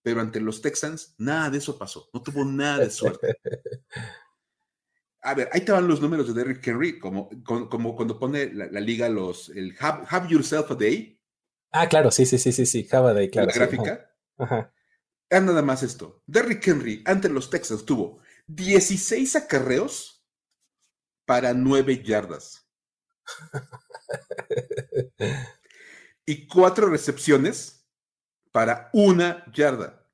pero 0.02 0.22
ante 0.22 0.40
los 0.40 0.62
Texans, 0.62 1.14
nada 1.18 1.50
de 1.50 1.60
eso 1.60 1.78
pasó, 1.78 2.10
no 2.14 2.24
tuvo 2.24 2.44
nada 2.44 2.80
de 2.80 2.90
suerte. 2.90 3.36
A 5.24 5.36
ver, 5.36 5.50
ahí 5.54 5.62
te 5.62 5.72
van 5.72 5.88
los 5.88 6.02
números 6.02 6.28
de 6.28 6.34
Derrick 6.34 6.66
Henry, 6.68 7.00
como, 7.00 7.30
como, 7.44 7.96
cuando 7.96 8.18
pone 8.18 8.52
la, 8.54 8.80
liga 8.80 9.08
los, 9.08 9.50
el 9.50 9.76
have, 9.80 10.28
Yourself 10.28 10.72
a 10.72 10.76
Day. 10.76 11.20
Ah, 11.72 11.88
claro, 11.88 12.10
sí, 12.10 12.26
sí, 12.26 12.40
sí, 12.40 12.52
sí, 12.52 12.66
sí, 12.66 12.88
have 12.92 13.10
a 13.10 13.14
Day, 13.14 13.30
claro. 13.30 13.48
La 13.48 13.54
gráfica. 13.54 14.16
Ajá. 14.38 14.74
nada 15.30 15.62
más 15.62 15.84
esto. 15.84 16.24
Derrick 16.26 16.68
Henry 16.68 17.04
ante 17.06 17.30
los 17.30 17.50
Texans 17.52 17.86
tuvo 17.86 18.20
16 18.48 19.36
acarreos 19.36 20.26
para 21.26 21.54
9 21.54 22.02
yardas. 22.04 22.68
y 26.26 26.48
cuatro 26.48 26.90
recepciones 26.90 27.88
para 28.52 28.90
una 28.94 29.46
yarda. 29.54 30.08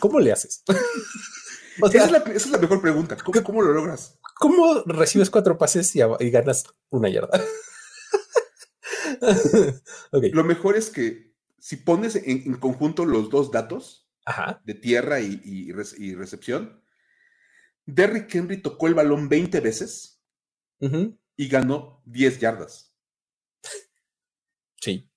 ¿Cómo 0.00 0.18
le 0.18 0.32
haces? 0.32 0.64
esa, 1.82 2.04
es 2.04 2.50
la, 2.50 2.58
mejor 2.58 2.80
pregunta. 2.80 3.16
¿Cómo, 3.44 3.62
lo 3.62 3.72
logras? 3.72 4.18
¿Cómo 4.38 4.82
recibes 4.86 5.30
cuatro 5.30 5.58
pases 5.58 5.94
y, 5.96 6.00
ganas 6.30 6.64
una 6.90 7.08
yarda? 7.08 7.42
Lo 10.32 10.44
mejor 10.44 10.76
es 10.76 10.90
que 10.90 11.34
si 11.58 11.76
pones 11.76 12.16
en, 12.16 12.54
conjunto 12.56 13.06
los 13.06 13.30
dos 13.30 13.50
datos 13.50 14.10
de 14.64 14.74
tierra 14.74 15.20
y, 15.20 15.72
recepción, 15.72 16.82
Derrick 17.86 18.34
Henry 18.34 18.62
tocó 18.62 18.86
el 18.86 18.94
balón 18.94 19.28
20 19.28 19.60
veces 19.60 20.22
y 21.36 21.48
ganó 21.48 22.02
10 22.06 22.40
yardas. 22.40 22.94
Sí. 24.80 25.10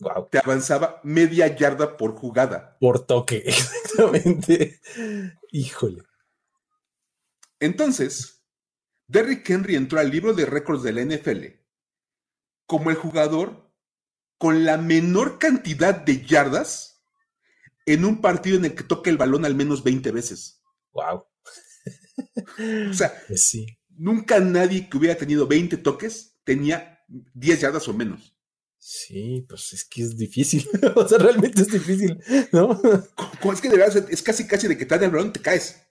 Wow. 0.00 0.28
Te 0.30 0.38
avanzaba 0.38 1.00
media 1.04 1.54
yarda 1.54 1.96
por 1.96 2.14
jugada. 2.14 2.76
Por 2.80 3.06
toque, 3.06 3.36
exactamente. 3.46 4.80
Híjole. 5.52 6.02
Entonces, 7.60 8.42
Derrick 9.06 9.48
Henry 9.48 9.76
entró 9.76 10.00
al 10.00 10.10
libro 10.10 10.32
de 10.32 10.46
récords 10.46 10.82
de 10.82 10.92
la 10.92 11.04
NFL 11.04 11.60
como 12.66 12.90
el 12.90 12.96
jugador 12.96 13.68
con 14.38 14.64
la 14.64 14.78
menor 14.78 15.38
cantidad 15.38 15.94
de 15.94 16.24
yardas 16.24 17.02
en 17.84 18.04
un 18.04 18.20
partido 18.20 18.56
en 18.56 18.64
el 18.64 18.74
que 18.74 18.84
toca 18.84 19.10
el 19.10 19.18
balón 19.18 19.44
al 19.44 19.54
menos 19.54 19.82
20 19.82 20.12
veces. 20.12 20.62
Wow. 20.92 21.26
o 22.90 22.94
sea, 22.94 23.12
pues 23.26 23.44
sí. 23.44 23.66
nunca 23.88 24.38
nadie 24.40 24.88
que 24.88 24.96
hubiera 24.96 25.16
tenido 25.16 25.46
20 25.46 25.76
toques 25.78 26.38
tenía 26.44 27.00
10 27.08 27.60
yardas 27.60 27.88
o 27.88 27.92
menos. 27.92 28.36
Sí, 28.82 29.44
pues 29.46 29.74
es 29.74 29.84
que 29.84 30.02
es 30.02 30.16
difícil. 30.16 30.66
o 30.96 31.06
sea, 31.06 31.18
realmente 31.18 31.60
es 31.60 31.70
difícil, 31.70 32.18
¿no? 32.50 32.80
es 33.52 33.60
que 33.60 33.68
de 33.68 33.76
verdad 33.76 34.06
es 34.10 34.22
casi 34.22 34.46
casi 34.46 34.68
de 34.68 34.78
que 34.78 34.86
te 34.86 34.94
dan 34.94 35.04
el 35.04 35.10
balón 35.10 35.32
te 35.32 35.40
caes. 35.40 35.86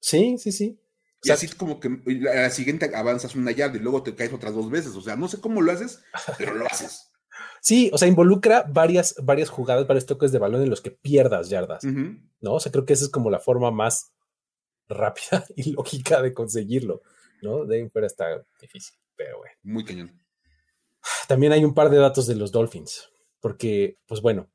Sí, 0.00 0.36
sí, 0.36 0.50
sí. 0.50 0.80
Y 1.22 1.30
así 1.30 1.46
como 1.48 1.78
que 1.78 1.88
a 1.88 2.34
la 2.34 2.50
siguiente 2.50 2.90
avanzas 2.94 3.36
una 3.36 3.52
yarda 3.52 3.76
y 3.76 3.80
luego 3.80 4.02
te 4.02 4.16
caes 4.16 4.32
otras 4.32 4.52
dos 4.52 4.68
veces. 4.68 4.96
O 4.96 5.00
sea, 5.00 5.14
no 5.14 5.28
sé 5.28 5.40
cómo 5.40 5.62
lo 5.62 5.70
haces, 5.70 6.02
pero 6.36 6.54
lo 6.54 6.66
haces. 6.66 7.08
Sí, 7.62 7.90
o 7.92 7.98
sea, 7.98 8.08
involucra 8.08 8.64
varias, 8.68 9.14
varias 9.22 9.48
jugadas, 9.48 9.86
varios 9.86 10.04
toques 10.04 10.32
de 10.32 10.40
balón 10.40 10.62
en 10.62 10.70
los 10.70 10.80
que 10.80 10.90
pierdas 10.90 11.48
yardas, 11.48 11.84
¿no? 11.84 12.54
O 12.54 12.60
sea, 12.60 12.72
creo 12.72 12.84
que 12.84 12.92
esa 12.92 13.04
es 13.04 13.10
como 13.10 13.30
la 13.30 13.38
forma 13.38 13.70
más 13.70 14.12
rápida 14.88 15.44
y 15.56 15.72
lógica 15.72 16.20
de 16.20 16.34
conseguirlo, 16.34 17.02
¿no? 17.40 17.64
De 17.64 17.76
ahí 17.76 17.88
fuera 17.88 18.08
está 18.08 18.44
difícil, 18.60 18.98
pero 19.16 19.38
bueno. 19.38 19.54
Muy 19.62 19.84
cañón. 19.84 20.21
También 21.28 21.52
hay 21.52 21.64
un 21.64 21.74
par 21.74 21.90
de 21.90 21.98
datos 21.98 22.26
de 22.26 22.36
los 22.36 22.52
Dolphins, 22.52 23.10
porque, 23.40 23.98
pues 24.06 24.20
bueno, 24.20 24.50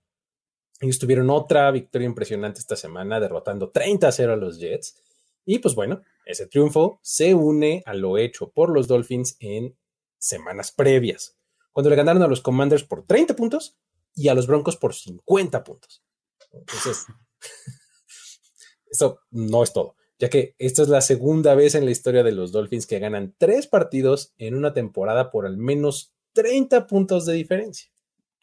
ellos 0.80 1.00
tuvieron 1.00 1.30
otra 1.30 1.70
victoria 1.72 2.06
impresionante 2.06 2.60
esta 2.60 2.76
semana, 2.76 3.20
derrotando 3.20 3.72
30 3.72 4.08
a 4.08 4.12
0 4.12 4.34
a 4.34 4.38
los 4.38 4.60
Jets. 4.60 5.02
Y 5.46 5.60
pues 5.60 5.76
bueno, 5.76 6.04
ese 6.26 6.46
triunfo 6.46 7.00
se 7.02 7.34
une 7.34 7.82
a 7.86 7.94
lo 7.94 8.18
hecho 8.18 8.52
por 8.52 8.70
los 8.70 8.88
Dolphins 8.88 9.38
en 9.40 9.78
semanas 10.20 10.72
previas 10.72 11.38
cuando 11.78 11.92
le 11.92 11.96
ganaron 11.96 12.24
a 12.24 12.28
los 12.28 12.42
Commanders 12.42 12.84
por 12.84 13.06
30 13.06 13.36
puntos 13.36 13.78
y 14.16 14.30
a 14.30 14.34
los 14.34 14.48
Broncos 14.48 14.78
por 14.78 14.96
50 14.96 15.64
puntos. 15.64 16.04
Entonces, 16.52 17.06
eso 18.90 19.20
no 19.30 19.62
es 19.62 19.74
todo, 19.74 19.96
ya 20.18 20.28
que 20.28 20.56
esta 20.58 20.82
es 20.82 20.88
la 20.88 21.02
segunda 21.02 21.54
vez 21.54 21.76
en 21.76 21.86
la 21.86 21.92
historia 21.92 22.24
de 22.24 22.32
los 22.32 22.52
Dolphins 22.52 22.88
que 22.88 22.98
ganan 22.98 23.36
tres 23.38 23.68
partidos 23.68 24.34
en 24.40 24.56
una 24.56 24.74
temporada 24.74 25.30
por 25.30 25.46
al 25.46 25.58
menos 25.58 26.16
30 26.38 26.86
puntos 26.86 27.26
de 27.26 27.34
diferencia. 27.34 27.90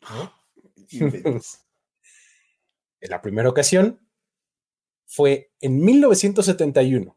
en 0.91 1.41
la 3.01 3.23
primera 3.23 3.49
ocasión 3.49 4.01
fue 5.07 5.53
en 5.61 5.79
1971, 5.79 7.17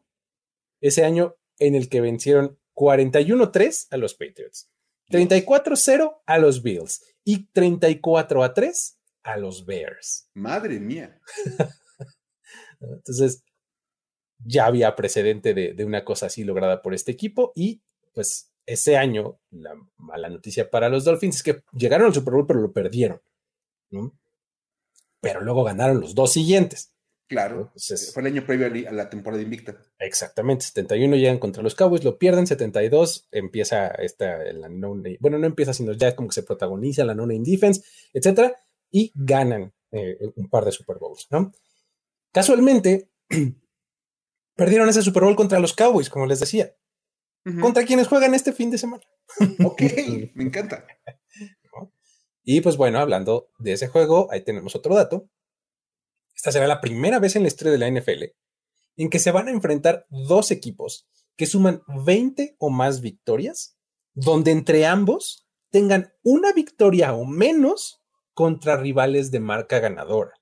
ese 0.80 1.04
año 1.04 1.34
en 1.58 1.74
el 1.74 1.88
que 1.88 2.00
vencieron 2.00 2.60
41-3 2.76 3.88
a 3.90 3.96
los 3.96 4.14
Patriots. 4.14 4.70
34-0 5.10 6.20
a 6.26 6.38
los 6.38 6.62
Bills 6.62 7.02
y 7.24 7.46
34 7.46 8.54
3 8.54 8.98
a 9.24 9.36
los 9.36 9.66
Bears. 9.66 10.30
Madre 10.34 10.78
mía. 10.78 11.20
Entonces, 12.80 13.42
ya 14.44 14.66
había 14.66 14.94
precedente 14.94 15.54
de, 15.54 15.84
una 15.84 16.04
cosa 16.04 16.26
así 16.26 16.44
lograda 16.44 16.82
por 16.82 16.94
este 16.94 17.10
equipo 17.10 17.52
y 17.56 17.82
pues 18.14 18.52
ese 18.68 18.96
año 18.96 19.40
la 19.50 19.74
mala 19.96 20.28
noticia 20.28 20.70
para 20.70 20.88
los 20.88 21.04
Dolphins 21.04 21.36
es 21.36 21.42
que 21.42 21.62
llegaron 21.72 22.06
al 22.06 22.14
Super 22.14 22.34
Bowl 22.34 22.46
pero 22.46 22.60
lo 22.60 22.72
perdieron. 22.72 23.20
Pero 25.20 25.40
luego 25.40 25.64
ganaron 25.64 26.00
los 26.00 26.14
dos 26.14 26.32
siguientes. 26.32 26.92
Claro, 27.28 27.72
fue 28.12 28.22
el 28.22 28.28
año 28.28 28.46
previo 28.46 28.88
a 28.88 28.92
la 28.92 29.10
temporada 29.10 29.42
invicta. 29.42 29.76
Exactamente, 29.98 30.64
71 30.66 31.16
llegan 31.16 31.38
contra 31.38 31.62
los 31.62 31.74
Cowboys, 31.74 32.02
lo 32.02 32.18
pierden, 32.18 32.46
72 32.46 33.28
empieza 33.30 33.88
esta, 33.88 34.44
la 34.52 34.70
no, 34.70 34.96
bueno, 35.20 35.38
no 35.38 35.46
empieza, 35.46 35.74
sino 35.74 35.92
ya 35.92 36.16
como 36.16 36.28
que 36.28 36.34
se 36.34 36.42
protagoniza 36.42 37.04
la 37.04 37.14
non-name 37.14 37.44
defense, 37.44 37.82
etcétera, 38.14 38.56
y 38.90 39.12
ganan 39.14 39.74
eh, 39.92 40.16
un 40.36 40.48
par 40.48 40.64
de 40.64 40.72
Super 40.72 40.96
Bowls, 40.98 41.26
¿no? 41.30 41.52
Casualmente, 42.32 43.10
perdieron 44.56 44.88
ese 44.88 45.02
Super 45.02 45.24
Bowl 45.24 45.36
contra 45.36 45.60
los 45.60 45.74
Cowboys, 45.74 46.08
como 46.08 46.24
les 46.24 46.40
decía, 46.40 46.74
contra 47.60 47.84
quienes 47.84 48.08
juegan 48.08 48.34
este 48.34 48.52
fin 48.52 48.70
de 48.70 48.78
semana. 48.78 49.02
Ok, 49.64 49.82
me 50.34 50.44
encanta. 50.44 50.86
Y 52.42 52.60
pues 52.60 52.76
bueno, 52.76 52.98
hablando 52.98 53.50
de 53.58 53.72
ese 53.72 53.88
juego, 53.88 54.28
ahí 54.30 54.42
tenemos 54.42 54.74
otro 54.74 54.94
dato 54.94 55.28
esta 56.38 56.52
será 56.52 56.68
la 56.68 56.80
primera 56.80 57.18
vez 57.18 57.34
en 57.34 57.42
la 57.42 57.48
historia 57.48 57.72
de 57.72 57.78
la 57.78 57.90
NFL 57.90 58.24
en 58.96 59.10
que 59.10 59.18
se 59.18 59.32
van 59.32 59.48
a 59.48 59.50
enfrentar 59.50 60.06
dos 60.08 60.52
equipos 60.52 61.08
que 61.36 61.46
suman 61.46 61.82
20 62.04 62.54
o 62.60 62.70
más 62.70 63.00
victorias, 63.00 63.76
donde 64.14 64.52
entre 64.52 64.86
ambos 64.86 65.48
tengan 65.70 66.12
una 66.22 66.52
victoria 66.52 67.12
o 67.12 67.24
menos 67.24 68.00
contra 68.34 68.76
rivales 68.76 69.32
de 69.32 69.40
marca 69.40 69.80
ganadora. 69.80 70.34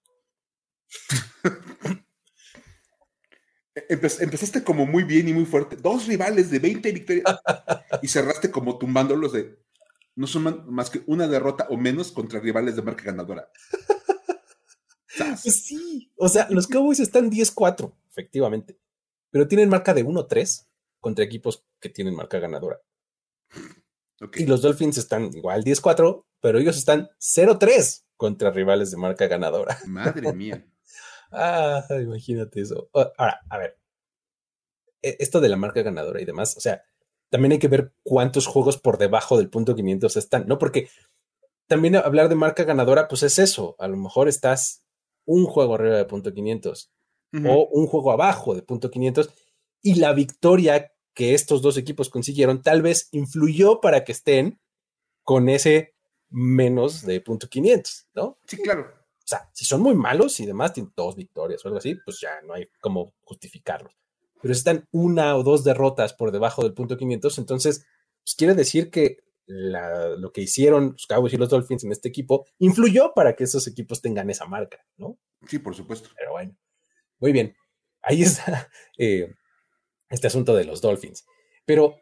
Empezaste 3.89 4.65
como 4.65 4.87
muy 4.87 5.05
bien 5.05 5.29
y 5.29 5.35
muy 5.35 5.45
fuerte. 5.45 5.77
Dos 5.77 6.07
rivales 6.07 6.51
de 6.51 6.59
20 6.59 6.93
victorias 6.93 7.25
y 8.03 8.09
cerraste 8.09 8.51
como 8.51 8.79
tumbándolos 8.79 9.33
de 9.33 9.59
no 10.15 10.27
suman 10.27 10.65
más 10.67 10.89
que 10.89 11.03
una 11.07 11.29
derrota 11.29 11.67
o 11.69 11.77
menos 11.77 12.11
contra 12.11 12.41
rivales 12.41 12.75
de 12.75 12.83
marca 12.83 13.05
ganadora. 13.05 13.51
Pues 15.19 15.65
sí, 15.65 16.13
o 16.17 16.29
sea, 16.29 16.47
los 16.51 16.67
Cowboys 16.67 17.01
están 17.01 17.31
10-4, 17.31 17.91
efectivamente, 18.11 18.79
pero 19.31 19.49
tienen 19.49 19.71
marca 19.71 19.95
de 19.95 20.05
1-3 20.05 20.67
contra 21.01 21.25
equipos 21.25 21.65
que 21.81 21.89
tienen 21.89 22.15
marca 22.15 22.39
ganadora. 22.39 22.83
Y 24.35 24.45
los 24.45 24.61
Dolphins 24.61 24.99
están 24.99 25.31
igual 25.35 25.65
10-4, 25.65 26.25
pero 26.41 26.59
ellos 26.59 26.77
están 26.77 27.09
0-3 27.19 28.05
contra 28.17 28.51
rivales 28.51 28.91
de 28.91 28.99
marca 28.99 29.27
ganadora. 29.27 29.79
Madre 29.87 30.35
mía. 30.35 30.67
Ah, 31.33 31.85
imagínate 31.91 32.61
eso. 32.61 32.89
Ahora, 32.93 33.41
a 33.49 33.59
ver, 33.59 33.79
e, 35.03 35.17
esto 35.21 35.41
de 35.41 35.49
la 35.49 35.57
marca 35.57 35.83
ganadora 35.83 36.21
y 36.21 36.25
demás, 36.25 36.57
o 36.57 36.61
sea, 36.61 36.83
también 37.31 37.53
hay 37.53 37.59
que 37.59 37.69
ver 37.69 37.93
cuántos 38.03 38.47
juegos 38.47 38.79
por 38.79 38.99
debajo 38.99 39.37
del 39.37 39.51
punto 39.51 39.75
500 39.75 40.17
están, 40.17 40.47
¿no? 40.47 40.59
Porque 40.59 40.89
también 41.67 41.97
hablar 41.97 42.29
de 42.29 42.35
marca 42.35 42.65
ganadora, 42.65 43.09
pues 43.09 43.23
es 43.23 43.39
eso. 43.39 43.75
A 43.79 43.89
lo 43.89 43.97
mejor 43.97 44.29
estás 44.29 44.85
un 45.25 45.45
juego 45.47 45.75
arriba 45.75 45.97
de 45.97 46.05
punto 46.05 46.33
500 46.33 46.93
o 47.45 47.69
un 47.71 47.87
juego 47.87 48.13
abajo 48.13 48.55
de 48.55 48.63
punto 48.63 48.91
500 48.91 49.29
y 49.83 49.97
la 49.97 50.15
victoria 50.15 50.93
que 51.13 51.35
estos 51.35 51.61
dos 51.61 51.77
equipos 51.77 52.09
consiguieron 52.09 52.63
tal 52.63 52.81
vez 52.81 53.09
influyó 53.13 53.81
para 53.81 54.05
que 54.05 54.13
estén 54.13 54.59
con 55.23 55.49
ese 55.49 55.95
menos 56.31 57.05
de 57.05 57.21
punto 57.21 57.49
500, 57.49 58.09
¿no? 58.15 58.39
Sí, 58.47 58.57
claro. 58.59 58.87
O 59.27 59.29
sea, 59.29 59.51
si 59.53 59.65
son 59.65 59.83
muy 59.83 59.97
malos 59.97 60.39
y 60.39 60.47
demás 60.47 60.73
tienen 60.73 60.93
dos 60.95 61.17
victorias 61.17 61.65
o 61.65 61.69
algo 61.69 61.79
así, 61.79 61.97
pues 62.05 62.21
ya 62.21 62.41
no 62.43 62.55
hay 62.55 62.69
cómo 62.81 63.13
justificarlos. 63.25 63.93
Pero 64.41 64.55
si 64.55 64.59
están 64.59 64.87
una 64.93 65.37
o 65.37 65.43
dos 65.43 65.65
derrotas 65.65 66.15
por 66.15 66.31
debajo 66.31 66.63
del 66.63 66.75
punto 66.75 66.97
500, 66.97 67.39
entonces 67.39 67.85
pues 68.23 68.37
quiere 68.37 68.55
decir 68.55 68.89
que 68.89 69.19
lo 69.49 70.33
que 70.33 70.43
hicieron 70.43 70.93
los 70.93 71.07
Cowboys 71.09 71.35
y 71.35 71.39
los 71.39 71.49
Dolphins 71.49 71.83
en 71.83 71.91
este 71.91 72.09
equipo 72.09 72.47
influyó 72.59 73.15
para 73.15 73.35
que 73.35 73.43
esos 73.43 73.67
equipos 73.67 74.01
tengan 74.01 74.31
esa 74.31 74.47
marca, 74.47 74.79
¿no? 74.97 75.19
Sí, 75.49 75.59
por 75.59 75.75
supuesto. 75.75 76.09
Pero 76.17 76.31
bueno, 76.31 76.57
muy 77.19 77.33
bien. 77.33 77.57
Ahí 78.03 78.23
está 78.23 78.71
eh, 78.99 79.35
este 80.09 80.29
asunto 80.29 80.55
de 80.55 80.65
los 80.65 80.81
Dolphins. 80.81 81.27
Pero 81.65 81.97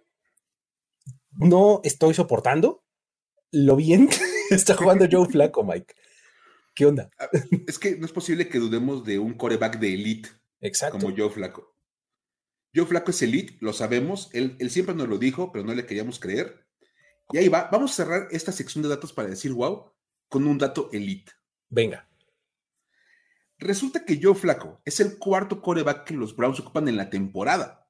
no 1.33 1.81
estoy 1.85 2.13
soportando 2.13 2.85
lo 3.51 3.77
bien 3.77 4.09
que 4.49 4.55
está 4.55 4.75
jugando 4.75 5.07
Joe 5.11 5.27
Flaco, 5.27 5.65
Mike. 5.65 5.95
¿Qué 6.75 6.87
onda? 6.87 7.11
Ah, 7.19 7.29
es 7.67 7.79
que 7.79 7.97
no 7.97 8.07
es 8.07 8.13
posible 8.13 8.49
que 8.49 8.59
dudemos 8.59 9.05
de 9.05 9.19
un 9.19 9.35
coreback 9.35 9.79
de 9.79 9.95
elite 9.95 10.31
Exacto. 10.61 10.99
como 10.99 11.15
Joe 11.17 11.31
Flaco. 11.31 11.75
Joe 12.75 12.87
Flaco 12.87 13.11
es 13.13 13.23
elite, 13.23 13.57
lo 13.61 13.73
sabemos, 13.73 14.31
él, 14.33 14.57
él 14.59 14.71
siempre 14.71 14.95
nos 14.95 15.09
lo 15.09 15.19
dijo, 15.19 15.53
pero 15.53 15.65
no 15.65 15.73
le 15.75 15.87
queríamos 15.87 16.19
creer 16.19 16.67
Y 17.31 17.39
ahí 17.39 17.49
va, 17.49 17.69
vamos 17.71 17.93
a 17.93 17.95
cerrar 17.95 18.29
esta 18.33 18.51
sección 18.51 18.83
de 18.83 18.89
datos 18.89 19.13
para 19.13 19.29
decir 19.29 19.53
wow 19.53 19.93
con 20.29 20.47
un 20.49 20.59
dato 20.59 20.91
elite. 20.93 21.31
Venga. 21.69 22.09
Resulta 23.59 24.05
que 24.05 24.19
Joe 24.21 24.35
Flaco 24.35 24.83
es 24.85 24.99
el 24.99 25.19
cuarto 25.19 25.63
coreback 25.63 26.05
que 26.05 26.15
los 26.15 26.35
Browns 26.35 26.59
ocupan 26.59 26.89
en 26.89 26.97
la 26.97 27.09
temporada. 27.09 27.89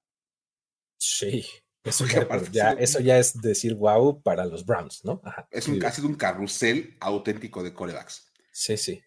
Sí. 0.99 1.47
Eso 1.83 2.07
ya, 2.51 2.73
eso 2.73 3.01
ya 3.01 3.19
es 3.19 3.41
decir 3.41 3.75
wow 3.75 4.23
para 4.23 4.47
los 4.47 4.65
Browns, 4.65 5.05
¿no? 5.05 5.21
es 5.51 5.69
un, 5.69 5.85
ha 5.85 5.91
sido 5.91 6.09
un 6.09 6.15
carrusel 6.15 6.97
auténtico 7.01 7.63
de 7.63 7.75
corebacks. 7.75 8.33
Sí, 8.55 8.77
sí. 8.77 9.03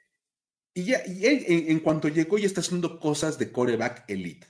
Y, 0.74 0.86
ya, 0.86 1.02
y 1.08 1.26
él, 1.26 1.45
en, 1.70 1.80
cuanto 1.80 2.08
llegó, 2.08 2.38
ya 2.38 2.45
está 2.45 2.62
haciendo 2.62 3.00
cosas 3.00 3.39
de 3.39 3.52
coreback 3.52 4.04
elite. 4.08 4.48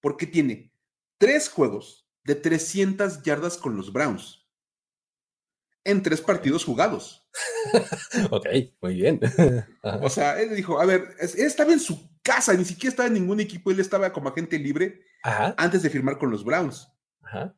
Porque 0.00 0.26
tiene 0.26 0.72
tres 1.18 1.48
juegos 1.48 2.08
de 2.24 2.36
300 2.36 3.22
yardas 3.22 3.58
con 3.58 3.76
los 3.76 3.92
Browns 3.92 4.46
en 5.84 6.02
tres 6.02 6.20
partidos 6.20 6.64
jugados. 6.64 7.28
ok, 8.30 8.46
muy 8.80 8.94
bien. 8.94 9.20
o 9.82 10.08
sea, 10.08 10.40
él 10.40 10.56
dijo, 10.56 10.80
a 10.80 10.86
ver, 10.86 11.14
él 11.20 11.30
estaba 11.36 11.72
en 11.72 11.80
su 11.80 12.08
casa, 12.22 12.54
ni 12.54 12.64
siquiera 12.64 12.90
estaba 12.90 13.08
en 13.08 13.14
ningún 13.14 13.40
equipo, 13.40 13.70
él 13.70 13.80
estaba 13.80 14.12
como 14.12 14.28
agente 14.28 14.58
libre 14.58 15.02
antes 15.22 15.82
de 15.82 15.90
firmar 15.90 16.18
con 16.18 16.30
los 16.30 16.44
Browns. 16.44 16.88
Ajá 17.20 17.54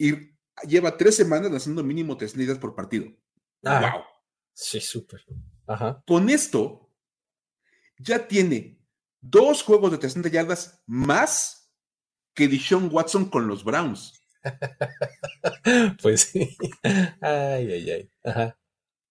y 0.00 0.34
lleva 0.66 0.96
tres 0.96 1.14
semanas 1.14 1.52
haciendo 1.52 1.84
mínimo 1.84 2.16
tres 2.16 2.34
ligas 2.34 2.58
por 2.58 2.74
partido. 2.74 3.04
¡Wow! 3.62 3.72
Ah, 3.74 4.06
sí, 4.54 4.80
súper. 4.80 5.20
Con 6.06 6.30
esto, 6.30 6.90
ya 7.98 8.26
tiene 8.26 8.80
dos 9.20 9.62
juegos 9.62 9.92
de 9.92 9.98
300 9.98 10.32
yardas 10.32 10.82
más 10.86 11.70
que 12.34 12.48
Dishon 12.48 12.88
Watson 12.92 13.26
con 13.26 13.46
los 13.46 13.64
Browns. 13.64 14.20
pues 16.02 16.22
sí. 16.22 16.56
Ay, 17.20 17.72
ay, 17.72 17.90
ay. 17.90 18.10
Ajá. 18.24 18.58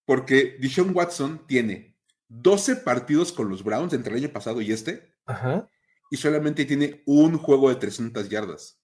Porque 0.06 0.58
Dishon 0.60 0.96
Watson 0.96 1.46
tiene 1.48 1.96
12 2.28 2.78
partidos 2.78 3.32
con 3.32 3.50
los 3.50 3.64
Browns 3.64 3.94
entre 3.94 4.14
el 4.14 4.24
año 4.24 4.34
pasado 4.34 4.62
y 4.62 4.72
este. 4.72 5.16
Ajá. 5.26 5.70
Y 6.12 6.18
solamente 6.18 6.66
tiene 6.66 7.04
un 7.06 7.38
juego 7.38 7.70
de 7.70 7.76
300 7.76 8.28
yardas. 8.30 8.82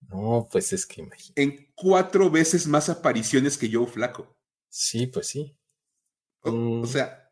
No, 0.00 0.48
pues 0.50 0.72
es 0.72 0.86
que 0.86 1.02
imagínate. 1.02 1.42
En 1.42 1.72
cuatro 1.74 2.30
veces 2.30 2.66
más 2.66 2.88
apariciones 2.88 3.58
que 3.58 3.70
Joe 3.70 3.86
Flaco. 3.86 4.38
Sí, 4.68 5.06
pues 5.06 5.26
sí. 5.26 5.57
O, 6.50 6.82
mm. 6.82 6.86
sea, 6.86 7.30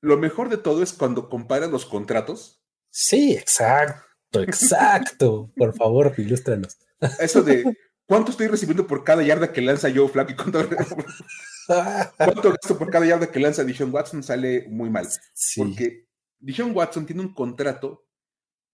lo 0.00 0.16
mejor 0.16 0.48
de 0.48 0.56
todo 0.56 0.82
es 0.82 0.92
cuando 0.92 1.28
comparas 1.28 1.70
los 1.70 1.86
contratos. 1.86 2.62
Sí, 2.90 3.32
exacto, 3.32 4.42
exacto. 4.42 5.50
Por 5.56 5.74
favor, 5.74 6.12
ilústranos. 6.16 6.76
Eso 7.18 7.42
de 7.42 7.76
cuánto 8.06 8.30
estoy 8.30 8.48
recibiendo 8.48 8.86
por 8.86 9.04
cada 9.04 9.22
yarda 9.22 9.52
que 9.52 9.62
lanza 9.62 9.92
Joe 9.94 10.08
Flaco 10.08 10.32
y 10.32 10.36
cuánto, 10.36 10.68
cuánto 12.16 12.50
gasto 12.50 12.78
por 12.78 12.90
cada 12.90 13.06
yarda 13.06 13.30
que 13.30 13.40
lanza 13.40 13.64
Dishon 13.64 13.92
Watson 13.92 14.22
sale 14.22 14.66
muy 14.68 14.90
mal. 14.90 15.08
Porque 15.56 16.06
Dishon 16.38 16.76
Watson 16.76 17.06
tiene 17.06 17.22
un 17.22 17.32
contrato 17.32 18.04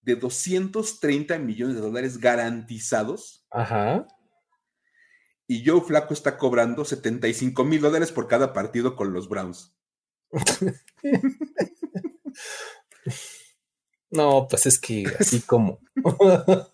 de 0.02 0.16
230 0.16 1.38
millones 1.38 1.76
de 1.76 1.82
dólares 1.82 2.18
garantizados. 2.18 3.46
Ajá. 3.50 4.06
Y 5.50 5.66
Joe 5.66 5.80
Flaco 5.80 6.12
está 6.12 6.36
cobrando 6.36 6.84
75 6.84 7.64
mil 7.64 7.80
dólares 7.80 8.12
por 8.12 8.28
cada 8.28 8.52
partido 8.52 8.94
con 8.94 9.14
los 9.14 9.30
Browns. 9.30 9.74
no, 14.10 14.46
pues 14.48 14.66
es 14.66 14.78
que 14.78 15.06
así 15.18 15.40
como. 15.46 15.80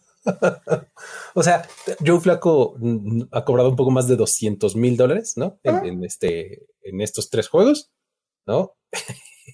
o 1.35 1.43
sea, 1.43 1.68
Joe 2.05 2.20
Flaco 2.20 2.77
ha 3.31 3.45
cobrado 3.45 3.70
un 3.70 3.77
poco 3.77 3.93
más 3.93 4.09
de 4.09 4.16
200 4.16 4.75
mil 4.75 4.97
dólares, 4.97 5.35
¿no? 5.37 5.61
En, 5.62 6.03
este, 6.03 6.66
en 6.83 7.01
estos 7.01 7.31
tres 7.31 7.47
juegos, 7.49 7.93
¿no? 8.45 8.75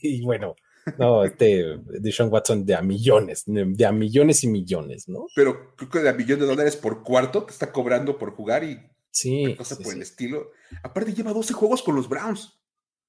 y 0.00 0.22
bueno, 0.22 0.56
no, 0.98 1.24
este 1.24 1.78
de 1.84 2.12
Sean 2.12 2.32
Watson 2.32 2.64
de 2.64 2.74
a 2.74 2.80
millones, 2.80 3.42
de 3.46 3.84
a 3.84 3.92
millones 3.92 4.44
y 4.44 4.48
millones, 4.48 5.08
¿no? 5.08 5.26
Pero 5.34 5.76
creo 5.76 5.90
que 5.90 5.98
de 5.98 6.08
a 6.08 6.14
millones 6.14 6.40
de 6.40 6.46
dólares 6.46 6.76
por 6.76 7.02
cuarto 7.02 7.44
te 7.44 7.52
está 7.52 7.70
cobrando 7.70 8.16
por 8.16 8.34
jugar 8.34 8.64
y 8.64 8.80
sí, 9.10 9.54
cosa 9.56 9.76
por 9.76 9.92
el 9.92 10.02
estilo. 10.02 10.52
Aparte 10.82 11.12
lleva 11.12 11.32
12 11.32 11.52
juegos 11.52 11.82
con 11.82 11.94
los 11.94 12.08
Browns. 12.08 12.60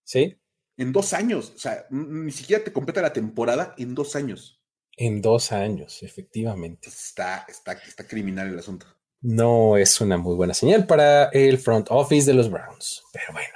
Sí. 0.03 0.37
En 0.77 0.91
dos 0.91 1.13
años. 1.13 1.53
O 1.55 1.59
sea, 1.59 1.85
ni 1.89 2.31
siquiera 2.31 2.63
te 2.63 2.73
completa 2.73 3.01
la 3.01 3.13
temporada 3.13 3.75
en 3.77 3.93
dos 3.95 4.15
años. 4.15 4.61
En 4.97 5.21
dos 5.21 5.51
años, 5.51 6.03
efectivamente. 6.03 6.89
Está, 6.89 7.45
está, 7.47 7.73
está 7.73 8.07
criminal 8.07 8.47
el 8.47 8.59
asunto. 8.59 8.87
No 9.21 9.77
es 9.77 10.01
una 10.01 10.17
muy 10.17 10.35
buena 10.35 10.53
señal 10.53 10.87
para 10.87 11.25
el 11.25 11.59
front 11.59 11.87
office 11.89 12.25
de 12.25 12.33
los 12.33 12.49
Browns. 12.49 13.03
Pero 13.13 13.25
bueno. 13.33 13.53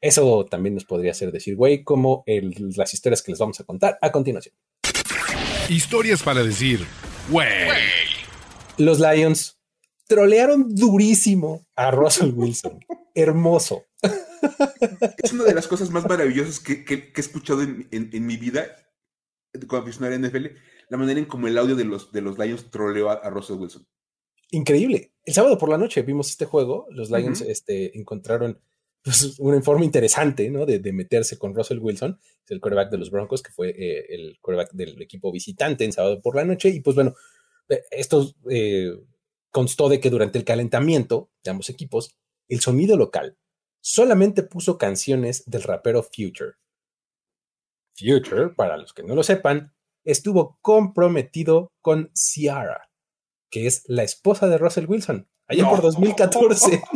Eso 0.00 0.46
también 0.46 0.74
nos 0.74 0.84
podría 0.84 1.10
hacer 1.10 1.32
decir, 1.32 1.56
güey, 1.56 1.82
como 1.82 2.22
las 2.26 2.94
historias 2.94 3.20
que 3.20 3.32
les 3.32 3.38
vamos 3.40 3.58
a 3.58 3.64
contar 3.64 3.98
a 4.00 4.12
continuación. 4.12 4.54
Historias 5.68 6.22
para 6.22 6.42
decir, 6.42 6.86
güey. 7.30 7.48
Los 8.76 9.00
Lions 9.00 9.57
trolearon 10.08 10.74
durísimo 10.74 11.66
a 11.76 11.92
Russell 11.92 12.32
Wilson. 12.34 12.80
Hermoso. 13.14 13.84
Es 15.22 15.32
una 15.32 15.44
de 15.44 15.54
las 15.54 15.68
cosas 15.68 15.90
más 15.90 16.08
maravillosas 16.08 16.60
que, 16.60 16.84
he 16.88 17.20
escuchado 17.20 17.62
en, 17.62 18.26
mi 18.26 18.36
vida 18.36 18.66
como 19.66 19.82
aficionado 19.82 20.14
a 20.14 20.18
NFL, 20.18 20.46
la 20.88 20.96
manera 20.96 21.20
en 21.20 21.26
como 21.26 21.46
el 21.46 21.58
audio 21.58 21.76
de 21.76 21.84
los, 21.84 22.12
de 22.12 22.20
los 22.20 22.38
Lions 22.38 22.70
troleó 22.70 23.10
a, 23.10 23.28
Russell 23.30 23.56
Wilson. 23.56 23.86
Increíble. 24.50 25.12
El 25.24 25.34
sábado 25.34 25.58
por 25.58 25.68
la 25.68 25.78
noche 25.78 26.02
vimos 26.02 26.30
este 26.30 26.46
juego. 26.46 26.86
Los 26.90 27.10
Lions 27.10 27.42
este, 27.42 27.98
encontraron 27.98 28.60
pues, 29.02 29.38
un 29.38 29.54
informe 29.54 29.84
interesante, 29.84 30.48
¿no? 30.48 30.64
De, 30.64 30.80
meterse 30.92 31.38
con 31.38 31.54
Russell 31.54 31.80
Wilson, 31.80 32.18
el 32.48 32.60
quarterback 32.60 32.90
de 32.90 32.98
los 32.98 33.10
Broncos, 33.10 33.42
que 33.42 33.52
fue 33.52 33.70
eh, 33.70 34.06
el 34.08 34.38
quarterback 34.40 34.72
del 34.72 35.02
equipo 35.02 35.30
visitante 35.30 35.84
en 35.84 35.92
sábado 35.92 36.22
por 36.22 36.34
la 36.34 36.44
noche. 36.44 36.70
Y 36.70 36.80
pues 36.80 36.94
bueno, 36.94 37.14
eh, 37.68 37.82
esto 37.90 38.32
eh, 38.50 38.92
constó 39.50 39.88
de 39.88 40.00
que 40.00 40.10
durante 40.10 40.38
el 40.38 40.44
calentamiento 40.44 41.30
de 41.42 41.50
ambos 41.50 41.70
equipos, 41.70 42.16
el 42.48 42.60
sonido 42.60 42.96
local 42.96 43.38
solamente 43.80 44.42
puso 44.42 44.78
canciones 44.78 45.44
del 45.46 45.62
rapero 45.62 46.02
Future. 46.02 46.52
Future, 47.96 48.50
para 48.50 48.76
los 48.76 48.92
que 48.92 49.02
no 49.02 49.14
lo 49.14 49.22
sepan, 49.22 49.74
estuvo 50.04 50.58
comprometido 50.62 51.72
con 51.80 52.10
Ciara, 52.14 52.90
que 53.50 53.66
es 53.66 53.84
la 53.86 54.02
esposa 54.02 54.48
de 54.48 54.58
Russell 54.58 54.86
Wilson, 54.86 55.28
allá 55.46 55.68
por 55.68 55.82
2014. 55.82 56.82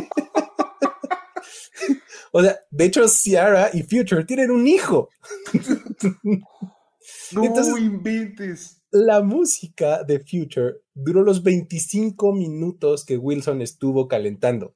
O 2.35 2.41
sea, 2.41 2.59
de 2.71 2.85
hecho, 2.85 3.07
Ciara 3.07 3.69
y 3.73 3.83
Future 3.83 4.25
tienen 4.25 4.49
un 4.49 4.65
hijo. 4.65 5.09
no 6.23 7.43
Entonces, 7.43 7.77
inventes. 7.77 8.82
La 8.95 9.23
música 9.23 10.03
de 10.03 10.19
Future 10.19 10.83
duró 10.93 11.23
los 11.23 11.41
25 11.41 12.31
minutos 12.31 13.03
que 13.03 13.17
Wilson 13.17 13.63
estuvo 13.63 14.07
calentando. 14.07 14.75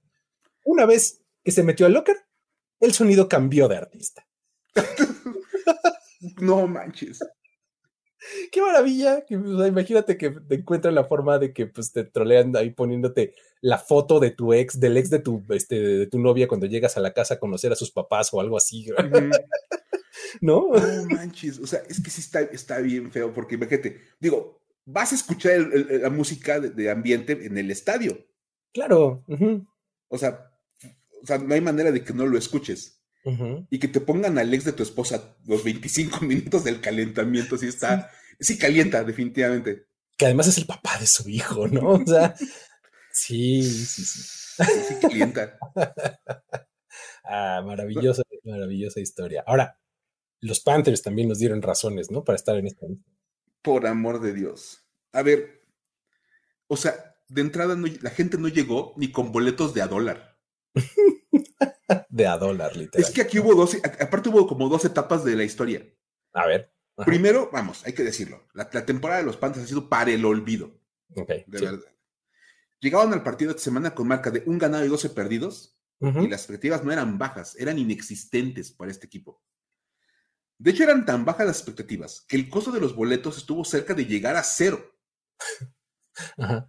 Una 0.66 0.88
vez 0.88 1.22
que 1.44 1.52
se 1.52 1.62
metió 1.62 1.86
al 1.86 1.94
locker, 1.94 2.18
el 2.80 2.94
sonido 2.94 3.30
cambió 3.30 3.68
de 3.68 3.78
artista. 3.78 4.28
no 6.42 6.66
manches. 6.66 7.20
Qué 8.52 8.60
maravilla. 8.60 9.24
imagínate 9.30 10.18
que 10.18 10.32
te 10.32 10.56
encuentran 10.56 10.96
la 10.96 11.06
forma 11.06 11.38
de 11.38 11.54
que 11.54 11.68
pues, 11.68 11.92
te 11.92 12.04
trolean 12.04 12.56
ahí 12.58 12.72
poniéndote 12.72 13.36
la 13.62 13.78
foto 13.78 14.20
de 14.20 14.32
tu 14.32 14.52
ex, 14.52 14.80
del 14.80 14.98
ex 14.98 15.12
de 15.12 15.20
tu, 15.20 15.46
este, 15.50 15.76
de 15.76 16.08
tu 16.08 16.18
novia 16.18 16.48
cuando 16.48 16.66
llegas 16.66 16.98
a 16.98 17.02
la 17.02 17.14
casa 17.14 17.36
a 17.36 17.40
conocer 17.40 17.72
a 17.72 17.76
sus 17.76 17.92
papás 17.92 18.34
o 18.34 18.42
algo 18.42 18.58
así. 18.58 18.88
¿No? 20.42 20.70
No 20.74 21.06
manches. 21.06 21.60
O 21.60 21.68
sea, 21.68 21.82
es 21.90 22.02
que 22.02 22.10
sí 22.10 22.22
está, 22.22 22.42
está 22.42 22.80
bien 22.80 23.12
feo 23.12 23.34
porque 23.34 23.56
imagínate, 23.56 24.02
digo, 24.20 24.62
vas 24.86 25.12
a 25.12 25.16
escuchar 25.16 25.60
la 25.60 26.10
música 26.10 26.60
de, 26.60 26.90
ambiente 26.90 27.46
en 27.46 27.58
el 27.58 27.72
estadio. 27.72 28.26
Claro. 28.74 29.26
o, 30.08 30.18
sea, 30.18 30.52
o 31.22 31.26
sea, 31.26 31.38
no 31.38 31.54
hay 31.54 31.62
manera 31.62 31.92
de 31.92 32.04
que 32.04 32.14
no 32.14 32.26
lo 32.26 32.38
escuches. 32.38 32.96
Y 33.70 33.80
que 33.80 33.90
te 33.90 34.00
pongan 34.00 34.38
al 34.38 34.54
ex 34.54 34.64
de 34.64 34.72
tu 34.72 34.84
esposa 34.84 35.36
los 35.46 35.62
25 35.62 36.22
minutos 36.22 36.64
del 36.64 36.80
calentamiento, 36.80 37.58
sí 37.58 37.68
está, 37.68 38.10
sí, 38.40 38.58
calienta, 38.58 39.04
definitivamente. 39.04 39.88
Que 40.16 40.28
además 40.28 40.48
es 40.48 40.58
el 40.58 40.66
papá 40.66 40.98
de 40.98 41.08
su 41.08 41.28
hijo, 41.28 41.68
¿no? 41.68 41.90
O 41.90 42.06
sea, 42.06 42.34
sí, 43.12 43.64
sí, 43.64 44.06
sí. 44.06 44.38
Sí, 44.88 44.96
calienta. 45.02 45.58
ah, 47.26 47.62
maravillosa, 47.66 48.24
maravillosa 48.44 49.02
historia. 49.02 49.44
Ahora, 49.46 49.78
los 50.42 50.60
Panthers 50.60 51.02
también 51.02 51.28
nos 51.28 51.40
dieron 51.40 51.62
razones, 51.62 52.12
¿no? 52.12 52.24
Para 52.24 52.36
estar 52.36 52.56
en 52.58 52.68
esta 52.68 52.86
Por 53.62 53.88
amor 53.88 54.22
de 54.22 54.34
Dios. 54.34 54.86
A 55.12 55.22
ver, 55.24 55.64
o 56.68 56.78
sea, 56.78 57.16
de 57.28 57.42
entrada 57.42 57.78
la 58.02 58.10
gente 58.10 58.38
no 58.38 58.48
llegó 58.48 58.94
ni 58.98 59.12
con 59.12 59.32
boletos 59.32 59.74
de 59.74 59.82
a 59.82 59.88
dólar. 59.88 60.38
de 62.10 62.28
a 62.28 62.38
dólar, 62.38 62.76
literal. 62.76 63.06
Es 63.06 63.14
que 63.14 63.22
aquí 63.22 63.40
hubo 63.40 63.56
dos, 63.56 63.78
aparte 64.00 64.30
hubo 64.30 64.48
como 64.48 64.70
dos 64.70 64.86
etapas 64.86 65.24
de 65.24 65.36
la 65.36 65.44
historia. 65.44 65.86
A 66.34 66.46
ver. 66.46 66.74
Primero, 67.06 67.50
vamos, 67.54 67.86
hay 67.86 67.94
que 67.94 68.04
decirlo, 68.04 68.48
la, 68.54 68.70
temporada 68.70 69.20
de 69.20 69.26
los 69.28 69.38
Panthers 69.38 69.66
ha 69.66 69.68
sido 69.68 69.88
para 69.88 70.10
el 70.10 70.26
olvido. 70.26 70.80
Ok. 71.16 71.30
De 71.46 71.62
verdad. 71.62 71.80
llegaban 72.80 73.14
al 73.14 73.22
partido 73.22 73.52
esta 73.52 73.62
semana 73.62 73.94
con 73.94 74.08
marca 74.08 74.32
de 74.32 74.42
un 74.48 74.58
ganado 74.58 74.84
y 74.84 74.88
12 74.88 75.12
perdidos, 75.12 75.78
y 76.00 76.28
las 76.28 76.42
expectativas 76.42 76.84
no 76.84 76.92
eran 76.92 77.18
bajas, 77.18 77.56
eran 77.60 77.78
inexistentes 77.80 78.72
para 78.72 78.92
este 78.92 79.06
equipo. 79.08 79.42
De 80.60 80.72
hecho, 80.72 80.84
eran 80.84 81.06
tan 81.06 81.26
bajas 81.26 81.46
las 81.46 81.58
expectativas 81.58 82.26
que 82.28 82.36
el 82.36 82.50
costo 82.50 82.72
de 82.72 82.80
los 82.80 82.96
boletos 82.96 83.38
estuvo 83.38 83.64
cerca 83.64 83.94
de 83.94 84.06
llegar 84.06 84.36
a 84.36 84.44
cero. 84.44 84.94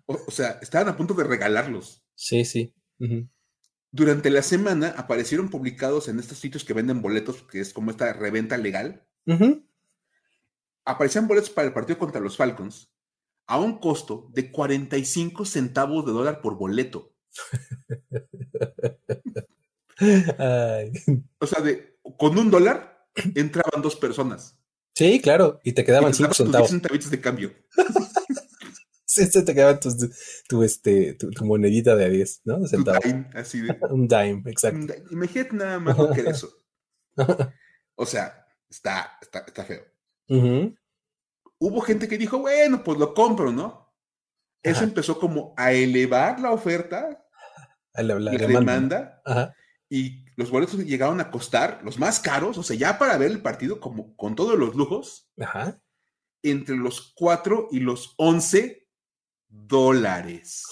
O, 0.05 0.31
sea, 0.31 0.59
estaban 0.61 0.89
a 0.89 0.97
punto 0.99 1.15
de 1.15 1.25
regalarlos. 1.25 2.05
Sí, 2.15 2.45
sí. 2.45 2.75
Durante 3.91 4.29
la 4.29 4.43
semana 4.43 4.93
aparecieron 4.95 5.49
publicados 5.49 6.09
en 6.09 6.19
estos 6.19 6.37
sitios 6.37 6.65
que 6.65 6.75
venden 6.75 7.01
boletos, 7.01 7.45
que 7.45 7.61
es 7.61 7.73
como 7.73 7.91
esta 7.91 8.13
reventa 8.13 8.59
legal. 8.59 9.09
Aparecían 10.85 11.27
boletos 11.27 11.49
para 11.49 11.69
el 11.69 11.73
partido 11.73 11.99
contra 11.99 12.21
los 12.21 12.37
Falcons 12.37 12.93
a 13.47 13.59
un 13.59 13.79
costo 13.79 14.29
de 14.35 14.53
45 14.53 15.47
centavos 15.47 16.05
de 16.05 16.13
dólar 16.13 16.43
por 16.43 16.57
boleto. 16.57 17.15
O 21.41 21.47
sea, 21.47 21.61
de, 21.61 21.99
con 22.19 22.39
un 22.39 22.53
dólar 22.53 22.98
entraban 23.35 23.83
dos 23.83 23.97
personas. 23.97 24.59
Sí, 24.95 25.21
claro, 25.21 25.61
y 25.63 25.73
te 25.73 25.85
quedaban 25.85 26.13
5 26.13 26.35
centavos. 26.35 27.11
de 27.11 27.21
cambio. 27.21 27.53
sí, 29.05 29.27
se 29.27 29.43
te 29.43 29.55
quedaba 29.55 29.79
tu, 29.79 30.63
este, 30.63 31.15
tu, 31.15 31.45
monedita 31.45 31.95
de 31.95 32.11
10, 32.11 32.41
¿no? 32.45 32.57
Un 32.57 32.85
dime, 33.03 33.31
así 33.35 33.61
de. 33.61 33.79
un 33.91 34.09
dime, 34.09 34.43
exacto. 34.51 34.95
Imagínate 35.11 35.55
nada 35.55 35.79
más 35.79 35.97
lo 35.97 36.11
que 36.11 36.21
era 36.21 36.31
eso. 36.33 36.49
o 37.95 38.07
sea, 38.07 38.47
está, 38.69 39.19
está, 39.21 39.41
está 39.41 39.65
feo. 39.65 39.85
Hubo 41.61 41.81
gente 41.81 42.09
que 42.09 42.19
dijo, 42.19 42.39
bueno, 42.39 42.83
pues 42.83 42.99
lo 42.99 43.15
compro, 43.15 43.53
¿no? 43.53 43.95
Eso 44.63 44.85
empezó 44.85 45.19
como 45.19 45.55
a 45.57 45.73
elevar 45.73 46.41
la 46.41 46.51
oferta 46.51 47.25
la, 48.03 48.31
demanda, 48.31 49.23
y 49.89 50.25
los 50.39 50.53
boletos 50.53 50.79
llegaron 50.85 51.21
a 51.21 51.33
costar 51.33 51.81
los 51.83 51.99
más 51.99 52.21
caros, 52.21 52.59
o 52.59 52.63
sea, 52.63 52.77
ya 52.77 52.97
para 52.97 53.19
ver 53.19 53.33
el 53.33 53.43
partido 53.43 53.81
como 53.81 54.15
con 54.15 54.37
todos 54.37 54.57
los 54.57 54.77
lujos, 54.77 55.29
entre 56.45 56.77
los 56.77 57.13
4 57.17 57.71
y 57.73 57.81
los 57.81 58.15
11 58.19 58.87
dólares. 59.49 60.63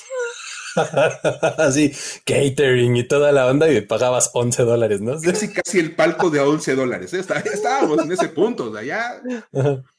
Así, 1.58 1.92
catering 2.24 2.94
y 2.94 3.08
toda 3.08 3.32
la 3.32 3.48
onda 3.48 3.68
y 3.68 3.80
pagabas 3.80 4.30
11 4.34 4.62
dólares, 4.62 5.00
¿no? 5.00 5.20
Casi, 5.20 5.52
casi 5.52 5.80
el 5.80 5.96
palco 5.96 6.30
de 6.30 6.38
11 6.38 6.76
dólares. 6.76 7.12
¿eh? 7.14 7.24
Estábamos 7.52 8.04
en 8.04 8.12
ese 8.12 8.28
punto, 8.28 8.70
o 8.70 8.72
sea, 8.72 8.84
ya 8.84 9.20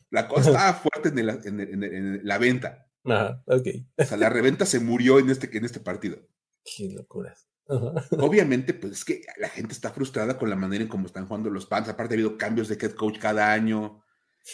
la 0.09 0.29
cosa 0.29 0.51
estaba 0.51 0.73
fuerte 0.75 1.09
en, 1.09 2.21
la 2.25 2.37
venta. 2.37 2.87
Ajá, 3.03 3.43
ok. 3.45 3.67
O 3.97 4.05
sea, 4.05 4.15
la 4.15 4.29
reventa 4.29 4.65
se 4.65 4.79
murió 4.79 5.19
en 5.19 5.29
este, 5.29 5.57
en 5.57 5.65
este 5.65 5.81
partido. 5.81 6.19
Qué 6.63 6.89
locuras. 6.89 7.49
Obviamente, 7.69 8.73
pues 8.73 8.93
es 8.93 9.05
que 9.05 9.21
la 9.37 9.49
gente 9.49 9.73
está 9.73 9.91
frustrada 9.91 10.37
con 10.37 10.49
la 10.49 10.55
manera 10.55 10.83
en 10.83 10.89
cómo 10.89 11.07
están 11.07 11.27
jugando 11.27 11.49
los 11.49 11.65
Pants. 11.65 11.89
Aparte, 11.89 12.13
ha 12.13 12.15
habido 12.15 12.37
cambios 12.37 12.67
de 12.67 12.75
head 12.75 12.93
coach 12.93 13.19
cada 13.19 13.51
año. 13.51 14.03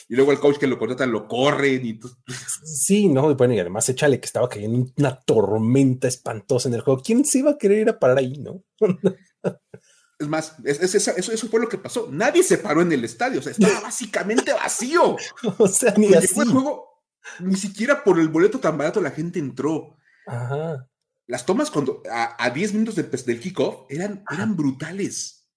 Y 0.09 0.15
luego 0.15 0.31
el 0.31 0.39
coach 0.39 0.57
que 0.57 0.65
lo 0.65 0.79
contratan 0.79 1.11
lo 1.11 1.27
corren 1.27 1.85
y 1.85 1.99
Sí, 2.65 3.07
no, 3.09 3.29
y 3.29 3.35
bueno, 3.35 3.53
y 3.53 3.59
además 3.59 3.87
échale 3.89 4.19
que 4.19 4.25
estaba 4.25 4.49
cayendo 4.49 4.91
una 4.97 5.19
tormenta 5.19 6.07
espantosa 6.07 6.67
en 6.67 6.75
el 6.75 6.81
juego. 6.81 7.01
¿Quién 7.03 7.23
se 7.25 7.39
iba 7.39 7.51
a 7.51 7.57
querer 7.57 7.79
ir 7.79 7.89
a 7.89 7.99
parar 7.99 8.17
ahí, 8.17 8.37
no? 8.39 8.63
es 10.19 10.27
más, 10.27 10.55
eso, 10.63 11.11
eso, 11.15 11.47
fue 11.47 11.59
lo 11.59 11.69
que 11.69 11.77
pasó. 11.77 12.09
Nadie 12.11 12.41
se 12.41 12.57
paró 12.57 12.81
en 12.81 12.91
el 12.91 13.03
estadio, 13.03 13.39
o 13.39 13.43
sea, 13.43 13.51
estaba 13.51 13.79
básicamente 13.83 14.53
vacío. 14.53 15.17
o 15.57 15.67
sea, 15.67 15.93
ni 15.97 16.13
así. 16.13 16.39
El 16.39 16.51
juego, 16.51 17.03
ni 17.39 17.55
siquiera 17.55 18.03
por 18.03 18.19
el 18.19 18.29
boleto 18.29 18.59
tan 18.59 18.77
barato 18.77 18.99
la 18.99 19.11
gente 19.11 19.37
entró. 19.37 19.97
Ajá 20.25 20.87
las 21.27 21.45
tomas 21.45 21.71
cuando 21.71 22.03
a, 22.11 22.49
10 22.49 22.73
minutos 22.73 22.95
del 23.25 23.39
kickoff 23.39 23.85
eran, 23.89 24.23
eran 24.29 24.55
brutales. 24.55 25.47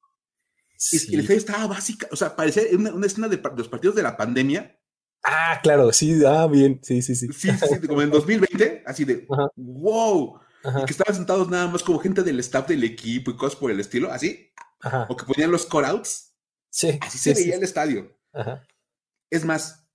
Es 0.79 1.07
que 1.07 1.14
el 1.14 1.21
estadio 1.21 1.39
estaba 1.39 1.67
básica, 1.67 2.07
o 2.12 2.17
sea, 2.17 2.37
parecía 2.37 2.64
una, 2.73 3.07
escena 3.07 3.29
de, 3.29 3.41
los 3.57 3.69
partidos 3.69 3.97
de 3.97 4.03
la 4.03 4.17
pandemia. 4.17 4.79
Ah, 5.25 5.59
claro, 5.62 5.93
sí, 5.93 6.23
ah, 6.25 6.47
bien, 6.47 6.81
sí, 6.83 7.03
sí, 7.03 7.14
sí. 7.14 7.29
Sí, 7.33 7.51
sí, 7.51 7.87
como 7.87 8.03
en 8.03 8.11
2020, 8.12 8.85
así 8.87 9.05
de, 9.05 9.27
wow. 9.57 10.41
Y 10.83 10.85
que 10.85 10.93
estaban 10.93 11.14
sentados 11.14 11.49
nada 11.49 11.69
más 11.69 11.83
como 11.83 11.99
gente 11.99 12.23
del 12.23 12.41
staff 12.41 12.69
del 12.69 12.85
equipo 12.85 13.31
y 13.31 13.37
cosas 13.37 13.59
por 13.59 13.71
el 13.71 13.81
estilo, 13.81 14.11
así. 14.11 14.53
O 15.09 15.17
que 15.17 15.25
ponían 15.25 15.51
los 15.51 15.64
core-outs. 15.64 16.35
Sí. 16.71 16.99
Así 17.01 17.19
se 17.19 17.35
veía 17.35 17.57
el 17.57 17.62
estadio. 17.62 18.19
Es 19.31 19.45
más, 19.45 19.89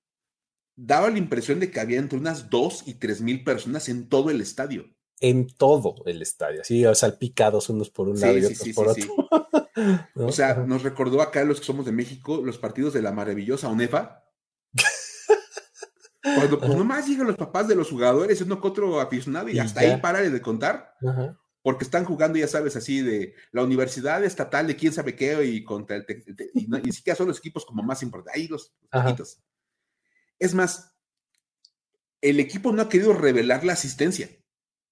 daba 0.75 1.09
la 1.09 1.17
impresión 1.17 1.59
de 1.59 1.71
que 1.71 1.79
había 1.79 1.99
entre 1.99 2.17
unas 2.17 2.49
2 2.49 2.83
y 2.87 2.95
3 2.95 3.21
mil 3.21 3.43
personas 3.43 3.89
en 3.89 4.09
todo 4.09 4.31
el 4.31 4.41
estadio 4.41 4.89
en 5.21 5.47
todo 5.47 5.95
el 6.07 6.21
estadio, 6.21 6.61
así 6.61 6.83
salpicados 6.95 7.69
unos 7.69 7.91
por 7.91 8.09
un 8.09 8.19
lado 8.19 8.37
y 8.37 8.45
otros 8.45 8.69
por 8.75 8.89
otro. 8.89 9.05
O 10.15 10.33
sea, 10.33 10.55
nos 10.55 10.83
recordó 10.83 11.21
acá 11.21 11.43
los 11.45 11.59
que 11.59 11.65
somos 11.65 11.85
de 11.85 11.93
México 11.93 12.41
los 12.43 12.57
partidos 12.57 12.93
de 12.93 13.01
la 13.01 13.13
maravillosa 13.13 13.69
ONEFA. 13.69 14.25
Cuando 16.21 16.59
pues 16.59 16.75
nomás 16.75 17.07
llegan 17.07 17.27
los 17.27 17.37
papás 17.37 17.69
de 17.69 17.75
los 17.75 17.89
jugadores, 17.89 18.41
uno 18.41 18.59
que 18.59 18.67
otro 18.67 18.99
aficionado 18.99 19.47
y, 19.49 19.57
hasta 19.57 19.79
ahí 19.79 19.97
para 20.01 20.21
de 20.21 20.41
contar. 20.41 20.93
Porque 21.63 21.85
están 21.85 22.03
jugando, 22.03 22.37
ya 22.37 22.47
sabes, 22.47 22.75
así 22.75 23.01
de 23.01 23.33
la 23.51 23.63
universidad 23.63 24.23
estatal 24.23 24.67
de 24.67 24.75
quién 24.75 24.91
sabe 24.91 25.15
qué 25.15 25.43
y 25.45 25.63
contra 25.63 25.95
el. 25.95 26.05
y, 26.53 26.67
ni 26.67 26.91
siquiera 26.91 27.15
son 27.15 27.29
los 27.29 27.39
equipos 27.39 27.65
como 27.65 27.81
más 27.81 28.03
importantes. 28.03 28.39
Ahí 28.39 28.47
los, 28.49 28.73
los 29.17 29.41
Es 30.37 30.53
más, 30.53 30.93
el 32.19 32.39
equipo 32.39 32.71
no 32.73 32.81
ha 32.81 32.89
querido 32.89 33.13
revelar 33.13 33.63
la 33.63 33.73
asistencia. 33.73 34.29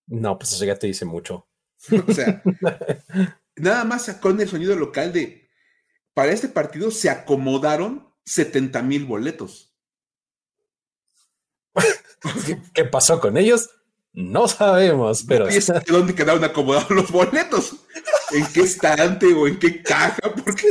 No, 0.09 0.37
pues 0.37 0.53
eso 0.53 0.65
ya 0.65 0.77
te 0.77 0.87
dice 0.87 1.05
mucho. 1.05 1.47
o 2.07 2.13
sea, 2.13 2.43
nada 3.55 3.83
más 3.85 4.05
sacó 4.05 4.31
en 4.31 4.41
el 4.41 4.49
sonido 4.49 4.75
local 4.75 5.13
de, 5.13 5.49
para 6.13 6.31
este 6.31 6.49
partido 6.49 6.91
se 6.91 7.09
acomodaron 7.09 8.13
70 8.25 8.81
mil 8.81 9.05
boletos. 9.05 9.73
¿Qué 12.73 12.85
pasó 12.85 13.19
con 13.19 13.37
ellos? 13.37 13.69
No 14.11 14.47
sabemos, 14.47 15.23
pero... 15.27 15.47
dónde 15.87 16.15
quedaron 16.15 16.43
acomodados 16.43 16.89
los 16.89 17.11
boletos? 17.11 17.75
¿En 18.31 18.45
qué 18.47 18.61
estante 18.61 19.27
o 19.33 19.47
en 19.47 19.59
qué 19.59 19.81
caja? 19.81 20.19
Porque 20.43 20.67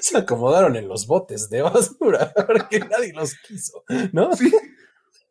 se 0.00 0.16
acomodaron 0.16 0.76
en 0.76 0.88
los 0.88 1.06
botes 1.06 1.50
de 1.50 1.62
basura, 1.62 2.32
porque 2.46 2.78
nadie 2.80 3.12
los 3.12 3.34
quiso, 3.34 3.84
¿no? 4.12 4.34
Sí. 4.34 4.52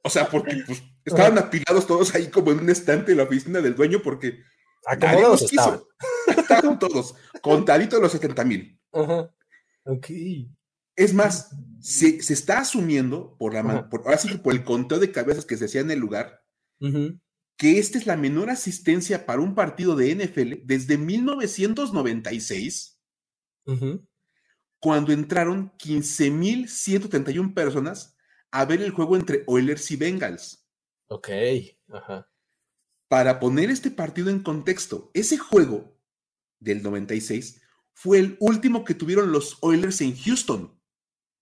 O 0.05 0.09
sea, 0.09 0.29
porque 0.29 0.63
pues, 0.67 0.83
estaban 1.03 1.35
apilados 1.39 1.87
todos 1.87 2.13
ahí 2.13 2.27
como 2.27 2.51
en 2.51 2.59
un 2.59 2.69
estante 2.69 3.11
en 3.11 3.17
la 3.17 3.23
oficina 3.23 3.59
del 3.59 3.73
dueño 3.73 4.03
porque 4.03 4.43
acomodados 4.85 5.41
estaban. 5.41 5.81
estaban 6.27 6.77
todos, 6.77 7.15
contaditos 7.41 7.99
los 7.99 8.11
70 8.11 8.45
mil. 8.45 8.79
Ok. 8.91 10.07
Es 10.95 11.13
más, 11.15 11.49
se, 11.81 12.17
está 12.17 12.59
asumiendo 12.59 13.35
por 13.39 13.55
la 13.55 13.89
por, 13.89 14.01
ahora 14.01 14.19
sí 14.19 14.29
que 14.29 14.37
por 14.37 14.53
el 14.53 14.63
conteo 14.63 14.99
de 14.99 15.11
cabezas 15.11 15.43
que 15.43 15.57
se 15.57 15.65
hacía 15.65 15.81
en 15.81 15.89
el 15.89 15.97
lugar, 15.97 16.43
que 17.57 17.79
esta 17.79 17.97
es 17.97 18.05
la 18.05 18.15
menor 18.15 18.51
asistencia 18.51 19.25
para 19.25 19.41
un 19.41 19.55
partido 19.55 19.95
de 19.95 20.13
NFL 20.13 20.65
desde 20.65 20.99
1996, 20.99 23.01
cuando 24.79 25.11
entraron 25.11 25.73
15.131 25.79 27.55
personas 27.55 28.14
a 28.55 28.63
ver 28.63 28.81
el 28.81 28.91
juego 28.91 29.17
entre 29.17 29.43
Oilers 29.47 29.91
y 29.91 29.97
Bengals. 29.97 30.65
Ok, 31.07 31.29
ajá. 31.89 32.29
Para 33.09 33.39
poner 33.39 33.69
este 33.69 33.91
partido 33.91 34.29
en 34.29 34.41
contexto, 34.41 35.11
ese 35.13 35.37
juego 35.37 35.99
del 36.59 36.81
96 36.81 37.61
fue 37.93 38.19
el 38.19 38.37
último 38.39 38.85
que 38.85 38.93
tuvieron 38.93 39.31
los 39.33 39.57
Oilers 39.61 39.99
en 40.01 40.15
Houston. 40.15 40.73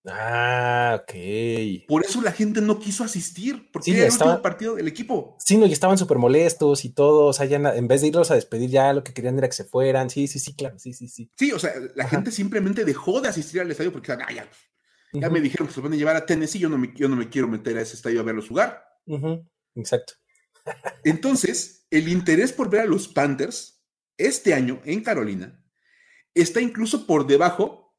Ah, 0.06 1.00
ok. 1.00 1.86
Por 1.86 2.04
eso 2.04 2.20
la 2.20 2.32
gente 2.32 2.60
no 2.60 2.78
quiso 2.78 3.04
asistir, 3.04 3.70
porque 3.72 3.92
era 3.92 4.06
el 4.06 4.12
último 4.12 4.42
partido 4.42 4.74
del 4.74 4.88
equipo. 4.88 5.36
Sí, 5.38 5.56
no, 5.56 5.66
y 5.66 5.72
estaban 5.72 5.96
súper 5.96 6.18
molestos 6.18 6.84
y 6.84 6.90
todo. 6.90 7.26
O 7.26 7.32
sea, 7.32 7.46
ya 7.46 7.56
en 7.56 7.88
vez 7.88 8.02
de 8.02 8.08
irlos 8.08 8.30
a 8.30 8.34
despedir, 8.34 8.70
ya 8.70 8.92
lo 8.92 9.02
que 9.02 9.14
querían 9.14 9.38
era 9.38 9.48
que 9.48 9.54
se 9.54 9.64
fueran. 9.64 10.10
Sí, 10.10 10.26
sí, 10.26 10.40
sí, 10.40 10.54
claro, 10.54 10.78
sí, 10.78 10.92
sí, 10.92 11.08
sí. 11.08 11.30
Sí, 11.38 11.52
o 11.52 11.58
sea, 11.58 11.72
la 11.94 12.08
gente 12.08 12.32
simplemente 12.32 12.84
dejó 12.84 13.20
de 13.20 13.28
asistir 13.28 13.60
al 13.60 13.70
estadio 13.70 13.92
porque, 13.92 14.12
ah, 14.12 14.32
ya, 14.34 14.48
ya 15.14 15.30
me 15.30 15.40
dijeron 15.40 15.68
que 15.68 15.74
se 15.74 15.80
van 15.80 15.92
a 15.92 15.96
llevar 15.96 16.16
a 16.16 16.26
Tennessee, 16.26 16.58
yo 16.58 16.68
no 16.68 16.76
me, 16.76 16.92
yo 16.94 17.08
no 17.08 17.16
me 17.16 17.28
quiero 17.28 17.46
meter 17.48 17.78
a 17.78 17.82
ese 17.82 17.94
estadio 17.94 18.20
a 18.20 18.24
verlos 18.24 18.48
jugar. 18.48 18.84
Exacto. 19.74 20.14
Entonces, 21.04 21.86
el 21.90 22.08
interés 22.08 22.52
por 22.52 22.68
ver 22.68 22.82
a 22.82 22.86
los 22.86 23.08
Panthers 23.08 23.82
este 24.18 24.54
año 24.54 24.80
en 24.84 25.02
Carolina 25.02 25.62
está 26.34 26.60
incluso 26.60 27.06
por 27.06 27.26
debajo 27.26 27.94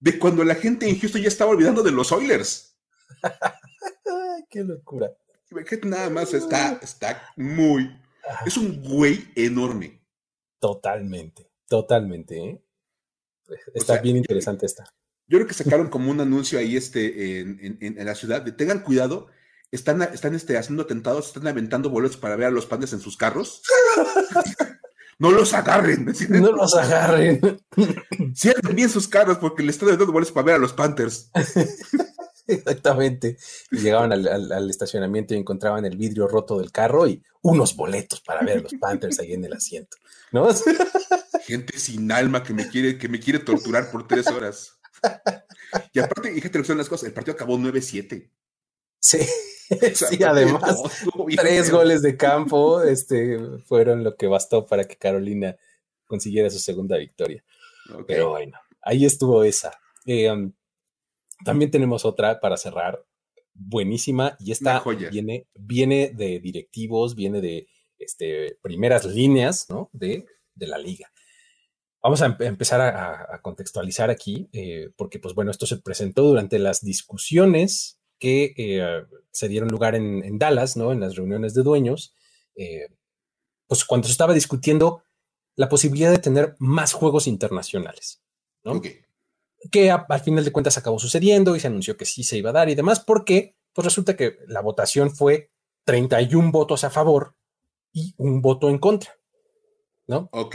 de 0.00 0.18
cuando 0.18 0.44
la 0.44 0.54
gente 0.54 0.88
en 0.88 0.98
Houston 0.98 1.22
ya 1.22 1.28
estaba 1.28 1.50
olvidando 1.50 1.82
de 1.82 1.92
los 1.92 2.10
Oilers. 2.12 2.78
¡Qué 4.48 4.64
locura! 4.64 5.10
Nada 5.84 6.10
más 6.10 6.34
está, 6.34 6.78
está 6.82 7.22
muy... 7.36 8.00
Es 8.44 8.56
un 8.56 8.82
güey 8.82 9.28
enorme. 9.36 10.02
Totalmente, 10.58 11.50
totalmente. 11.68 12.38
¿eh? 12.38 12.62
Está 13.74 14.00
bien 14.00 14.16
interesante 14.16 14.66
esta. 14.66 14.84
Yo 15.28 15.38
creo 15.38 15.46
que 15.46 15.54
sacaron 15.54 15.88
como 15.88 16.10
un 16.10 16.20
anuncio 16.20 16.58
ahí 16.58 16.76
este, 16.76 17.40
en, 17.40 17.96
la 18.04 18.14
ciudad 18.14 18.42
de 18.42 18.52
tengan 18.52 18.80
cuidado 18.80 19.26
están, 19.72 20.02
están 20.02 20.34
este, 20.34 20.56
haciendo 20.56 20.84
atentados, 20.84 21.28
están 21.28 21.46
aventando 21.46 21.90
boletos 21.90 22.16
para 22.16 22.36
ver 22.36 22.48
a 22.48 22.50
los 22.50 22.66
pandas 22.66 22.92
en 22.92 23.00
sus 23.00 23.16
carros. 23.16 23.62
no 25.18 25.30
los 25.32 25.52
agarren. 25.54 26.12
No 26.28 26.52
los 26.52 26.74
agarren. 26.76 27.40
Cierren 28.34 28.76
bien 28.76 28.88
sus 28.88 29.08
carros 29.08 29.38
porque 29.38 29.62
le 29.62 29.70
están 29.70 29.88
dando 29.88 30.06
boletos 30.12 30.32
para 30.32 30.46
ver 30.46 30.54
a 30.56 30.58
los 30.58 30.72
Panthers. 30.72 31.30
Exactamente. 32.46 33.36
Y 33.72 33.78
llegaban 33.78 34.12
al, 34.12 34.70
estacionamiento 34.70 35.34
y 35.34 35.38
encontraban 35.38 35.84
el 35.84 35.96
vidrio 35.96 36.28
roto 36.28 36.58
del 36.58 36.70
carro 36.70 37.08
y 37.08 37.20
unos 37.42 37.74
boletos 37.74 38.20
para 38.20 38.42
ver 38.42 38.58
a 38.58 38.62
los 38.62 38.74
Panthers 38.74 39.18
ahí 39.18 39.32
en 39.32 39.44
el 39.44 39.52
asiento. 39.52 39.96
¿No? 40.30 40.48
Gente 41.44 41.78
sin 41.78 42.10
alma 42.12 42.44
que 42.44 42.54
me 42.54 42.68
quiere, 42.68 42.98
que 42.98 43.08
me 43.08 43.18
quiere 43.18 43.40
torturar 43.40 43.90
por 43.90 44.06
tres 44.06 44.28
horas. 44.28 44.78
Y 45.92 45.98
aparte, 45.98 46.32
fíjate 46.32 46.58
lo 46.58 46.62
que 46.62 46.68
son 46.68 46.78
las 46.78 46.88
cosas, 46.88 47.08
el 47.08 47.14
partido 47.14 47.34
acabó 47.34 47.58
9-7. 47.58 48.30
Sí, 48.98 49.18
sí, 49.94 50.22
además, 50.22 50.80
tres 51.36 51.70
goles 51.70 52.02
de 52.02 52.16
campo 52.16 52.82
este, 52.84 53.38
fueron 53.64 54.04
lo 54.04 54.16
que 54.16 54.26
bastó 54.26 54.66
para 54.66 54.84
que 54.84 54.96
Carolina 54.96 55.56
consiguiera 56.06 56.50
su 56.50 56.58
segunda 56.58 56.96
victoria. 56.96 57.44
Pero 58.06 58.30
bueno, 58.30 58.58
ahí 58.82 59.04
estuvo 59.04 59.44
esa. 59.44 59.72
Eh, 60.06 60.30
um, 60.30 60.52
también 61.44 61.70
tenemos 61.70 62.04
otra 62.04 62.40
para 62.40 62.56
cerrar, 62.56 63.04
buenísima, 63.52 64.36
y 64.40 64.52
esta 64.52 64.82
viene, 65.10 65.46
viene 65.54 66.12
de 66.14 66.40
directivos, 66.40 67.14
viene 67.14 67.40
de 67.40 67.68
este, 67.98 68.58
primeras 68.62 69.04
líneas 69.04 69.66
¿no? 69.68 69.90
de, 69.92 70.26
de 70.54 70.66
la 70.66 70.78
liga. 70.78 71.10
Vamos 72.06 72.22
a 72.22 72.36
empezar 72.38 72.80
a, 72.80 73.40
contextualizar 73.42 74.10
aquí, 74.10 74.48
eh, 74.52 74.90
porque 74.96 75.18
pues 75.18 75.34
bueno, 75.34 75.50
esto 75.50 75.66
se 75.66 75.78
presentó 75.78 76.22
durante 76.22 76.60
las 76.60 76.80
discusiones 76.80 77.98
que 78.20 78.54
eh, 78.56 79.04
se 79.32 79.48
dieron 79.48 79.70
lugar 79.70 79.96
en, 79.96 80.38
Dallas, 80.38 80.76
¿no? 80.76 80.92
En 80.92 81.00
las 81.00 81.16
reuniones 81.16 81.52
de 81.52 81.64
dueños, 81.64 82.14
eh, 82.54 82.86
pues 83.66 83.84
cuando 83.84 84.06
se 84.06 84.12
estaba 84.12 84.34
discutiendo 84.34 85.02
la 85.56 85.68
posibilidad 85.68 86.12
de 86.12 86.20
tener 86.20 86.54
más 86.60 86.92
juegos 86.92 87.26
internacionales, 87.26 88.22
¿no? 88.62 88.80
Que 89.72 89.90
al 89.90 90.20
final 90.20 90.44
de 90.44 90.52
cuentas 90.52 90.78
acabó 90.78 91.00
sucediendo 91.00 91.56
y 91.56 91.60
se 91.60 91.66
anunció 91.66 91.96
que 91.96 92.04
sí 92.04 92.22
se 92.22 92.38
iba 92.38 92.50
a 92.50 92.52
dar 92.52 92.68
y 92.68 92.76
demás, 92.76 93.00
porque 93.00 93.56
pues 93.72 93.84
resulta 93.84 94.16
que 94.16 94.38
la 94.46 94.60
votación 94.60 95.10
fue 95.10 95.50
31 95.82 96.52
votos 96.52 96.84
a 96.84 96.90
favor 96.90 97.34
y 97.92 98.14
un 98.16 98.42
voto 98.42 98.70
en 98.70 98.78
contra, 98.78 99.18
¿no? 100.06 100.28
Ok. 100.30 100.54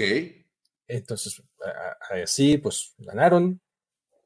Entonces, 0.91 1.41
así 2.23 2.57
pues 2.57 2.93
ganaron. 2.97 3.61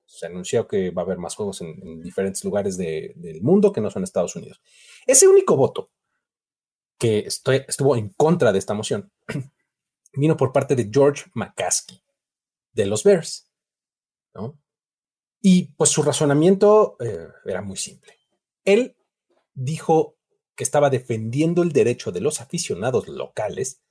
Se 0.05 0.25
anunció 0.25 0.67
que 0.67 0.91
va 0.91 1.03
a 1.03 1.05
haber 1.05 1.17
más 1.17 1.35
juegos 1.35 1.61
en, 1.61 2.01
diferentes 2.01 2.43
lugares 2.43 2.77
del 2.77 3.41
mundo 3.41 3.71
que 3.71 3.81
no 3.81 3.89
son 3.89 4.03
Estados 4.03 4.35
Unidos. 4.35 4.61
Ese 5.05 5.27
único 5.27 5.55
voto 5.55 5.91
que 6.97 7.19
estuvo 7.19 7.95
en 7.95 8.09
contra 8.09 8.51
de 8.51 8.59
esta 8.59 8.73
moción 8.73 9.11
vino 10.13 10.37
por 10.37 10.51
parte 10.51 10.75
de 10.75 10.89
George 10.91 11.25
McCaskey 11.33 12.01
de 12.73 12.85
los 12.85 13.03
Bears. 13.03 13.51
¿no? 14.33 14.59
Y 15.41 15.73
pues 15.73 15.91
su 15.91 16.01
razonamiento 16.01 16.97
eh, 16.99 17.27
era 17.45 17.61
muy 17.61 17.77
simple. 17.77 18.17
Él 18.63 18.95
dijo 19.53 20.17
que 20.55 20.63
estaba 20.63 20.89
defendiendo 20.89 21.61
el 21.61 21.71
derecho 21.71 22.11
de 22.11 22.21
los 22.21 22.41
aficionados 22.41 23.07
locales 23.07 23.81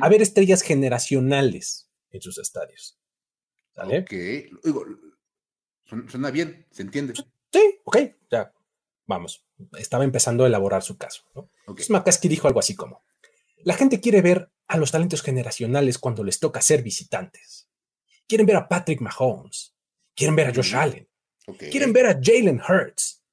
a 0.00 0.08
ver 0.08 0.20
estrellas 0.20 0.62
generacionales 0.62 1.89
en 2.10 2.20
sus 2.20 2.38
estadios. 2.38 2.98
¿Sale? 3.74 4.00
Ok. 4.00 4.12
suena 6.08 6.30
bien, 6.30 6.66
se 6.70 6.82
entiende. 6.82 7.14
Sí, 7.52 7.80
ok, 7.84 7.96
ya. 8.30 8.52
Vamos. 9.06 9.44
Estaba 9.78 10.04
empezando 10.04 10.44
a 10.44 10.46
elaborar 10.46 10.82
su 10.82 10.96
caso. 10.96 11.24
¿no? 11.34 11.50
Okay. 11.66 11.86
dijo 12.28 12.46
algo 12.46 12.60
así 12.60 12.74
como: 12.74 13.04
La 13.58 13.74
gente 13.74 14.00
quiere 14.00 14.22
ver 14.22 14.50
a 14.68 14.76
los 14.76 14.92
talentos 14.92 15.22
generacionales 15.22 15.98
cuando 15.98 16.22
les 16.22 16.38
toca 16.38 16.62
ser 16.62 16.82
visitantes. 16.82 17.68
Quieren 18.28 18.46
ver 18.46 18.56
a 18.56 18.68
Patrick 18.68 19.00
Mahomes. 19.00 19.74
Quieren 20.14 20.36
ver 20.36 20.48
a 20.48 20.54
Josh 20.54 20.76
Allen. 20.76 21.08
Quieren 21.58 21.92
ver 21.92 22.06
a 22.06 22.20
Jalen 22.22 22.60
Hurts. 22.60 23.24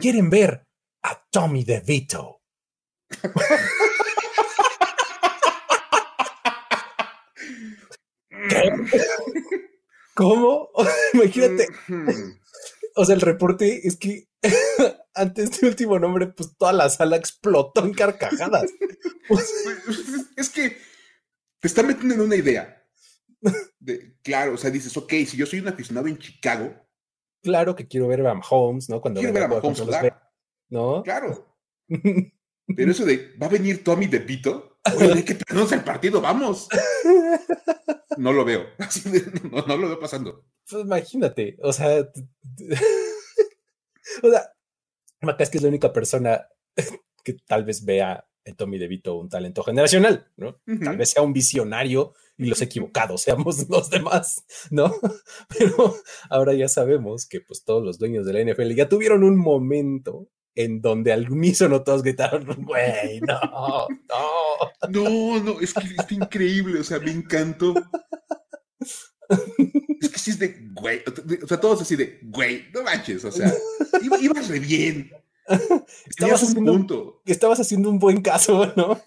Quieren 0.00 0.30
ver 0.30 0.66
a 1.02 1.26
Tommy 1.30 1.64
DeVito. 1.64 2.40
¿Cómo? 10.14 10.70
Imagínate. 11.14 11.66
O 12.96 13.04
sea, 13.04 13.14
el 13.14 13.20
reporte 13.20 13.86
es 13.86 13.96
que 13.96 14.28
ante 15.14 15.42
este 15.42 15.66
último 15.66 15.98
nombre, 15.98 16.28
pues 16.28 16.56
toda 16.56 16.72
la 16.72 16.88
sala 16.88 17.16
explotó 17.16 17.84
en 17.84 17.94
carcajadas. 17.94 18.70
es 20.36 20.50
que 20.50 20.76
te 21.60 21.68
está 21.68 21.82
metiendo 21.82 22.14
en 22.14 22.20
una 22.20 22.36
idea. 22.36 22.84
claro, 24.22 24.54
o 24.54 24.56
sea, 24.56 24.70
dices, 24.70 24.96
ok, 24.96 25.12
si 25.26 25.36
yo 25.36 25.46
soy 25.46 25.60
un 25.60 25.68
aficionado 25.68 26.06
en 26.08 26.18
Chicago. 26.18 26.74
Claro 27.42 27.74
que 27.74 27.86
quiero 27.86 28.08
ver 28.08 28.26
a 28.26 28.34
Mahomes, 28.34 28.88
¿no? 28.88 29.00
Cuando 29.00 29.20
quiero 29.20 29.34
ver 29.34 29.44
a 29.44 29.48
Mahomes, 29.48 29.82
¿no? 30.68 31.02
Claro. 31.02 31.56
Pero 32.76 32.90
eso 32.90 33.04
de, 33.04 33.34
¿va 33.40 33.46
a 33.46 33.50
venir 33.50 33.84
Tommy 33.84 34.06
de 34.06 34.20
Pito? 34.20 34.78
Oye, 34.96 35.24
que 35.24 35.34
tenemos 35.34 35.70
el 35.72 35.84
partido, 35.84 36.20
vamos. 36.20 36.68
No 38.16 38.32
lo 38.32 38.44
veo. 38.44 38.66
no, 39.50 39.76
lo 39.76 39.88
veo 39.88 39.98
pasando. 39.98 40.44
Pues 40.68 40.84
imagínate, 40.84 41.56
o 41.62 41.72
sea, 41.72 42.00
o 44.22 44.30
sea, 44.30 44.52
Macas 45.22 45.48
que 45.48 45.58
es 45.58 45.62
la 45.62 45.68
única 45.68 45.92
persona 45.92 46.46
que 47.24 47.36
tal 47.46 47.64
vez 47.64 47.84
vea 47.84 48.26
en 48.44 48.56
Tommy 48.56 48.78
DeVito 48.78 49.16
un 49.16 49.28
talento 49.28 49.62
generacional, 49.62 50.28
¿no? 50.36 50.60
Tal 50.82 50.96
vez 50.96 51.10
sea 51.10 51.22
un 51.22 51.32
visionario 51.32 52.14
y 52.36 52.46
los 52.46 52.62
equivocados 52.62 53.22
seamos 53.22 53.68
los 53.68 53.90
demás, 53.90 54.44
¿no? 54.70 54.94
Pero 55.58 55.96
ahora 56.30 56.54
ya 56.54 56.68
sabemos 56.68 57.26
que 57.26 57.40
pues 57.40 57.64
todos 57.64 57.84
los 57.84 57.98
dueños 57.98 58.26
de 58.26 58.32
la 58.32 58.52
NFL 58.52 58.74
ya 58.74 58.88
tuvieron 58.88 59.24
un 59.24 59.38
momento 59.38 60.28
en 60.54 60.80
donde 60.80 61.12
al 61.12 61.30
unísono 61.30 61.82
todos 61.82 62.02
gritaron, 62.02 62.44
güey, 62.64 63.20
no, 63.20 63.40
no. 64.08 64.88
No, 64.88 65.42
no, 65.42 65.60
es 65.60 65.74
que 65.74 65.86
es 65.86 66.12
increíble, 66.12 66.80
o 66.80 66.84
sea, 66.84 66.98
me 66.98 67.10
encantó. 67.10 67.74
Es 70.00 70.08
que 70.08 70.18
sí 70.18 70.30
es 70.32 70.38
de, 70.38 70.68
güey, 70.72 71.02
o 71.42 71.46
sea, 71.46 71.60
todos 71.60 71.82
así 71.82 71.94
de, 71.96 72.18
güey, 72.22 72.64
no 72.72 72.82
manches, 72.82 73.24
o 73.24 73.30
sea, 73.30 73.52
ibas 74.02 74.48
re 74.48 74.58
bien. 74.58 75.10
Estabas 76.06 76.42
haciendo, 76.42 76.72
un 76.72 76.78
punto. 76.78 77.22
estabas 77.26 77.60
haciendo 77.60 77.90
un 77.90 77.98
buen 77.98 78.22
caso, 78.22 78.72
¿no? 78.76 79.00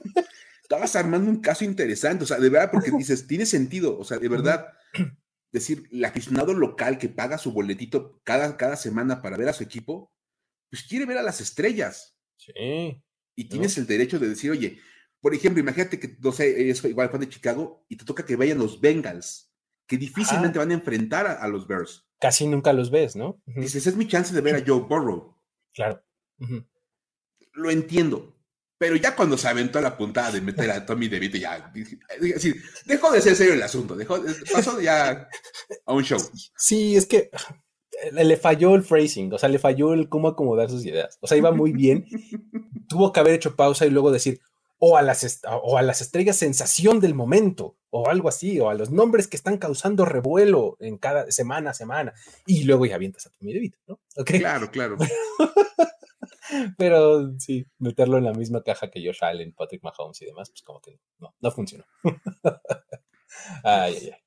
Estabas 0.62 0.96
armando 0.96 1.30
un 1.30 1.42
caso 1.42 1.66
interesante, 1.66 2.24
o 2.24 2.28
sea, 2.28 2.38
de 2.38 2.50
verdad, 2.50 2.70
porque 2.72 2.92
dices, 2.98 3.28
tiene 3.28 3.46
sentido, 3.46 3.98
o 3.98 4.04
sea, 4.04 4.18
de 4.18 4.30
verdad, 4.30 4.68
decir, 5.52 5.88
el 5.92 6.04
aficionado 6.04 6.54
local 6.54 6.98
que 6.98 7.10
paga 7.10 7.38
su 7.38 7.52
boletito 7.52 8.20
cada, 8.24 8.58
cada 8.58 8.76
semana 8.76 9.22
para 9.22 9.38
ver 9.38 9.50
a 9.50 9.54
su 9.54 9.64
equipo, 9.64 10.12
pues 10.74 10.82
quiere 10.82 11.06
ver 11.06 11.20
a 11.20 11.22
las 11.22 11.40
estrellas. 11.40 12.18
Sí. 12.36 13.00
Y 13.36 13.44
tienes 13.48 13.78
el 13.78 13.86
derecho 13.86 14.18
de 14.18 14.28
decir, 14.28 14.50
oye, 14.50 14.80
por 15.22 15.36
ejemplo, 15.36 15.62
imagínate 15.62 16.00
que, 16.00 16.18
no 16.20 16.32
sé, 16.32 16.60
eres 16.60 16.84
igual 16.84 17.12
fan 17.12 17.20
de 17.20 17.30
Chicago 17.30 17.86
y 17.88 17.96
te 17.96 18.06
toca 18.06 18.26
que 18.26 18.36
vayan 18.36 18.58
los 18.58 18.82
Bengals, 18.82 19.54
que 19.86 19.98
difícilmente 19.98 20.58
van 20.58 20.72
a 20.72 20.74
enfrentar 20.74 21.28
a, 21.28 21.48
los 21.48 21.68
Bears. 21.68 22.08
Casi 22.20 22.48
nunca 22.48 22.74
los 22.74 22.90
ves, 22.90 23.16
¿no? 23.16 23.40
Dices, 23.46 23.86
es 23.86 23.96
mi 23.96 24.08
chance 24.08 24.34
de 24.34 24.42
ver 24.42 24.56
a 24.56 24.64
Joe 24.66 24.80
Burrow. 24.80 25.40
Claro. 25.76 26.04
Lo 27.52 27.70
entiendo. 27.70 28.36
Pero 28.80 28.96
ya 28.96 29.16
cuando 29.16 29.38
se 29.38 29.48
aventó 29.48 29.80
la 29.80 29.96
puntada 29.96 30.32
de 30.32 30.42
meter 30.42 30.72
a 30.72 30.84
Tommy 30.88 31.08
DeVito, 31.08 31.38
ya 31.38 31.72
dejó 32.88 33.12
de 33.12 33.22
ser 33.22 33.36
serio 33.36 33.54
el 33.54 33.62
asunto, 33.62 33.96
dejó, 33.96 34.20
pasó 34.52 34.82
ya 34.82 35.30
a 35.86 35.94
un 35.94 36.04
show. 36.04 36.20
Sí, 36.58 36.96
es 36.96 37.06
que 37.06 37.30
le 38.12 38.38
falló 38.38 38.76
el 38.76 38.84
phrasing, 38.84 39.32
o 39.34 39.38
sea, 39.38 39.50
le 39.50 39.60
falló 39.60 39.94
el 39.94 40.10
cómo 40.10 40.28
acomodar 40.28 40.70
sus 40.70 40.86
ideas. 40.86 41.18
O 41.22 41.28
sea, 41.28 41.38
iba 41.38 41.52
muy 41.52 41.72
bien. 41.72 42.06
Tuvo 42.90 43.12
que 43.12 43.20
haber 43.20 43.36
hecho 43.36 43.56
pausa 43.56 43.86
y 43.86 43.90
luego 43.90 44.12
decir, 44.12 44.42
o 44.80 44.98
a, 44.98 45.02
las 45.02 45.42
o 45.46 45.78
a 45.78 45.82
las 45.82 46.02
estrellas 46.02 46.36
sensación 46.36 47.00
del 47.00 47.14
momento, 47.14 47.78
o 47.90 48.10
algo 48.10 48.28
así, 48.28 48.60
o 48.60 48.70
a 48.70 48.74
los 48.74 48.92
nombres 48.92 49.28
que 49.28 49.38
están 49.38 49.58
causando 49.58 50.04
revuelo 50.04 50.76
en 50.80 50.98
cada 50.98 51.32
semana 51.32 51.72
a 51.72 51.74
semana. 51.74 52.14
Y 52.46 52.64
luego 52.66 52.86
ya 52.86 52.96
avientas 52.96 53.26
a 53.26 53.30
Tommy 53.30 53.54
DeVito, 53.54 53.78
¿no? 53.88 54.00
Claro, 54.26 54.70
claro. 54.72 54.98
Pero 56.78 57.40
sí, 57.40 57.66
meterlo 57.80 58.18
en 58.18 58.26
la 58.26 58.34
misma 58.34 58.62
caja 58.62 58.92
que 58.92 59.04
Josh 59.06 59.24
Allen, 59.24 59.54
Patrick 59.54 59.84
Mahomes 59.84 60.22
y 60.22 60.26
demás, 60.26 60.50
pues 60.50 60.62
como 60.62 60.82
que 60.82 61.00
no, 61.20 61.34
no 61.40 61.52
funcionó. 61.52 61.86
ay, 63.64 63.96
ay, 63.96 64.10
ay. 64.14 64.22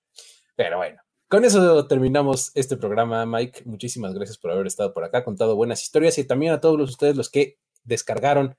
Pero 0.56 0.78
bueno, 0.78 1.00
con 1.28 1.44
eso 1.44 1.86
terminamos 1.86 2.52
este 2.54 2.76
programa, 2.76 3.26
Mike. 3.26 3.62
Muchísimas 3.64 4.14
gracias 4.14 4.38
por 4.38 4.50
haber 4.50 4.66
estado 4.66 4.92
por 4.94 5.04
acá, 5.04 5.24
contado 5.24 5.56
buenas 5.56 5.82
historias 5.82 6.18
y 6.18 6.24
también 6.24 6.52
a 6.52 6.60
todos 6.60 6.88
ustedes 6.88 7.16
los 7.16 7.30
que 7.30 7.58
descargaron 7.84 8.56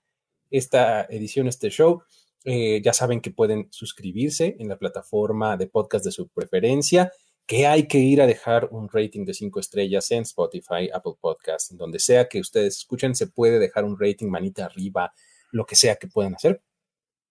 esta 0.51 1.03
edición, 1.03 1.47
este 1.47 1.69
show. 1.69 2.03
Eh, 2.43 2.81
ya 2.83 2.93
saben 2.93 3.21
que 3.21 3.31
pueden 3.31 3.67
suscribirse 3.71 4.55
en 4.59 4.69
la 4.69 4.77
plataforma 4.77 5.57
de 5.57 5.67
podcast 5.67 6.05
de 6.05 6.11
su 6.11 6.29
preferencia 6.29 7.11
que 7.47 7.65
hay 7.65 7.87
que 7.87 7.99
ir 7.99 8.21
a 8.21 8.27
dejar 8.27 8.67
un 8.71 8.89
rating 8.89 9.23
de 9.25 9.33
cinco 9.33 9.61
estrellas 9.61 10.11
en 10.11 10.23
Spotify, 10.23 10.89
Apple 10.93 11.13
Podcast, 11.19 11.71
donde 11.71 11.97
sea 11.97 12.27
que 12.27 12.41
ustedes 12.41 12.77
escuchen, 12.77 13.15
se 13.15 13.27
puede 13.27 13.57
dejar 13.57 13.85
un 13.85 13.97
rating 13.97 14.27
manita 14.27 14.65
arriba, 14.65 15.13
lo 15.51 15.65
que 15.65 15.77
sea 15.77 15.95
que 15.95 16.07
puedan 16.07 16.35
hacer. 16.35 16.61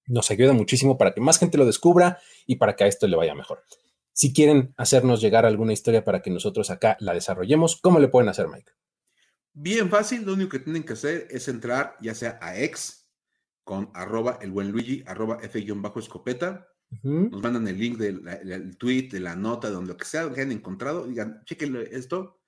Nos 0.07 0.31
ayuda 0.31 0.55
muchísimo 0.55 0.97
para 0.97 1.13
que 1.13 1.21
más 1.21 1.39
gente 1.39 1.59
lo 1.59 1.67
descubra 1.67 2.19
y 2.47 2.57
para 2.57 2.75
que 2.75 2.85
a 2.85 2.87
esto 2.87 3.07
le 3.07 3.17
vaya 3.17 3.35
mejor. 3.35 3.63
Si 4.17 4.33
quieren 4.33 4.73
hacernos 4.79 5.21
llegar 5.21 5.45
alguna 5.45 5.75
historia 5.75 6.03
para 6.03 6.23
que 6.23 6.31
nosotros 6.31 6.71
acá 6.71 6.97
la 7.01 7.13
desarrollemos, 7.13 7.79
¿cómo 7.83 8.01
le 8.01 8.09
pueden 8.09 8.31
hacer, 8.31 8.49
Mike? 8.49 8.73
Bien 9.53 9.91
fácil, 9.91 10.25
lo 10.25 10.33
único 10.33 10.53
que 10.53 10.61
tienen 10.61 10.85
que 10.85 10.95
hacer 10.95 11.29
es 11.31 11.49
entrar 11.49 11.97
ya 12.01 12.15
sea 12.15 12.39
a 12.41 12.59
ex 12.59 13.11
con 13.63 13.91
arroba 13.93 14.39
el 14.41 14.53
buen 14.53 14.71
Luigi, 14.71 15.05
arroba 15.07 15.39
F-escopeta. 15.43 16.67
Nos 17.03 17.43
mandan 17.43 17.69
el 17.69 17.79
link 17.79 17.99
del 17.99 18.79
tweet, 18.79 19.11
de 19.11 19.21
la 19.21 19.37
nota, 19.37 19.69
de 19.69 19.75
donde 19.75 19.93
lo 19.93 19.99
que 19.99 20.07
sea 20.07 20.33
que 20.33 20.41
hayan 20.41 20.53
encontrado, 20.53 21.07
digan, 21.07 21.43
chequen 21.45 21.77
esto. 21.91 22.41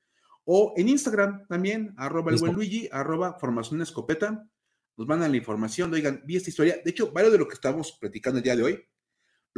O 0.44 0.72
en 0.74 0.88
Instagram 0.88 1.46
también, 1.48 1.92
arroba 1.98 2.32
el 2.32 2.38
buen 2.38 2.54
Luigi, 2.54 2.88
arroba 2.90 3.38
formación 3.38 3.82
escopeta. 3.82 4.48
Nos 4.96 5.06
mandan 5.06 5.32
la 5.32 5.36
información, 5.36 5.92
oigan, 5.92 6.22
vi 6.24 6.36
esta 6.36 6.48
historia. 6.48 6.78
De 6.82 6.90
hecho, 6.92 7.12
varios 7.12 7.32
de 7.32 7.38
lo 7.38 7.46
que 7.46 7.54
estamos 7.54 7.92
platicando 8.00 8.38
el 8.38 8.44
día 8.44 8.56
de 8.56 8.62
hoy, 8.62 8.88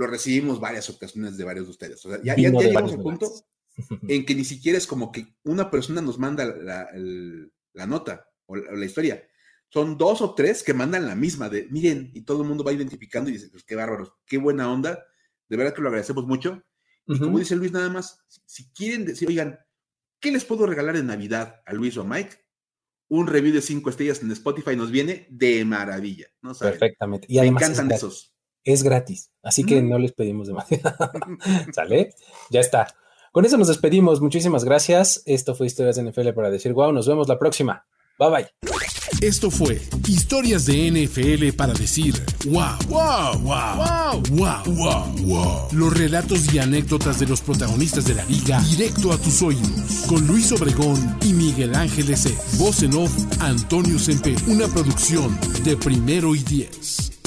lo 0.00 0.06
recibimos 0.06 0.58
varias 0.58 0.88
ocasiones 0.88 1.36
de 1.36 1.44
varios 1.44 1.66
de 1.66 1.70
ustedes. 1.72 2.04
O 2.06 2.08
sea, 2.08 2.18
ya, 2.22 2.34
ya, 2.34 2.50
ya 2.50 2.58
llegamos 2.58 2.92
al 2.92 3.02
punto 3.02 3.30
en 4.08 4.24
que 4.24 4.34
ni 4.34 4.44
siquiera 4.44 4.78
es 4.78 4.86
como 4.86 5.12
que 5.12 5.26
una 5.44 5.70
persona 5.70 6.00
nos 6.00 6.18
manda 6.18 6.46
la, 6.46 7.86
nota 7.86 8.26
o 8.46 8.56
la, 8.56 8.84
historia. 8.84 9.22
Son 9.68 9.98
dos 9.98 10.22
o 10.22 10.34
tres 10.34 10.62
que 10.62 10.72
mandan 10.72 11.06
la 11.06 11.14
misma 11.14 11.50
de, 11.50 11.68
miren, 11.70 12.10
y 12.14 12.22
todo 12.22 12.42
el 12.42 12.48
mundo 12.48 12.64
va 12.64 12.72
identificando 12.72 13.28
y 13.28 13.34
dice, 13.34 13.50
pues 13.50 13.62
qué 13.62 13.76
bárbaros, 13.76 14.14
qué 14.24 14.38
buena 14.38 14.72
onda. 14.72 15.04
De 15.50 15.56
verdad 15.58 15.74
que 15.74 15.82
lo 15.82 15.88
agradecemos 15.88 16.26
mucho. 16.26 16.62
Y 17.06 17.18
como 17.18 17.38
dice 17.38 17.56
Luis, 17.56 17.72
nada 17.72 17.90
más, 17.90 18.24
si 18.46 18.70
quieren 18.70 19.04
decir, 19.04 19.28
oigan, 19.28 19.58
¿qué 20.18 20.30
les 20.30 20.44
puedo 20.44 20.66
regalar 20.66 20.96
en 20.96 21.08
Navidad 21.08 21.60
a 21.66 21.74
Luis 21.74 21.96
o 21.98 22.02
a 22.02 22.04
Mike? 22.04 22.36
Un 23.08 23.26
review 23.26 23.52
de 23.52 23.60
cinco 23.60 23.90
estrellas 23.90 24.22
en 24.22 24.30
Spotify 24.30 24.76
nos 24.76 24.90
viene 24.90 25.26
de 25.28 25.64
maravilla. 25.64 26.28
¿no 26.40 26.54
Perfectamente. 26.54 27.26
Y 27.28 27.38
además 27.38 27.62
Me 27.62 27.66
encantan 27.66 27.90
esos. 27.90 28.34
Es 28.64 28.82
gratis, 28.82 29.30
así 29.42 29.64
que 29.64 29.82
no 29.82 29.98
les 29.98 30.12
pedimos 30.12 30.46
demasiado. 30.48 30.92
¿Sale? 31.72 32.14
Ya 32.50 32.60
está. 32.60 32.94
Con 33.32 33.44
eso 33.44 33.56
nos 33.56 33.68
despedimos. 33.68 34.20
Muchísimas 34.20 34.64
gracias. 34.64 35.22
Esto 35.24 35.54
fue 35.54 35.66
Historias 35.66 35.96
de 35.96 36.10
NFL 36.10 36.30
para 36.30 36.50
decir 36.50 36.72
wow. 36.72 36.92
Nos 36.92 37.06
vemos 37.06 37.28
la 37.28 37.38
próxima. 37.38 37.86
Bye 38.18 38.30
bye. 38.30 38.46
Esto 39.20 39.50
fue 39.50 39.80
Historias 40.08 40.66
de 40.66 40.90
NFL 40.90 41.56
para 41.56 41.74
decir 41.74 42.14
wow, 42.46 42.76
wow, 42.88 43.38
wow, 43.40 44.22
wow, 44.30 44.62
wow, 44.74 45.16
wow, 45.26 45.68
Los 45.72 45.96
relatos 45.96 46.52
y 46.52 46.58
anécdotas 46.58 47.18
de 47.18 47.26
los 47.26 47.40
protagonistas 47.40 48.06
de 48.06 48.14
la 48.14 48.24
liga 48.24 48.60
directo 48.62 49.12
a 49.12 49.18
tus 49.18 49.42
oídos. 49.42 50.04
Con 50.08 50.26
Luis 50.26 50.50
Obregón 50.52 51.18
y 51.22 51.32
Miguel 51.32 51.74
Ángeles. 51.74 52.28
Voz 52.58 52.82
en 52.82 52.94
off, 52.94 53.12
Antonio 53.40 53.98
Sempe. 53.98 54.34
Una 54.48 54.66
producción 54.68 55.38
de 55.64 55.76
primero 55.76 56.34
y 56.34 56.42
diez. 56.42 57.19